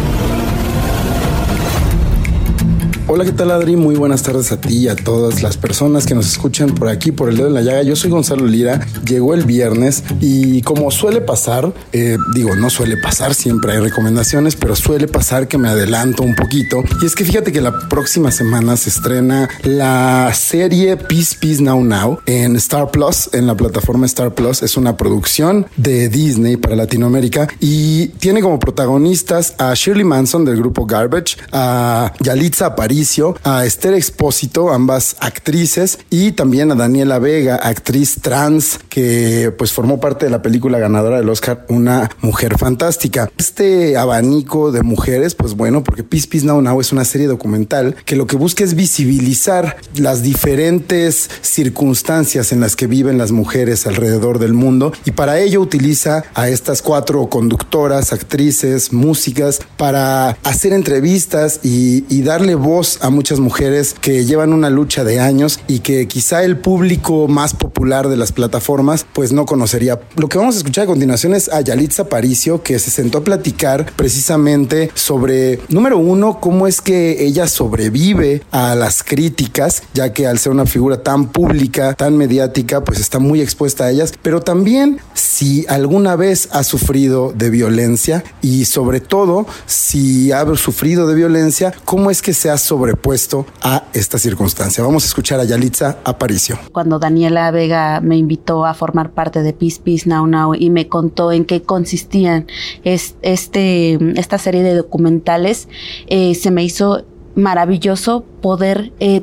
Hola, 3.13 3.25
¿qué 3.25 3.33
tal 3.33 3.51
Adri? 3.51 3.75
Muy 3.75 3.95
buenas 3.95 4.23
tardes 4.23 4.53
a 4.53 4.61
ti 4.61 4.77
y 4.77 4.87
a 4.87 4.95
todas 4.95 5.43
las 5.43 5.57
personas 5.57 6.05
que 6.05 6.15
nos 6.15 6.27
escuchan 6.27 6.73
por 6.73 6.87
aquí, 6.87 7.11
por 7.11 7.27
el 7.27 7.35
dedo 7.35 7.47
en 7.47 7.55
la 7.55 7.61
llaga. 7.61 7.83
Yo 7.83 7.97
soy 7.97 8.09
Gonzalo 8.09 8.45
Lira, 8.45 8.87
llegó 9.05 9.33
el 9.33 9.43
viernes 9.43 10.05
y 10.21 10.61
como 10.61 10.89
suele 10.91 11.19
pasar, 11.19 11.73
eh, 11.91 12.15
digo, 12.33 12.55
no 12.55 12.69
suele 12.69 12.95
pasar, 12.95 13.33
siempre 13.33 13.73
hay 13.73 13.79
recomendaciones, 13.79 14.55
pero 14.55 14.77
suele 14.77 15.09
pasar 15.09 15.49
que 15.49 15.57
me 15.57 15.67
adelanto 15.67 16.23
un 16.23 16.35
poquito. 16.35 16.85
Y 17.01 17.05
es 17.05 17.13
que 17.13 17.25
fíjate 17.25 17.51
que 17.51 17.59
la 17.59 17.89
próxima 17.89 18.31
semana 18.31 18.77
se 18.77 18.87
estrena 18.87 19.49
la 19.63 20.31
serie 20.33 20.95
Peace 20.95 21.35
Peace 21.37 21.61
Now 21.61 21.83
Now 21.83 22.19
en 22.27 22.55
Star 22.55 22.91
Plus, 22.91 23.29
en 23.33 23.45
la 23.45 23.55
plataforma 23.55 24.05
Star 24.05 24.33
Plus. 24.33 24.63
Es 24.63 24.77
una 24.77 24.95
producción 24.95 25.65
de 25.75 26.07
Disney 26.07 26.55
para 26.55 26.77
Latinoamérica 26.77 27.49
y 27.59 28.07
tiene 28.19 28.41
como 28.41 28.57
protagonistas 28.57 29.53
a 29.57 29.73
Shirley 29.73 30.05
Manson 30.05 30.45
del 30.45 30.55
grupo 30.55 30.85
Garbage, 30.85 31.35
a 31.51 32.13
Yalitza 32.21 32.73
París, 32.73 33.00
a 33.43 33.65
Esther 33.65 33.95
Expósito, 33.95 34.71
ambas 34.71 35.15
actrices, 35.19 35.97
y 36.11 36.33
también 36.33 36.71
a 36.71 36.75
Daniela 36.75 37.17
Vega, 37.17 37.55
actriz 37.55 38.17
trans, 38.21 38.79
que 38.89 39.51
pues 39.57 39.71
formó 39.71 39.99
parte 39.99 40.25
de 40.25 40.31
la 40.31 40.43
película 40.43 40.77
ganadora 40.77 41.17
del 41.17 41.29
Oscar, 41.29 41.65
Una 41.67 42.11
Mujer 42.21 42.59
Fantástica. 42.59 43.31
Este 43.37 43.97
abanico 43.97 44.71
de 44.71 44.83
mujeres, 44.83 45.33
pues 45.33 45.55
bueno, 45.55 45.83
porque 45.83 46.03
Peace 46.03 46.27
Peace 46.27 46.45
Now 46.45 46.61
Now 46.61 46.79
es 46.79 46.91
una 46.91 47.03
serie 47.03 47.25
documental 47.25 47.95
que 48.05 48.15
lo 48.15 48.27
que 48.27 48.35
busca 48.35 48.63
es 48.63 48.75
visibilizar 48.75 49.77
las 49.95 50.21
diferentes 50.21 51.29
circunstancias 51.41 52.51
en 52.51 52.59
las 52.59 52.75
que 52.75 52.85
viven 52.85 53.17
las 53.17 53.31
mujeres 53.31 53.87
alrededor 53.87 54.37
del 54.37 54.53
mundo 54.53 54.93
y 55.05 55.11
para 55.11 55.39
ello 55.39 55.59
utiliza 55.59 56.23
a 56.35 56.49
estas 56.49 56.81
cuatro 56.81 57.27
conductoras, 57.29 58.13
actrices, 58.13 58.93
músicas 58.93 59.59
para 59.77 60.37
hacer 60.43 60.73
entrevistas 60.73 61.61
y, 61.63 62.05
y 62.09 62.21
darle 62.21 62.55
voz 62.55 62.90
a 63.01 63.09
muchas 63.09 63.39
mujeres 63.39 63.95
que 63.99 64.25
llevan 64.25 64.53
una 64.53 64.69
lucha 64.69 65.03
de 65.03 65.19
años 65.19 65.59
y 65.67 65.79
que 65.79 66.07
quizá 66.07 66.43
el 66.43 66.57
público 66.57 67.27
más 67.27 67.53
popular 67.53 68.09
de 68.09 68.17
las 68.17 68.31
plataformas 68.31 69.05
pues 69.13 69.31
no 69.31 69.45
conocería. 69.45 69.99
Lo 70.15 70.29
que 70.29 70.37
vamos 70.37 70.55
a 70.55 70.57
escuchar 70.59 70.83
a 70.83 70.87
continuación 70.87 71.33
es 71.33 71.49
a 71.49 71.61
Yalitza 71.61 72.09
Paricio 72.09 72.63
que 72.63 72.79
se 72.79 72.91
sentó 72.91 73.19
a 73.19 73.23
platicar 73.23 73.91
precisamente 73.95 74.91
sobre, 74.93 75.59
número 75.69 75.97
uno, 75.97 76.39
cómo 76.39 76.67
es 76.67 76.81
que 76.81 77.23
ella 77.23 77.47
sobrevive 77.47 78.41
a 78.51 78.75
las 78.75 79.03
críticas, 79.03 79.83
ya 79.93 80.13
que 80.13 80.27
al 80.27 80.39
ser 80.39 80.51
una 80.51 80.65
figura 80.65 81.03
tan 81.03 81.29
pública, 81.29 81.93
tan 81.93 82.17
mediática, 82.17 82.83
pues 82.83 82.99
está 82.99 83.19
muy 83.19 83.41
expuesta 83.41 83.85
a 83.85 83.91
ellas, 83.91 84.13
pero 84.21 84.41
también 84.41 84.99
si 85.13 85.65
alguna 85.67 86.15
vez 86.15 86.49
ha 86.51 86.63
sufrido 86.63 87.33
de 87.35 87.49
violencia 87.49 88.23
y 88.41 88.65
sobre 88.65 88.99
todo 88.99 89.45
si 89.65 90.31
ha 90.31 90.45
sufrido 90.55 91.07
de 91.07 91.15
violencia, 91.15 91.73
cómo 91.85 92.11
es 92.11 92.21
que 92.21 92.33
se 92.33 92.49
ha 92.49 92.57
sobrepuesto 92.81 93.45
a 93.61 93.83
esta 93.93 94.17
circunstancia. 94.17 94.83
Vamos 94.83 95.03
a 95.03 95.05
escuchar 95.05 95.39
a 95.39 95.43
Yalitza 95.43 95.99
Aparicio. 96.03 96.57
Cuando 96.71 96.97
Daniela 96.97 97.51
Vega 97.51 98.01
me 98.01 98.17
invitó 98.17 98.65
a 98.65 98.73
formar 98.73 99.11
parte 99.11 99.43
de 99.43 99.53
Peace 99.53 99.79
Peace 99.83 100.09
Now 100.09 100.25
Now 100.25 100.55
y 100.55 100.71
me 100.71 100.87
contó 100.87 101.31
en 101.31 101.45
qué 101.45 101.61
consistían 101.61 102.47
este, 102.83 103.99
esta 104.19 104.39
serie 104.39 104.63
de 104.63 104.73
documentales, 104.73 105.67
eh, 106.07 106.33
se 106.33 106.49
me 106.49 106.63
hizo 106.63 107.05
maravilloso 107.35 108.25
poder 108.41 108.91
eh, 108.99 109.21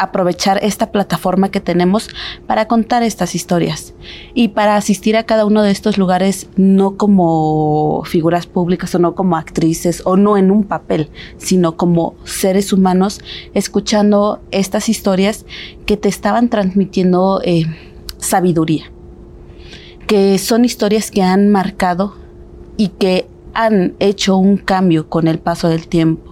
aprovechar 0.00 0.58
esta 0.62 0.90
plataforma 0.90 1.50
que 1.50 1.60
tenemos 1.60 2.08
para 2.46 2.66
contar 2.66 3.02
estas 3.02 3.34
historias 3.34 3.92
y 4.34 4.48
para 4.48 4.76
asistir 4.76 5.16
a 5.16 5.24
cada 5.24 5.44
uno 5.44 5.62
de 5.62 5.70
estos 5.70 5.98
lugares 5.98 6.48
no 6.56 6.96
como 6.96 8.02
figuras 8.06 8.46
públicas 8.46 8.94
o 8.94 8.98
no 8.98 9.14
como 9.14 9.36
actrices 9.36 10.02
o 10.06 10.16
no 10.16 10.38
en 10.38 10.50
un 10.50 10.64
papel, 10.64 11.10
sino 11.36 11.76
como 11.76 12.14
seres 12.24 12.72
humanos 12.72 13.20
escuchando 13.52 14.40
estas 14.50 14.88
historias 14.88 15.44
que 15.84 15.98
te 15.98 16.08
estaban 16.08 16.48
transmitiendo 16.48 17.42
eh, 17.44 17.66
sabiduría, 18.16 18.90
que 20.06 20.38
son 20.38 20.64
historias 20.64 21.10
que 21.10 21.22
han 21.22 21.50
marcado 21.50 22.14
y 22.78 22.88
que 22.88 23.26
han 23.52 23.94
hecho 23.98 24.38
un 24.38 24.56
cambio 24.56 25.08
con 25.08 25.28
el 25.28 25.38
paso 25.38 25.68
del 25.68 25.88
tiempo 25.88 26.29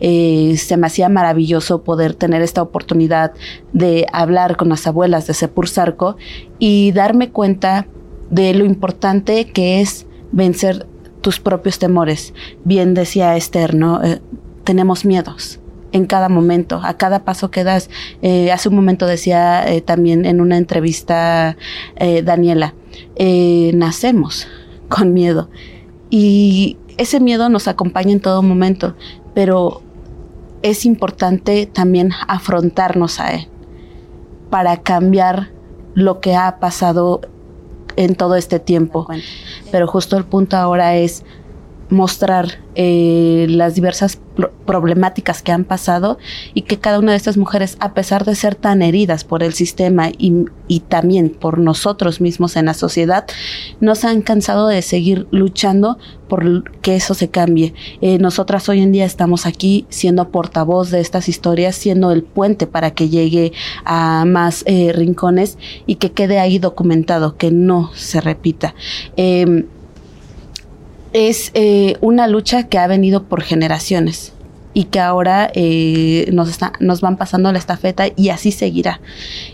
Eh, 0.00 0.54
se 0.56 0.76
me 0.76 0.86
hacía 0.86 1.08
maravilloso 1.08 1.82
poder 1.82 2.14
tener 2.14 2.42
esta 2.42 2.62
oportunidad 2.62 3.32
de 3.72 4.06
hablar 4.12 4.56
con 4.56 4.68
las 4.68 4.86
abuelas 4.86 5.26
de 5.26 5.34
Sepur 5.34 5.68
Sarco 5.68 6.16
y 6.58 6.92
darme 6.92 7.30
cuenta 7.30 7.86
de 8.30 8.54
lo 8.54 8.64
importante 8.64 9.46
que 9.46 9.80
es 9.80 10.06
vencer 10.32 10.86
tus 11.20 11.40
propios 11.40 11.78
temores. 11.78 12.34
Bien 12.64 12.94
decía 12.94 13.36
Esther, 13.36 13.74
¿no? 13.74 14.02
Eh, 14.02 14.20
tenemos 14.64 15.04
miedos 15.04 15.60
en 15.92 16.06
cada 16.06 16.28
momento, 16.28 16.80
a 16.82 16.96
cada 16.96 17.24
paso 17.24 17.50
que 17.50 17.64
das. 17.64 17.90
Eh, 18.22 18.50
hace 18.50 18.68
un 18.68 18.76
momento 18.76 19.06
decía 19.06 19.66
también 19.84 20.24
en 20.24 20.40
una 20.40 20.56
entrevista 20.56 21.56
Daniela, 22.24 22.74
nacemos 23.74 24.48
con 24.88 25.12
miedo 25.12 25.50
y 26.08 26.76
ese 26.98 27.20
miedo 27.20 27.48
nos 27.48 27.68
acompaña 27.68 28.12
en 28.12 28.20
todo 28.20 28.42
momento, 28.42 28.94
pero 29.34 29.82
es 30.62 30.84
importante 30.84 31.66
también 31.66 32.10
afrontarnos 32.28 33.20
a 33.20 33.34
él 33.34 33.48
para 34.50 34.78
cambiar 34.78 35.50
lo 35.94 36.20
que 36.20 36.36
ha 36.36 36.58
pasado 36.60 37.20
en 37.96 38.14
todo 38.14 38.36
este 38.36 38.58
tiempo. 38.58 39.06
Pero 39.70 39.86
justo 39.86 40.16
el 40.16 40.24
punto 40.24 40.56
ahora 40.56 40.96
es 40.96 41.24
mostrar 41.92 42.58
eh, 42.74 43.46
las 43.50 43.74
diversas 43.74 44.18
problemáticas 44.64 45.42
que 45.42 45.52
han 45.52 45.64
pasado 45.64 46.16
y 46.54 46.62
que 46.62 46.78
cada 46.78 46.98
una 46.98 47.12
de 47.12 47.18
estas 47.18 47.36
mujeres, 47.36 47.76
a 47.80 47.92
pesar 47.92 48.24
de 48.24 48.34
ser 48.34 48.54
tan 48.54 48.80
heridas 48.80 49.24
por 49.24 49.42
el 49.42 49.52
sistema 49.52 50.10
y, 50.16 50.46
también 50.88 51.28
por 51.28 51.58
nosotros 51.58 52.22
mismos 52.22 52.56
en 52.56 52.64
la 52.64 52.72
sociedad, 52.72 53.26
no 53.80 53.94
se 53.94 54.06
han 54.06 54.22
cansado 54.22 54.68
de 54.68 54.80
seguir 54.80 55.26
luchando 55.30 55.98
por 56.28 56.70
que 56.80 56.96
eso 56.96 57.12
se 57.12 57.28
cambie. 57.28 57.74
Eh, 58.00 58.16
nosotras 58.16 58.66
hoy 58.70 58.80
en 58.80 58.90
día 58.90 59.04
estamos 59.04 59.44
aquí 59.44 59.84
siendo 59.90 60.30
portavoz 60.30 60.90
de 60.90 61.00
estas 61.00 61.28
historias, 61.28 61.76
siendo 61.76 62.10
el 62.10 62.22
puente 62.22 62.66
para 62.66 62.92
que 62.92 63.10
llegue 63.10 63.52
a 63.84 64.24
más 64.24 64.64
eh, 64.66 64.92
rincones 64.94 65.58
y 65.86 65.96
que 65.96 66.12
quede 66.12 66.38
ahí 66.38 66.58
documentado, 66.58 67.36
que 67.36 67.50
no 67.50 67.90
se 67.94 68.22
repita. 68.22 68.74
Em, 69.16 69.66
es 71.12 71.50
eh, 71.54 71.96
una 72.00 72.26
lucha 72.26 72.64
que 72.64 72.78
ha 72.78 72.86
venido 72.86 73.24
por 73.24 73.42
generaciones 73.42 74.32
y 74.74 74.84
que 74.84 75.00
ahora 75.00 75.50
eh, 75.54 76.28
nos, 76.32 76.48
está, 76.48 76.72
nos 76.80 77.00
van 77.00 77.16
pasando 77.16 77.52
la 77.52 77.58
estafeta 77.58 78.04
y 78.16 78.30
así 78.30 78.52
seguirá. 78.52 79.00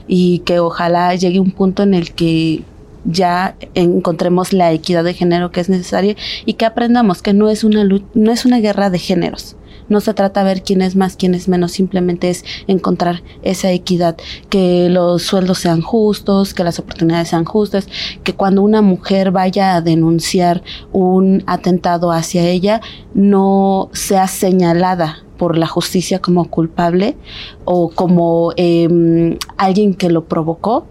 Y 0.06 0.40
que 0.40 0.60
ojalá 0.60 1.14
llegue 1.14 1.40
un 1.40 1.50
punto 1.50 1.82
en 1.82 1.94
el 1.94 2.12
que 2.12 2.62
ya 3.04 3.56
encontremos 3.74 4.52
la 4.52 4.72
equidad 4.72 5.04
de 5.04 5.14
género 5.14 5.50
que 5.50 5.60
es 5.60 5.68
necesaria 5.68 6.16
y 6.44 6.54
que 6.54 6.66
aprendamos 6.66 7.22
que 7.22 7.32
no 7.32 7.48
es 7.48 7.64
una, 7.64 7.84
no 7.84 8.32
es 8.32 8.44
una 8.44 8.58
guerra 8.60 8.90
de 8.90 8.98
géneros, 8.98 9.56
no 9.88 10.00
se 10.00 10.14
trata 10.14 10.40
de 10.40 10.46
ver 10.46 10.62
quién 10.62 10.82
es 10.82 10.96
más, 10.96 11.16
quién 11.16 11.34
es 11.34 11.48
menos, 11.48 11.72
simplemente 11.72 12.30
es 12.30 12.44
encontrar 12.66 13.22
esa 13.42 13.70
equidad, 13.70 14.16
que 14.48 14.88
los 14.90 15.22
sueldos 15.22 15.58
sean 15.58 15.82
justos, 15.82 16.54
que 16.54 16.64
las 16.64 16.78
oportunidades 16.78 17.28
sean 17.28 17.44
justas, 17.44 17.88
que 18.22 18.34
cuando 18.34 18.62
una 18.62 18.82
mujer 18.82 19.30
vaya 19.30 19.74
a 19.74 19.80
denunciar 19.80 20.62
un 20.92 21.42
atentado 21.46 22.12
hacia 22.12 22.46
ella, 22.46 22.80
no 23.14 23.90
sea 23.92 24.28
señalada 24.28 25.24
por 25.38 25.56
la 25.56 25.66
justicia 25.66 26.20
como 26.20 26.50
culpable 26.50 27.16
o 27.64 27.90
como 27.90 28.52
em, 28.56 29.38
alguien 29.56 29.94
que 29.94 30.10
lo 30.10 30.26
provocó 30.26 30.86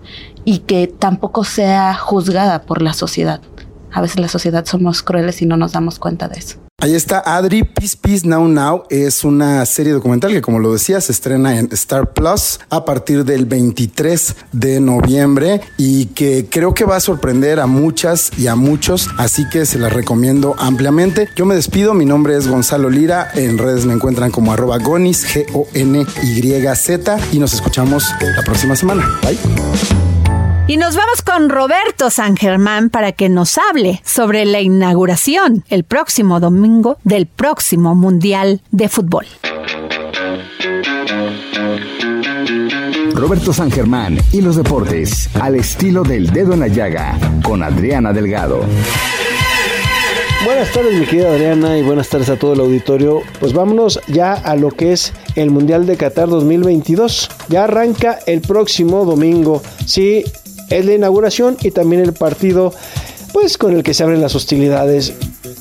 y 0.46 0.60
que 0.60 0.88
tampoco 0.88 1.44
sea 1.44 1.94
juzgada 1.94 2.64
por 2.64 2.82
la 2.82 2.94
sociedad. 2.94 3.42
A 3.92 4.02
veces 4.02 4.20
la 4.20 4.30
sociedad 4.30 4.66
somos 4.66 5.04
crueles 5.04 5.42
y 5.42 5.46
no 5.46 5.58
nos 5.58 5.74
damos 5.74 6.00
cuenta 6.00 6.28
de 6.28 6.40
eso. 6.40 6.67
Ahí 6.80 6.94
está 6.94 7.24
Adri, 7.26 7.64
Peace 7.64 7.98
Peace 8.00 8.28
Now 8.28 8.48
Now. 8.48 8.84
Es 8.92 9.24
una 9.24 9.66
serie 9.66 9.94
documental 9.94 10.32
que, 10.32 10.44
como 10.44 10.60
lo 10.60 10.74
decía, 10.74 11.02
se 11.02 11.12
estrena 11.12 11.58
en 11.58 11.70
Star 11.72 12.14
Plus 12.14 12.60
a 12.70 12.86
partir 12.86 13.26
del 13.26 13.48
23 13.48 14.36
de 14.52 14.80
noviembre 14.80 15.60
y 15.78 16.06
que 16.06 16.46
creo 16.48 16.76
que 16.76 16.86
va 16.86 16.98
a 16.98 17.00
sorprender 17.00 17.60
a 17.60 17.66
muchas 17.66 18.30
y 18.38 18.46
a 18.46 18.56
muchos, 18.56 19.10
así 19.18 19.50
que 19.50 19.66
se 19.66 19.80
las 19.80 19.92
recomiendo 19.92 20.56
ampliamente. 20.60 21.28
Yo 21.36 21.48
me 21.48 21.56
despido, 21.56 21.96
mi 21.96 22.06
nombre 22.06 22.38
es 22.38 22.48
Gonzalo 22.48 22.92
Lira, 22.92 23.32
en 23.34 23.58
redes 23.58 23.86
me 23.88 23.94
encuentran 23.94 24.30
como 24.30 24.54
arroba 24.54 24.78
gonis, 24.78 25.26
G-O-N-Y-Z 25.26 27.18
y 27.32 27.40
nos 27.40 27.54
escuchamos 27.54 28.06
la 28.36 28.44
próxima 28.44 28.76
semana. 28.76 29.04
Bye. 29.24 30.27
Y 30.70 30.76
nos 30.76 30.98
vamos 30.98 31.22
con 31.22 31.50
Roberto 31.50 32.10
San 32.10 32.36
Germán 32.36 32.90
para 32.90 33.14
que 33.14 33.30
nos 33.30 33.58
hable 33.58 34.02
sobre 34.04 34.44
la 34.44 34.60
inauguración 34.60 35.64
el 35.70 35.86
próximo 35.86 36.42
domingo 36.42 36.98
del 37.06 37.26
próximo 37.26 37.96
Mundial 37.96 38.62
de 38.72 38.90
Fútbol. 38.90 39.26
Roberto 43.14 43.54
San 43.54 43.72
Germán 43.72 44.18
y 44.34 44.42
los 44.42 44.58
deportes 44.58 45.30
al 45.40 45.56
estilo 45.56 46.04
del 46.04 46.32
dedo 46.32 46.52
en 46.52 46.60
la 46.60 46.68
llaga 46.68 47.18
con 47.44 47.64
Adriana 47.64 48.12
Delgado. 48.12 48.66
Buenas 50.44 50.72
tardes 50.72 50.94
mi 51.00 51.06
querida 51.06 51.30
Adriana 51.30 51.78
y 51.78 51.84
buenas 51.84 52.10
tardes 52.10 52.30
a 52.30 52.38
todo 52.38 52.54
el 52.54 52.60
auditorio. 52.60 53.22
Pues 53.40 53.54
vámonos 53.54 54.02
ya 54.08 54.34
a 54.34 54.56
lo 54.58 54.70
que 54.72 54.92
es 54.92 55.14
el 55.36 55.50
Mundial 55.50 55.86
de 55.86 55.96
Qatar 55.98 56.28
2022. 56.28 57.30
Ya 57.48 57.64
arranca 57.64 58.20
el 58.28 58.42
próximo 58.42 59.04
domingo. 59.06 59.64
Sí, 59.86 60.24
es 60.70 60.86
la 60.86 60.94
inauguración 60.94 61.58
y 61.62 61.72
también 61.72 62.02
el 62.02 62.14
partido 62.14 62.74
pues 63.34 63.58
con 63.58 63.76
el 63.76 63.84
que 63.84 63.94
se 63.94 64.04
abren 64.04 64.22
las 64.22 64.36
hostilidades. 64.36 65.14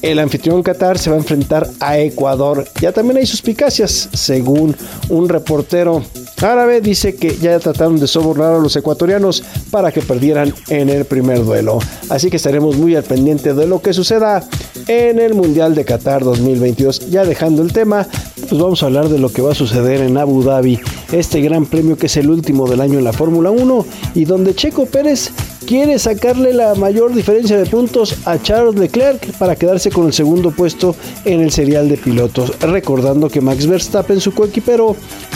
El 0.02 0.18
anfitrión 0.18 0.62
Qatar 0.62 0.98
se 0.98 1.10
va 1.10 1.16
a 1.16 1.18
enfrentar 1.18 1.68
a 1.80 1.98
Ecuador. 1.98 2.66
Ya 2.80 2.92
también 2.92 3.18
hay 3.18 3.26
suspicacias, 3.26 4.08
según 4.12 4.74
un 5.08 5.28
reportero 5.28 6.02
árabe 6.42 6.80
dice 6.80 7.14
que 7.14 7.36
ya 7.36 7.58
trataron 7.58 7.98
de 7.98 8.06
sobornar 8.06 8.54
a 8.54 8.58
los 8.58 8.76
ecuatorianos 8.76 9.42
para 9.70 9.92
que 9.92 10.02
perdieran 10.02 10.54
en 10.68 10.88
el 10.88 11.04
primer 11.04 11.44
duelo. 11.44 11.78
Así 12.08 12.30
que 12.30 12.36
estaremos 12.36 12.76
muy 12.76 12.94
al 12.96 13.04
pendiente 13.04 13.54
de 13.54 13.66
lo 13.66 13.80
que 13.80 13.92
suceda 13.92 14.42
en 14.86 15.18
el 15.18 15.34
Mundial 15.34 15.74
de 15.74 15.84
Qatar 15.84 16.24
2022. 16.24 17.10
Ya 17.10 17.24
dejando 17.24 17.62
el 17.62 17.72
tema, 17.72 18.06
pues 18.48 18.60
vamos 18.60 18.82
a 18.82 18.86
hablar 18.86 19.08
de 19.08 19.18
lo 19.18 19.30
que 19.30 19.42
va 19.42 19.52
a 19.52 19.54
suceder 19.54 20.00
en 20.00 20.16
Abu 20.16 20.42
Dhabi, 20.42 20.78
este 21.12 21.40
gran 21.40 21.66
premio 21.66 21.96
que 21.96 22.06
es 22.06 22.16
el 22.16 22.30
último 22.30 22.68
del 22.68 22.80
año 22.80 22.98
en 22.98 23.04
la 23.04 23.12
Fórmula 23.12 23.50
1 23.50 23.86
y 24.14 24.24
donde 24.24 24.54
Checo 24.54 24.86
Pérez 24.86 25.30
quiere 25.66 25.98
sacarle 25.98 26.52
la 26.52 26.74
mayor 26.76 27.12
diferencia 27.12 27.58
de 27.58 27.66
puntos 27.66 28.16
a 28.24 28.40
Charles 28.40 28.76
Leclerc 28.76 29.32
para 29.32 29.56
quedarse 29.56 29.90
con 29.90 30.06
el 30.06 30.12
segundo 30.12 30.52
puesto 30.52 30.94
en 31.24 31.40
el 31.40 31.50
serial 31.50 31.88
de 31.88 31.96
pilotos. 31.96 32.52
Recordando 32.60 33.28
que 33.28 33.40
Max 33.40 33.66
Verstappen, 33.66 34.20
su 34.20 34.32
coequipero, 34.32 34.94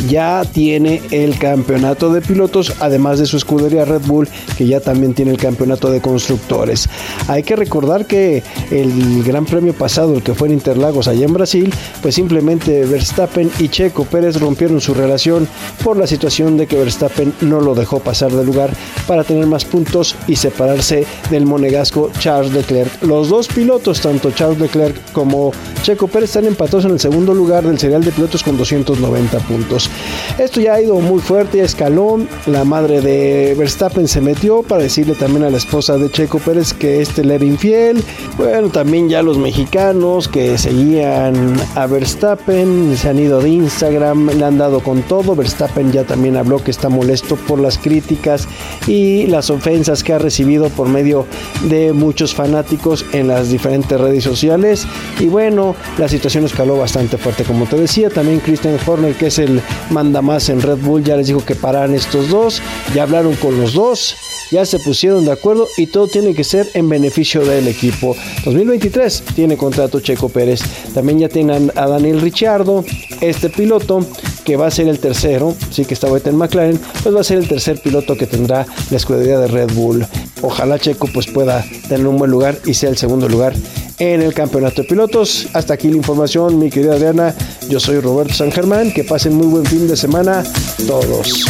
ya 0.09 0.45
tiene 0.45 1.03
el 1.11 1.37
campeonato 1.37 2.13
de 2.13 2.21
pilotos, 2.21 2.75
además 2.79 3.19
de 3.19 3.27
su 3.27 3.37
escudería 3.37 3.85
Red 3.85 4.03
Bull, 4.07 4.29
que 4.57 4.67
ya 4.67 4.81
también 4.81 5.15
tiene 5.15 5.33
el 5.33 5.37
campeonato 5.37 5.91
de 5.91 6.01
constructores. 6.01 6.89
Hay 7.27 7.43
que 7.43 7.57
recordar 7.57 8.07
que 8.07 8.45
el 8.71 9.25
gran 9.25 9.45
premio 9.45 9.73
pasado, 9.73 10.15
el 10.15 10.23
que 10.23 10.35
fue 10.35 10.49
en 10.49 10.55
Interlagos 10.55 11.09
allá 11.09 11.27
en 11.27 11.35
Brasil, 11.35 11.75
pues 12.03 12.15
simplemente 12.15 12.85
Verstappen 12.87 13.51
y 13.59 13.69
Checo 13.69 14.05
Pérez 14.05 14.39
rompieron 14.39 14.81
su 14.81 14.95
relación 14.95 15.49
por 15.83 15.97
la 15.97 16.07
situación 16.07 16.57
de 16.57 16.69
que 16.69 16.77
Verstappen 16.77 17.35
no 17.41 17.61
lo 17.61 17.75
dejó 17.75 17.99
pasar 17.99 18.31
de 18.31 18.45
lugar 18.45 18.71
para 19.09 19.25
tener 19.25 19.47
más 19.47 19.65
puntos 19.65 20.15
y 20.27 20.37
separarse 20.37 21.07
del 21.31 21.47
monegasco 21.47 22.11
Charles 22.19 22.53
Leclerc. 22.53 23.03
Los 23.03 23.29
dos 23.29 23.49
pilotos, 23.49 24.01
tanto 24.01 24.31
Charles 24.31 24.59
Leclerc 24.59 25.13
como 25.13 25.53
Checo 25.83 26.09
Pérez, 26.09 26.31
están 26.31 26.47
empatados 26.47 26.85
en 26.85 26.93
el 26.93 27.01
segundo 27.01 27.35
lugar 27.35 27.65
del 27.65 27.79
serial 27.79 28.05
de 28.05 28.13
pilotos 28.13 28.43
con 28.43 28.57
290 28.57 29.39
puntos. 29.41 29.91
Esto 30.39 30.61
ya 30.61 30.75
ha 30.75 30.83
ido 30.83 31.01
muy 31.01 31.21
fuerte, 31.21 31.59
ya 31.59 31.65
escaló. 31.65 32.21
La 32.47 32.65
madre 32.65 33.01
de 33.01 33.55
Verstappen 33.57 34.09
se 34.09 34.21
metió 34.21 34.63
para 34.63 34.83
decirle 34.83 35.15
también 35.15 35.45
a 35.45 35.51
la 35.51 35.57
esposa 35.57 35.97
de 35.97 36.11
Checo 36.11 36.39
Pérez 36.39 36.73
que 36.73 37.01
este 37.01 37.25
le 37.25 37.37
era 37.37 37.45
infiel. 37.45 38.03
Bueno, 38.37 38.69
también 38.69 39.09
ya 39.09 39.23
los 39.23 39.39
mexicanos 39.39 40.29
que 40.29 40.59
seguían 40.59 41.57
a 41.75 41.87
Verstappen 41.87 42.97
se 42.97 43.09
han 43.09 43.19
ido 43.19 43.41
de 43.41 43.51
Instagram, 43.51 44.31
le 44.31 44.45
han 44.45 44.59
dado 44.59 44.81
con 44.81 45.03
todo. 45.03 45.35
Verstappen 45.35 45.93
ya 45.93 46.05
también 46.05 46.37
habló 46.37 46.63
que 46.63 46.71
está 46.71 46.89
molesto 46.89 47.37
por 47.37 47.61
las 47.61 47.79
críticas 47.79 48.49
y 48.87 49.27
las 49.27 49.51
ofensas 49.51 50.03
que 50.03 50.10
ha 50.13 50.19
recibido 50.19 50.69
por 50.69 50.89
medio 50.89 51.27
de 51.65 51.93
muchos 51.93 52.35
fanáticos 52.35 53.05
en 53.13 53.29
las 53.29 53.51
diferentes 53.51 54.01
redes 54.01 54.25
sociales. 54.25 54.87
Y 55.19 55.27
bueno, 55.27 55.75
la 55.99 56.09
situación 56.09 56.45
escaló 56.45 56.77
bastante 56.77 57.19
fuerte, 57.19 57.45
como 57.45 57.67
te 57.67 57.77
decía. 57.77 58.11
También 58.11 58.41
Christian 58.41 58.79
Horner, 58.85 59.15
que 59.15 59.27
es 59.27 59.39
el 59.39 59.61
manda 59.91 60.23
más 60.23 60.49
en 60.49 60.61
Red 60.61 60.79
Bull, 60.79 61.05
ya 61.05 61.17
les 61.17 61.27
dijo 61.27 61.45
que 61.45 61.55
paran 61.55 61.95
estos 61.95 62.29
dos. 62.29 62.63
Ya 62.95 63.05
hablaron 63.05 63.35
con 63.37 63.61
los 63.61 63.75
dos, 63.75 64.17
ya 64.51 64.65
se 64.65 64.79
pusieron 64.79 65.25
de 65.25 65.33
acuerdo 65.33 65.67
y 65.77 65.87
todo 65.87 66.09
tiene 66.09 66.35
que 66.35 66.45
ser 66.45 66.69
en 66.75 66.89
beneficio 66.89 67.45
del 67.45 67.69
equipo. 67.69 68.17
2023 68.45 69.23
tiene 69.35 69.57
contrato 69.57 70.01
Checo 70.01 70.29
Pérez. 70.29 70.61
También 70.95 71.21
ya 71.21 71.29
tienen 71.29 71.73
a 71.77 71.87
Daniel 71.87 72.21
Ricciardo, 72.21 72.85
este 73.21 73.49
piloto 73.49 74.07
que 74.45 74.57
va 74.57 74.67
a 74.67 74.71
ser 74.71 74.89
el 74.89 74.99
tercero, 74.99 75.55
sí 75.71 75.85
que 75.85 75.95
está 75.95 76.09
ahorita 76.09 76.31
en 76.31 76.37
McLaren, 76.37 76.81
pues 77.03 77.15
va 77.15 77.21
a 77.21 77.25
ser 77.25 77.39
el 77.39 77.49
tercer 77.49 77.81
piloto 77.81 78.17
que 78.17 78.27
tendrá 78.27 78.67
la 78.91 78.97
escudería 78.97 79.39
de 79.39 79.47
Red 79.47 79.73
Bull. 79.75 80.00
Ojalá 80.43 80.79
Checo 80.79 81.09
pues 81.13 81.27
pueda 81.27 81.65
tener 81.89 82.07
un 82.07 82.17
buen 82.17 82.31
lugar 82.31 82.59
y 82.65 82.75
sea 82.75 82.91
el 82.91 82.97
segundo 82.97 83.29
lugar 83.29 83.55
en 83.99 84.23
el 84.23 84.35
campeonato 84.35 84.83
de 84.83 84.89
pilotos. 84.89 85.49
Hasta 85.53 85.75
aquí 85.75 85.89
la 85.89 85.97
información, 85.97 86.59
mi 86.59 86.71
querida 86.71 86.95
Adriana. 86.95 87.35
Yo 87.69 87.79
soy 87.79 88.01
Roberto 88.01 88.35
San 88.35 88.51
Germán. 88.51 88.93
Que 88.93 89.05
pasen 89.05 89.35
muy 89.35 89.47
buen 89.47 89.65
fin 89.65 89.87
de 89.87 89.97
semana 89.97 90.43
todos. 90.87 91.45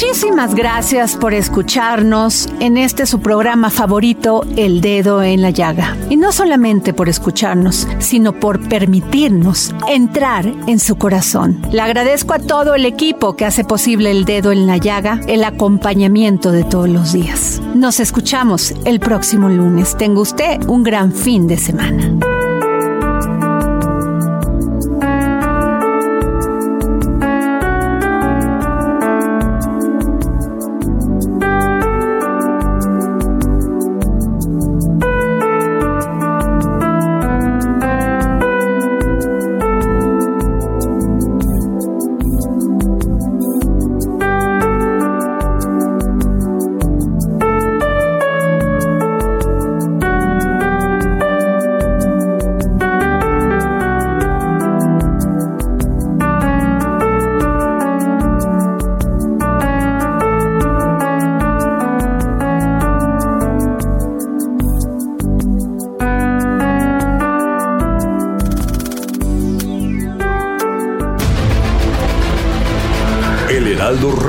Muchísimas 0.00 0.54
gracias 0.54 1.16
por 1.16 1.34
escucharnos 1.34 2.48
en 2.60 2.76
este 2.76 3.04
su 3.04 3.18
programa 3.18 3.68
favorito, 3.68 4.44
El 4.56 4.80
Dedo 4.80 5.24
en 5.24 5.42
la 5.42 5.50
Llaga. 5.50 5.96
Y 6.08 6.16
no 6.16 6.30
solamente 6.30 6.92
por 6.92 7.08
escucharnos, 7.08 7.88
sino 7.98 8.32
por 8.32 8.60
permitirnos 8.68 9.74
entrar 9.88 10.46
en 10.68 10.78
su 10.78 10.94
corazón. 10.98 11.60
Le 11.72 11.80
agradezco 11.80 12.32
a 12.32 12.38
todo 12.38 12.76
el 12.76 12.84
equipo 12.84 13.34
que 13.34 13.44
hace 13.44 13.64
posible 13.64 14.12
El 14.12 14.24
Dedo 14.24 14.52
en 14.52 14.68
la 14.68 14.76
Llaga, 14.76 15.18
el 15.26 15.42
acompañamiento 15.42 16.52
de 16.52 16.62
todos 16.62 16.88
los 16.88 17.12
días. 17.12 17.60
Nos 17.74 17.98
escuchamos 17.98 18.74
el 18.84 19.00
próximo 19.00 19.48
lunes. 19.48 19.96
Tenga 19.96 20.20
usted 20.20 20.64
un 20.68 20.84
gran 20.84 21.10
fin 21.10 21.48
de 21.48 21.56
semana. 21.56 22.27